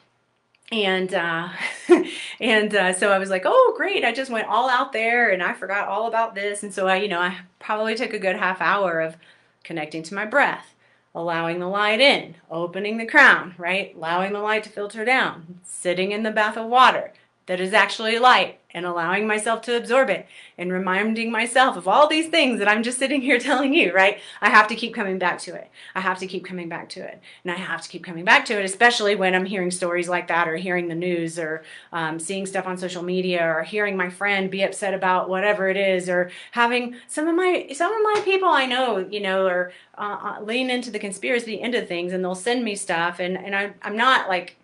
And 0.71 1.13
uh, 1.15 1.49
and 2.41 2.75
uh, 2.75 2.93
so 2.93 3.13
I 3.13 3.19
was 3.19 3.31
like, 3.31 3.43
oh 3.45 3.75
great! 3.77 4.05
I 4.05 4.13
just 4.13 4.31
went 4.31 4.49
all 4.49 4.71
out 4.71 4.93
there, 4.93 5.29
and 5.31 5.43
I 5.43 5.53
forgot 5.53 5.87
all 5.89 6.07
about 6.07 6.35
this. 6.35 6.63
And 6.63 6.73
so 6.73 6.89
I, 6.89 6.97
you 6.97 7.09
know, 7.09 7.21
I 7.21 7.39
probably 7.59 7.95
took 7.95 8.15
a 8.15 8.19
good 8.19 8.37
half 8.37 8.61
hour 8.63 9.01
of 9.01 9.17
connecting 9.65 10.03
to 10.05 10.15
my 10.15 10.25
breath, 10.25 10.72
allowing 11.15 11.59
the 11.59 11.69
light 11.69 12.01
in, 12.01 12.35
opening 12.51 12.97
the 12.97 13.07
crown, 13.07 13.55
right? 13.59 13.95
Allowing 13.95 14.33
the 14.33 14.41
light 14.41 14.65
to 14.65 14.71
filter 14.71 15.05
down, 15.05 15.61
sitting 15.63 16.13
in 16.13 16.23
the 16.23 16.31
bath 16.31 16.57
of 16.57 16.69
water, 16.69 17.13
that 17.47 17.61
is 17.61 17.73
actually 17.73 18.19
light 18.19 18.59
and 18.75 18.87
allowing 18.87 19.27
myself 19.27 19.61
to 19.63 19.77
absorb 19.77 20.09
it 20.09 20.27
and 20.57 20.73
reminding 20.73 21.31
myself 21.31 21.77
of 21.77 21.87
all 21.87 22.09
these 22.09 22.29
things 22.29 22.59
that 22.59 22.69
I'm 22.69 22.83
just 22.83 22.99
sitting 22.99 23.21
here 23.21 23.39
telling 23.41 23.75
you, 23.75 23.93
right? 23.93 24.19
I 24.41 24.49
have 24.49 24.69
to 24.69 24.75
keep 24.75 24.95
coming 24.95 25.19
back 25.19 25.39
to 25.41 25.55
it. 25.55 25.71
I 25.95 26.01
have 26.01 26.19
to 26.21 26.27
keep 26.27 26.45
coming 26.45 26.69
back 26.69 26.89
to 26.91 27.01
it. 27.01 27.21
And 27.45 27.53
I 27.53 27.57
have 27.57 27.83
to 27.83 27.89
keep 27.89 28.05
coming 28.05 28.25
back 28.25 28.45
to 28.47 28.59
it, 28.59 28.65
especially 28.65 29.15
when 29.15 29.35
I'm 29.35 29.45
hearing 29.45 29.71
stories 29.71 30.09
like 30.09 30.29
that 30.29 30.49
or 30.49 30.57
hearing 30.57 30.89
the 30.89 30.95
news 30.95 31.39
or 31.39 31.63
um, 31.93 32.19
seeing 32.19 32.47
stuff 32.47 32.67
on 32.67 32.79
social 32.79 33.03
media 33.03 33.45
or 33.45 33.63
hearing 33.63 33.97
my 33.97 34.09
friend 34.09 34.51
be 34.51 34.63
upset 34.63 34.95
about 34.95 35.29
whatever 35.29 35.69
it 35.69 35.77
is 35.77 36.09
or 36.09 36.31
having 36.53 36.97
some 37.09 37.29
of 37.29 37.35
my, 37.35 37.69
some 37.75 37.93
of 37.93 38.03
my 38.03 38.23
people 38.25 38.49
I 38.49 38.67
know, 38.67 38.99
you 38.99 39.21
know, 39.21 39.47
or 39.47 39.73
uh, 39.99 40.37
uh 40.39 40.43
lean 40.43 40.71
into 40.71 40.91
the 40.91 40.99
conspiracy 40.99 41.61
end 41.61 41.75
of 41.75 41.87
things 41.89 42.13
and 42.13 42.25
they'll 42.25 42.35
send 42.35 42.65
me 42.65 42.75
stuff 42.75 43.19
and, 43.21 43.37
and 43.37 43.55
I, 43.55 43.73
I'm 43.83 43.97
not 43.97 44.29
like 44.29 44.57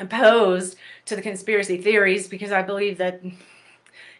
opposed 0.00 0.76
to 1.06 1.16
the 1.16 1.22
conspiracy 1.22 1.78
theories 1.78 2.28
because 2.28 2.52
I 2.52 2.62
believe 2.62 2.98
that 2.98 3.22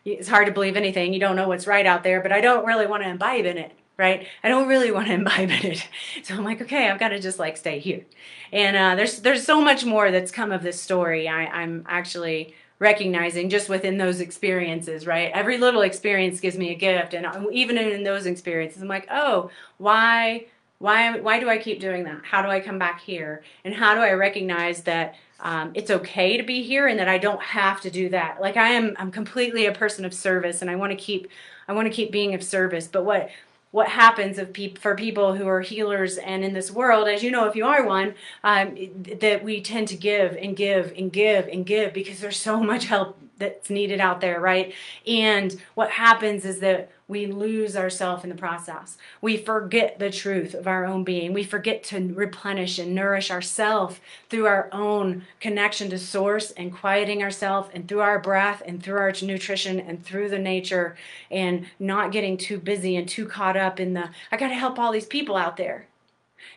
it's 0.05 0.29
hard 0.29 0.47
to 0.47 0.53
believe 0.53 0.77
anything. 0.77 1.13
You 1.13 1.21
don't 1.21 1.37
know 1.37 1.49
what's 1.49 1.67
right 1.67 1.87
out 1.87 2.03
there, 2.03 2.21
but 2.21 2.33
I 2.33 2.41
don't 2.41 2.65
really 2.65 2.87
want 2.87 3.03
to 3.03 3.09
imbibe 3.09 3.45
in 3.45 3.59
it, 3.59 3.73
right? 3.99 4.27
I 4.43 4.49
don't 4.49 4.69
really 4.69 4.91
want 4.91 5.09
to 5.09 5.13
imbibe 5.21 5.51
in 5.51 5.73
it. 5.73 5.89
So 6.23 6.35
I'm 6.35 6.45
like, 6.45 6.61
okay, 6.63 6.89
I've 6.89 7.01
got 7.01 7.09
to 7.09 7.21
just 7.21 7.39
like 7.39 7.57
stay 7.57 7.79
here. 7.79 8.05
And 8.53 8.77
uh, 8.77 8.95
there's 8.95 9.21
there's 9.21 9.45
so 9.45 9.61
much 9.61 9.85
more 9.85 10.11
that's 10.11 10.31
come 10.31 10.53
of 10.53 10.63
this 10.63 10.81
story. 10.81 11.29
I, 11.29 11.47
I'm 11.47 11.85
actually 11.89 12.55
recognizing 12.79 13.51
just 13.51 13.69
within 13.69 13.99
those 13.99 14.21
experiences, 14.21 15.07
right? 15.07 15.31
Every 15.35 15.59
little 15.59 15.83
experience 15.83 16.41
gives 16.41 16.57
me 16.57 16.71
a 16.71 16.75
gift, 16.75 17.15
and 17.15 17.27
uh, 17.27 17.45
even 17.53 17.77
in 17.77 18.03
those 18.03 18.27
experiences, 18.27 18.83
I'm 18.83 18.89
like, 18.89 19.07
oh, 19.11 19.51
why? 19.79 20.47
Why, 20.79 21.21
why 21.21 21.39
do 21.41 21.51
I 21.51 21.59
keep 21.59 21.79
doing 21.79 22.05
that? 22.05 22.23
How 22.25 22.41
do 22.41 22.49
I 22.49 22.59
come 22.59 22.79
back 22.79 23.03
here? 23.03 23.43
And 23.67 23.75
how 23.75 23.95
do 23.95 24.01
I 24.01 24.13
recognize 24.13 24.83
that 24.85 25.15
um, 25.43 25.73
it's 25.75 25.91
okay 25.91 26.37
to 26.37 26.43
be 26.43 26.63
here 26.63 26.87
and 26.87 26.99
that 26.99 27.09
I 27.09 27.19
don't 27.19 27.43
have 27.43 27.81
to 27.83 27.91
do 27.91 28.09
that. 28.11 28.41
Like 28.41 28.57
I 28.57 28.71
am, 28.71 28.95
I'm 28.99 29.11
completely 29.11 29.67
a 29.67 29.73
person 29.73 30.05
of 30.05 30.15
service 30.15 30.63
and 30.63 30.71
I 30.71 30.77
want 30.77 30.91
to 30.91 30.97
keep, 30.97 31.29
I 31.69 31.73
want 31.73 31.87
to 31.87 31.95
keep 31.95 32.13
being 32.13 32.35
of 32.35 32.43
service. 32.43 32.87
But 32.87 33.05
what, 33.05 33.31
what 33.71 33.89
happens 33.89 34.39
of 34.39 34.53
pe- 34.53 34.75
for 34.75 34.95
people 34.95 35.35
who 35.35 35.47
are 35.47 35.61
healers 35.61 36.19
and 36.19 36.45
in 36.45 36.53
this 36.53 36.71
world, 36.71 37.09
as 37.09 37.23
you 37.23 37.31
know, 37.31 37.47
if 37.47 37.55
you 37.55 37.67
are 37.67 37.85
one, 37.85 38.15
um, 38.43 38.77
that 39.21 39.45
we 39.45 39.61
tend 39.61 39.89
to 39.89 39.97
give 39.97 40.37
and 40.37 40.57
give 40.57 40.93
and 40.97 41.13
give 41.13 41.47
and 41.49 41.65
give 41.65 41.93
because 41.93 42.21
there's 42.21 42.37
so 42.37 42.61
much 42.61 42.87
help 42.87 43.17
that's 43.39 43.71
needed 43.71 44.01
out 44.01 44.21
there, 44.21 44.41
right? 44.41 44.75
And 45.07 45.61
what 45.75 45.91
happens 45.91 46.45
is 46.45 46.61
that 46.61 46.91
we 47.11 47.27
lose 47.27 47.77
ourselves 47.77 48.23
in 48.23 48.31
the 48.31 48.37
process. 48.37 48.97
We 49.21 49.37
forget 49.37 49.99
the 49.99 50.11
truth 50.11 50.55
of 50.55 50.69
our 50.69 50.87
own 50.87 51.03
being. 51.03 51.33
We 51.33 51.43
forget 51.43 51.83
to 51.85 52.15
replenish 52.15 52.79
and 52.79 52.95
nourish 52.95 53.33
ourselves 53.33 53.99
through 54.29 54.47
our 54.47 54.69
own 54.71 55.25
connection 55.41 55.91
to 55.91 55.99
source 55.99 56.53
and 56.53 56.73
quieting 56.73 57.21
ourselves 57.21 57.69
and 57.75 57.89
through 57.89 58.01
our 58.01 58.21
breath 58.21 58.63
and 58.65 58.81
through 58.81 58.99
our 58.99 59.13
nutrition 59.23 59.81
and 59.81 60.05
through 60.05 60.29
the 60.29 60.39
nature 60.39 60.97
and 61.33 61.67
not 61.81 62.13
getting 62.13 62.37
too 62.37 62.59
busy 62.59 62.95
and 62.95 63.09
too 63.09 63.27
caught 63.27 63.57
up 63.57 63.81
in 63.81 63.95
the, 63.95 64.09
I 64.31 64.37
got 64.37 64.49
to 64.49 64.55
help 64.55 64.79
all 64.79 64.93
these 64.93 65.07
people 65.07 65.37
out 65.37 65.57
there. 65.57 65.87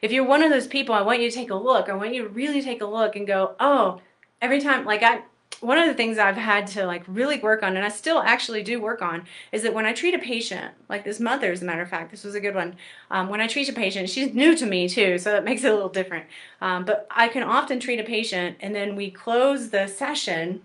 If 0.04 0.12
you're 0.12 0.24
one 0.24 0.43
of 0.43 0.51
those 0.51 0.68
people, 0.68 0.93
I 0.93 1.01
want 1.01 1.22
you 1.22 1.32
to 1.32 1.36
take 1.36 1.49
a 1.49 1.56
look. 1.56 1.89
I 1.89 1.95
want 1.95 2.14
you 2.14 2.24
to 2.24 2.30
really 2.30 2.62
take 2.62 2.82
a 2.82 2.86
look 2.86 3.16
and 3.16 3.26
go, 3.26 3.56
oh, 3.60 4.01
every 4.39 4.62
time, 4.62 4.86
like 4.86 5.01
I, 5.01 5.24
one 5.62 5.78
of 5.78 5.88
the 5.88 5.93
things 5.93 6.18
I've 6.18 6.36
had 6.36 6.68
to 6.68 6.86
like 6.86 7.04
really 7.08 7.39
work 7.39 7.64
on, 7.64 7.76
and 7.76 7.86
I 7.86 7.89
still 7.89 8.20
actually 8.20 8.64
do 8.64 8.82
work 8.82 9.01
on, 9.01 9.26
is 9.51 9.64
that 9.64 9.74
when 9.74 9.86
I 9.86 9.93
treat 9.93 10.14
a 10.14 10.20
patient, 10.20 10.74
like 10.89 11.04
this 11.04 11.20
mother, 11.20 11.51
as 11.51 11.62
a 11.62 11.66
matter 11.66 11.82
of 11.82 11.89
fact, 11.89 12.12
this 12.12 12.24
was 12.24 12.36
a 12.36 12.39
good 12.39 12.56
one. 12.56 12.76
Um, 13.10 13.30
when 13.30 13.41
I 13.41 13.47
treat 13.47 13.70
a 13.70 13.74
patient, 13.74 14.10
she's 14.10 14.34
new 14.34 14.56
to 14.58 14.66
me 14.66 14.89
too, 14.89 15.18
so 15.18 15.32
that 15.32 15.43
makes 15.43 15.64
it 15.64 15.72
a 15.72 15.74
little 15.74 15.89
different. 15.89 16.26
Um, 16.62 16.86
but 16.86 17.08
I 17.10 17.28
can 17.28 17.43
often 17.43 17.80
treat 17.80 17.99
a 17.99 18.04
patient, 18.04 18.58
and 18.60 18.76
then 18.76 18.95
we 18.95 19.10
close 19.10 19.70
the 19.70 19.88
session, 19.88 20.62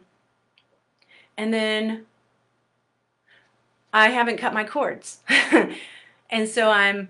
and 1.37 1.53
then 1.55 2.07
I 3.93 4.09
haven't 4.09 4.39
cut 4.39 4.53
my 4.55 4.65
cords, 4.65 5.21
and 6.31 6.49
so 6.49 6.71
I'm 6.71 7.09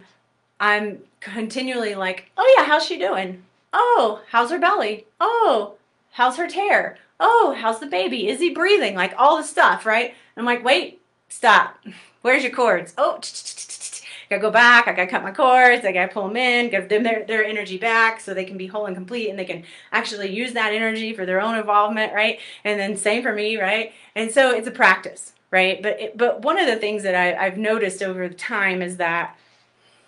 I'm 0.60 0.98
continually 1.20 1.94
like, 1.94 2.30
oh 2.36 2.54
yeah, 2.56 2.64
how's 2.64 2.84
she 2.84 2.98
doing? 2.98 3.42
Oh, 3.72 4.22
how's 4.30 4.50
her 4.50 4.58
belly? 4.58 5.06
Oh, 5.20 5.74
how's 6.12 6.36
her 6.36 6.48
tear? 6.48 6.98
Oh, 7.20 7.54
how's 7.58 7.80
the 7.80 7.86
baby? 7.86 8.28
Is 8.28 8.40
he 8.40 8.50
breathing? 8.50 8.94
Like 8.94 9.14
all 9.18 9.36
the 9.36 9.42
stuff, 9.42 9.84
right? 9.86 10.14
I'm 10.36 10.44
like, 10.44 10.64
wait, 10.64 11.00
stop. 11.28 11.76
Where's 12.22 12.42
your 12.42 12.52
cords? 12.52 12.94
Oh, 12.98 13.20
I 13.20 14.34
gotta 14.34 14.42
go 14.42 14.50
back. 14.50 14.88
I 14.88 14.92
gotta 14.92 15.10
cut 15.10 15.22
my 15.22 15.30
cords. 15.30 15.84
I 15.84 15.92
gotta 15.92 16.12
pull 16.12 16.26
them 16.28 16.36
in, 16.36 16.70
give 16.70 16.88
them 16.88 17.02
their, 17.02 17.24
their 17.24 17.44
energy 17.44 17.78
back 17.78 18.20
so 18.20 18.34
they 18.34 18.44
can 18.44 18.58
be 18.58 18.66
whole 18.66 18.86
and 18.86 18.96
complete 18.96 19.30
and 19.30 19.38
they 19.38 19.44
can 19.44 19.64
actually 19.92 20.30
use 20.30 20.52
that 20.52 20.72
energy 20.72 21.14
for 21.14 21.24
their 21.24 21.40
own 21.40 21.56
involvement, 21.56 22.12
right? 22.12 22.38
And 22.64 22.78
then 22.78 22.96
same 22.96 23.22
for 23.22 23.32
me, 23.32 23.56
right? 23.56 23.92
And 24.14 24.30
so 24.30 24.50
it's 24.50 24.68
a 24.68 24.72
practice, 24.72 25.32
right? 25.50 25.80
But 25.82 26.00
it, 26.00 26.18
but 26.18 26.42
one 26.42 26.58
of 26.58 26.66
the 26.66 26.76
things 26.76 27.04
that 27.04 27.14
I, 27.14 27.46
I've 27.46 27.56
noticed 27.56 28.02
over 28.02 28.28
time 28.28 28.82
is 28.82 28.96
that 28.98 29.36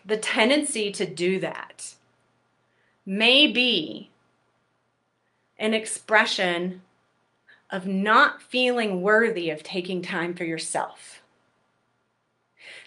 the 0.05 0.17
tendency 0.17 0.91
to 0.93 1.07
do 1.07 1.39
that 1.41 1.95
may 3.07 3.47
be 3.47 4.11
an 5.59 5.75
expression 5.75 6.83
of 7.73 7.87
not 7.87 8.43
feeling 8.43 9.03
worthy 9.03 9.51
of 9.51 9.63
taking 9.63 10.03
time 10.03 10.35
for 10.35 10.45
yourself. 10.45 11.21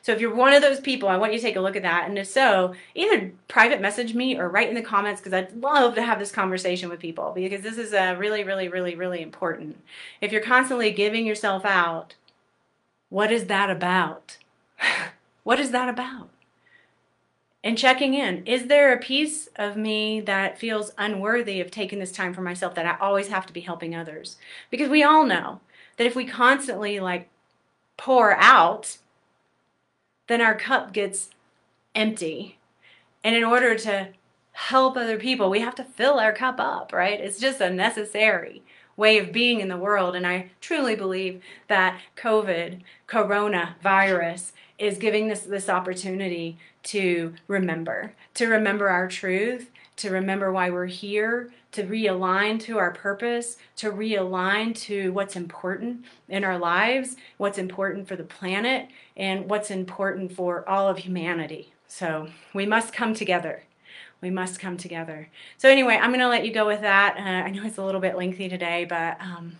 So 0.02 0.12
if 0.12 0.20
you're 0.20 0.36
one 0.36 0.54
of 0.54 0.62
those 0.62 0.82
people, 0.82 1.08
I 1.08 1.16
want 1.16 1.32
you 1.32 1.40
to 1.40 1.46
take 1.46 1.56
a 1.56 1.62
look 1.62 1.78
at 1.78 1.84
that. 1.84 2.10
And 2.10 2.18
if 2.18 2.28
so, 2.28 2.74
either 2.94 3.32
private 3.48 3.80
message 3.80 4.14
me 4.14 4.38
or 4.38 4.50
write 4.50 4.68
in 4.68 4.76
the 4.76 4.82
comments 4.82 5.22
because 5.22 5.34
I'd 5.34 5.56
love 5.56 5.96
to 5.96 6.04
have 6.04 6.20
this 6.20 6.32
conversation 6.32 6.90
with 6.90 7.00
people 7.00 7.32
because 7.34 7.62
this 7.62 7.78
is 7.78 7.94
a 7.94 8.16
really, 8.16 8.44
really, 8.44 8.68
really, 8.68 8.96
really 8.96 9.22
important. 9.22 9.78
If 10.20 10.34
you're 10.34 10.42
constantly 10.42 10.92
giving 10.92 11.26
yourself 11.26 11.64
out, 11.64 12.16
what 13.10 13.32
is 13.32 13.46
that 13.46 13.70
about? 13.70 14.38
what 15.44 15.60
is 15.60 15.72
that 15.72 15.88
about? 15.88 16.30
And 17.64 17.78
checking 17.78 18.14
in. 18.14 18.46
Is 18.46 18.68
there 18.68 18.92
a 18.92 19.00
piece 19.00 19.48
of 19.56 19.78
me 19.78 20.20
that 20.22 20.60
feels 20.60 20.92
unworthy 20.98 21.62
of 21.62 21.72
taking 21.72 22.00
this 22.00 22.12
time 22.12 22.34
for 22.34 22.42
myself 22.42 22.76
that 22.76 22.86
I 22.86 22.98
always 23.00 23.30
have 23.30 23.46
to 23.46 23.54
be 23.54 23.62
helping 23.62 23.96
others? 23.96 24.38
Because 24.70 24.90
we 24.90 25.04
all 25.04 25.26
know 25.26 25.62
that 25.98 26.08
if 26.08 26.16
we 26.16 26.26
constantly 26.26 27.00
like 27.00 27.30
pour 27.96 28.36
out, 28.36 28.98
then 30.28 30.42
our 30.42 30.56
cup 30.56 30.92
gets 30.92 31.30
empty. 31.96 32.58
And 33.24 33.36
in 33.36 33.44
order 33.44 33.76
to 33.76 34.10
help 34.52 34.98
other 34.98 35.18
people, 35.18 35.50
we 35.50 35.62
have 35.62 35.76
to 35.76 35.84
fill 35.84 36.20
our 36.20 36.34
cup 36.34 36.60
up, 36.60 36.92
right? 36.92 37.20
It's 37.20 37.40
just 37.40 37.62
a 37.62 37.70
necessary 37.70 38.62
way 38.96 39.18
of 39.18 39.32
being 39.32 39.60
in 39.60 39.70
the 39.70 39.78
world. 39.78 40.16
And 40.16 40.28
I 40.28 40.52
truly 40.62 40.96
believe 40.96 41.42
that 41.68 42.00
COVID, 42.16 42.82
coronavirus, 43.08 44.52
is 44.78 44.98
giving 44.98 45.32
us 45.32 45.42
this 45.42 45.70
opportunity 45.70 46.58
to 46.84 47.34
remember, 47.48 48.14
to 48.36 48.48
remember 48.48 48.90
our 48.90 49.08
truth, 49.08 49.72
to 49.96 50.10
remember 50.10 50.52
why 50.52 50.70
we're 50.70 50.88
here, 50.88 51.52
to 51.72 51.84
realign 51.84 52.60
to 52.62 52.78
our 52.78 52.92
purpose, 52.92 53.58
to 53.78 53.92
realign 53.92 54.76
to 54.76 55.12
what's 55.12 55.36
important 55.36 56.06
in 56.30 56.44
our 56.44 56.58
lives, 56.58 57.16
what's 57.38 57.58
important 57.58 58.08
for 58.08 58.16
the 58.16 58.24
planet, 58.24 58.90
and 59.16 59.50
what's 59.50 59.72
important 59.72 60.32
for 60.32 60.68
all 60.68 60.88
of 60.88 61.00
humanity. 61.00 61.74
So 61.88 62.28
we 62.54 62.66
must 62.66 62.94
come 62.94 63.14
together. 63.14 63.64
We 64.22 64.30
must 64.30 64.60
come 64.60 64.78
together. 64.78 65.30
So, 65.58 65.68
anyway, 65.68 66.00
I'm 66.02 66.12
going 66.12 66.22
to 66.22 66.30
let 66.30 66.46
you 66.46 66.54
go 66.54 66.66
with 66.66 66.80
that. 66.82 67.18
Uh, 67.18 67.46
I 67.46 67.50
know 67.50 67.66
it's 67.66 67.78
a 67.78 67.84
little 67.84 68.00
bit 68.00 68.16
lengthy 68.16 68.48
today, 68.48 68.86
but 68.86 69.20
um, 69.20 69.58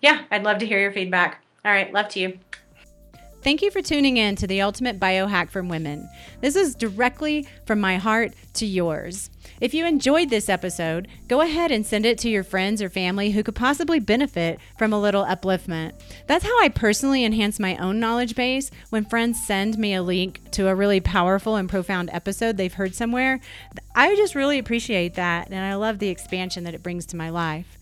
yeah, 0.00 0.24
I'd 0.32 0.42
love 0.42 0.58
to 0.58 0.66
hear 0.66 0.80
your 0.80 0.90
feedback. 0.90 1.44
All 1.64 1.70
right, 1.70 1.92
love 1.92 2.08
to 2.08 2.20
you. 2.20 2.38
Thank 3.42 3.62
you 3.62 3.70
for 3.70 3.80
tuning 3.80 4.18
in 4.18 4.36
to 4.36 4.46
the 4.46 4.60
Ultimate 4.60 5.00
Biohack 5.00 5.48
from 5.48 5.70
Women. 5.70 6.10
This 6.42 6.56
is 6.56 6.74
directly 6.74 7.46
from 7.64 7.80
my 7.80 7.96
heart 7.96 8.34
to 8.54 8.66
yours. 8.66 9.30
If 9.62 9.72
you 9.72 9.86
enjoyed 9.86 10.28
this 10.28 10.50
episode, 10.50 11.08
go 11.26 11.40
ahead 11.40 11.70
and 11.70 11.86
send 11.86 12.04
it 12.04 12.18
to 12.18 12.28
your 12.28 12.44
friends 12.44 12.82
or 12.82 12.90
family 12.90 13.30
who 13.30 13.42
could 13.42 13.54
possibly 13.54 13.98
benefit 13.98 14.60
from 14.76 14.92
a 14.92 15.00
little 15.00 15.24
upliftment. 15.24 15.92
That's 16.26 16.44
how 16.44 16.62
I 16.62 16.68
personally 16.68 17.24
enhance 17.24 17.58
my 17.58 17.78
own 17.78 17.98
knowledge 17.98 18.34
base 18.34 18.70
when 18.90 19.06
friends 19.06 19.42
send 19.42 19.78
me 19.78 19.94
a 19.94 20.02
link 20.02 20.42
to 20.50 20.68
a 20.68 20.74
really 20.74 21.00
powerful 21.00 21.56
and 21.56 21.66
profound 21.66 22.10
episode 22.12 22.58
they've 22.58 22.74
heard 22.74 22.94
somewhere. 22.94 23.40
I 23.94 24.14
just 24.16 24.34
really 24.34 24.58
appreciate 24.58 25.14
that, 25.14 25.48
and 25.50 25.64
I 25.64 25.76
love 25.76 25.98
the 25.98 26.08
expansion 26.10 26.64
that 26.64 26.74
it 26.74 26.82
brings 26.82 27.06
to 27.06 27.16
my 27.16 27.30
life. 27.30 27.78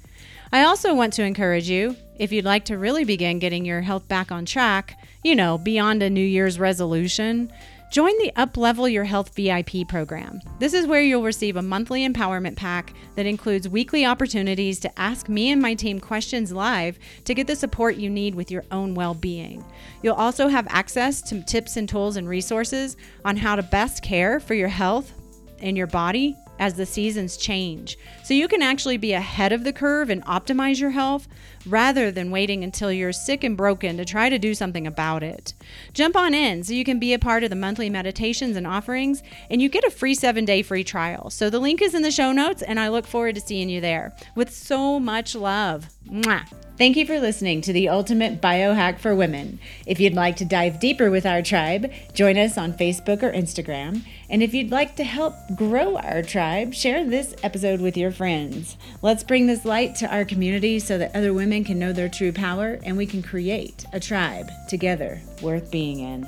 I 0.51 0.63
also 0.63 0.95
want 0.95 1.13
to 1.15 1.25
encourage 1.25 1.69
you, 1.69 1.95
if 2.17 2.33
you'd 2.33 2.47
like 2.47 2.65
to 2.67 2.79
really 2.79 3.05
begin 3.05 3.39
getting 3.39 3.67
your 3.67 3.83
health 3.83 4.09
back 4.09 4.33
on 4.33 4.47
track, 4.47 4.99
you 5.23 5.37
know, 5.37 5.59
beyond 5.59 6.03
a 6.03 6.09
New 6.09 6.25
Year's 6.25 6.59
resolution, 6.59 7.53
join 7.93 8.17
the 8.17 8.33
Uplevel 8.35 8.91
Your 8.91 9.05
Health 9.05 9.35
VIP 9.35 9.87
program. 9.87 10.41
This 10.59 10.73
is 10.73 10.87
where 10.87 11.03
you'll 11.03 11.23
receive 11.23 11.57
a 11.57 11.63
monthly 11.63 12.09
empowerment 12.09 12.57
pack 12.57 12.95
that 13.15 13.27
includes 13.27 13.69
weekly 13.69 14.07
opportunities 14.07 14.81
to 14.81 14.99
ask 14.99 15.29
me 15.29 15.51
and 15.51 15.61
my 15.61 15.75
team 15.75 16.01
questions 16.01 16.51
live 16.51 16.99
to 17.25 17.35
get 17.35 17.47
the 17.47 17.55
support 17.55 17.97
you 17.97 18.09
need 18.09 18.35
with 18.35 18.51
your 18.51 18.65
own 18.71 18.95
well 18.95 19.13
being. 19.13 19.63
You'll 20.03 20.15
also 20.15 20.49
have 20.49 20.67
access 20.71 21.21
to 21.29 21.43
tips 21.43 21.77
and 21.77 21.87
tools 21.87 22.17
and 22.17 22.27
resources 22.27 22.97
on 23.23 23.37
how 23.37 23.55
to 23.55 23.63
best 23.63 24.03
care 24.03 24.41
for 24.41 24.55
your 24.55 24.69
health 24.69 25.13
and 25.61 25.77
your 25.77 25.89
body 25.89 26.39
as 26.59 26.75
the 26.75 26.87
seasons 26.87 27.37
change. 27.37 27.99
So 28.25 28.35
you 28.35 28.49
can 28.49 28.63
actually 28.63 28.97
be 28.97 29.13
ahead 29.13 29.53
of 29.53 29.65
the 29.65 29.73
curve 29.73 30.11
and 30.11 30.25
optimize 30.25 30.81
your 30.81 30.91
health 30.91 31.29
rather 31.67 32.11
than 32.11 32.31
waiting 32.31 32.65
until 32.65 32.93
you're 32.93 33.13
sick 33.13 33.45
and 33.45 33.57
broken 33.57 33.97
to 33.97 34.05
try 34.05 34.29
to 34.29 34.39
do 34.39 34.55
something 34.55 34.87
about 34.87 35.23
it. 35.23 35.55
Jump 35.93 36.17
on 36.17 36.35
in 36.35 36.63
so 36.65 36.73
you 36.73 36.85
can 36.85 36.99
be 36.99 37.13
a 37.13 37.19
part 37.19 37.45
of 37.45 37.51
the 37.51 37.57
monthly 37.57 37.91
meditations 37.91 38.57
and 38.57 38.67
offerings, 38.67 39.23
and 39.51 39.61
you 39.61 39.69
get 39.69 39.85
a 39.85 39.91
free 39.91 40.15
seven 40.15 40.45
day 40.45 40.63
free 40.63 40.85
trial. 40.85 41.31
So 41.31 41.51
the 41.51 41.59
link 41.59 41.83
is 41.83 41.95
in 41.95 42.03
the 42.03 42.11
show 42.11 42.33
notes, 42.33 42.63
and 42.63 42.81
I 42.81 42.89
look 42.89 43.07
forward 43.07 43.35
to 43.37 43.41
seeing 43.41 43.69
you 43.69 43.81
there 43.81 44.15
with 44.35 44.53
so 44.53 44.99
much 44.99 45.35
love. 45.35 45.89
Mwah. 46.11 46.47
Thank 46.79 46.97
you 46.97 47.07
for 47.07 47.19
listening 47.19 47.61
to 47.63 47.73
the 47.73 47.89
Ultimate 47.89 48.41
Biohack 48.41 49.01
for 49.01 49.13
Women. 49.13 49.59
If 49.85 49.99
you'd 49.99 50.15
like 50.15 50.37
to 50.37 50.45
dive 50.45 50.79
deeper 50.79 51.11
with 51.11 51.27
our 51.27 51.43
tribe, 51.43 51.91
join 52.15 52.39
us 52.39 52.57
on 52.57 52.73
Facebook 52.73 53.25
or 53.25 53.33
Instagram. 53.33 54.03
And 54.31 54.43
if 54.43 54.53
you'd 54.55 54.71
like 54.71 54.97
to 54.97 55.05
help 55.05 55.35
grow 55.55 55.97
our 55.97 56.23
tribe, 56.23 56.75
share 56.75 57.05
this 57.05 57.35
episode 57.43 57.81
with 57.81 57.97
your 57.97 58.11
friends. 58.11 58.77
Let's 59.01 59.25
bring 59.25 59.47
this 59.47 59.65
light 59.65 59.95
to 59.97 60.15
our 60.15 60.25
community 60.25 60.79
so 60.79 60.99
that 60.99 61.17
other 61.17 61.33
women 61.33 61.65
can 61.65 61.79
know 61.79 61.93
their 61.93 62.09
true 62.09 62.33
power 62.33 62.79
and 62.85 62.97
we 62.97 63.07
can 63.07 63.23
create 63.23 63.87
a 63.93 64.01
tribe 64.01 64.51
together 64.69 65.21
worth 65.41 65.71
being 65.71 66.01
in. 66.01 66.27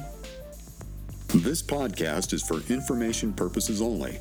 This 1.35 1.63
podcast 1.63 2.33
is 2.33 2.43
for 2.43 2.61
information 2.73 3.33
purposes 3.33 3.83
only. 3.83 4.19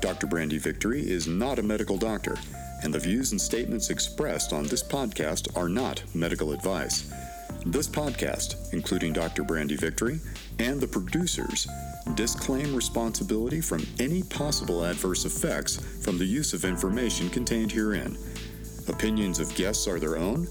Dr. 0.00 0.26
Brandy 0.26 0.58
Victory 0.58 1.00
is 1.00 1.26
not 1.26 1.58
a 1.58 1.62
medical 1.62 1.96
doctor 1.96 2.36
and 2.82 2.92
the 2.92 2.98
views 2.98 3.32
and 3.32 3.40
statements 3.40 3.90
expressed 3.90 4.52
on 4.52 4.64
this 4.64 4.82
podcast 4.82 5.56
are 5.56 5.68
not 5.68 6.02
medical 6.14 6.52
advice. 6.52 7.12
This 7.64 7.88
podcast, 7.88 8.72
including 8.72 9.12
Dr. 9.12 9.42
Brandy 9.42 9.76
Victory 9.76 10.20
and 10.58 10.80
the 10.80 10.86
producers, 10.86 11.66
disclaim 12.14 12.74
responsibility 12.74 13.60
from 13.60 13.86
any 13.98 14.22
possible 14.22 14.84
adverse 14.84 15.24
effects 15.24 15.76
from 16.02 16.18
the 16.18 16.24
use 16.24 16.52
of 16.52 16.64
information 16.64 17.28
contained 17.28 17.72
herein. 17.72 18.16
Opinions 18.88 19.40
of 19.40 19.54
guests 19.54 19.88
are 19.88 19.98
their 19.98 20.16
own, 20.16 20.46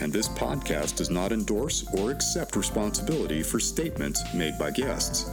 and 0.00 0.12
this 0.12 0.28
podcast 0.28 0.96
does 0.96 1.10
not 1.10 1.32
endorse 1.32 1.84
or 1.98 2.10
accept 2.10 2.56
responsibility 2.56 3.42
for 3.42 3.58
statements 3.60 4.22
made 4.34 4.56
by 4.58 4.70
guests. 4.70 5.30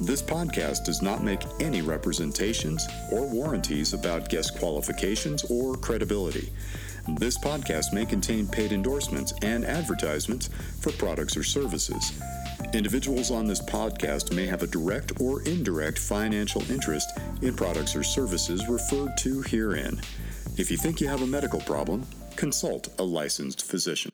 This 0.00 0.22
podcast 0.22 0.84
does 0.84 1.00
not 1.00 1.24
make 1.24 1.40
any 1.58 1.80
representations 1.80 2.86
or 3.10 3.26
warranties 3.26 3.94
about 3.94 4.28
guest 4.28 4.58
qualifications 4.58 5.44
or 5.50 5.74
credibility. 5.76 6.52
This 7.18 7.38
podcast 7.38 7.94
may 7.94 8.04
contain 8.04 8.46
paid 8.46 8.72
endorsements 8.72 9.32
and 9.42 9.64
advertisements 9.64 10.50
for 10.80 10.92
products 10.92 11.36
or 11.36 11.44
services. 11.44 12.12
Individuals 12.72 13.30
on 13.30 13.46
this 13.46 13.60
podcast 13.60 14.34
may 14.34 14.46
have 14.46 14.62
a 14.62 14.66
direct 14.66 15.20
or 15.20 15.42
indirect 15.42 15.98
financial 15.98 16.62
interest 16.70 17.10
in 17.42 17.54
products 17.54 17.94
or 17.94 18.02
services 18.02 18.68
referred 18.68 19.16
to 19.18 19.42
herein. 19.42 20.00
If 20.56 20.70
you 20.70 20.76
think 20.76 21.00
you 21.00 21.08
have 21.08 21.22
a 21.22 21.26
medical 21.26 21.60
problem, 21.60 22.06
consult 22.36 22.88
a 22.98 23.02
licensed 23.02 23.64
physician. 23.64 24.10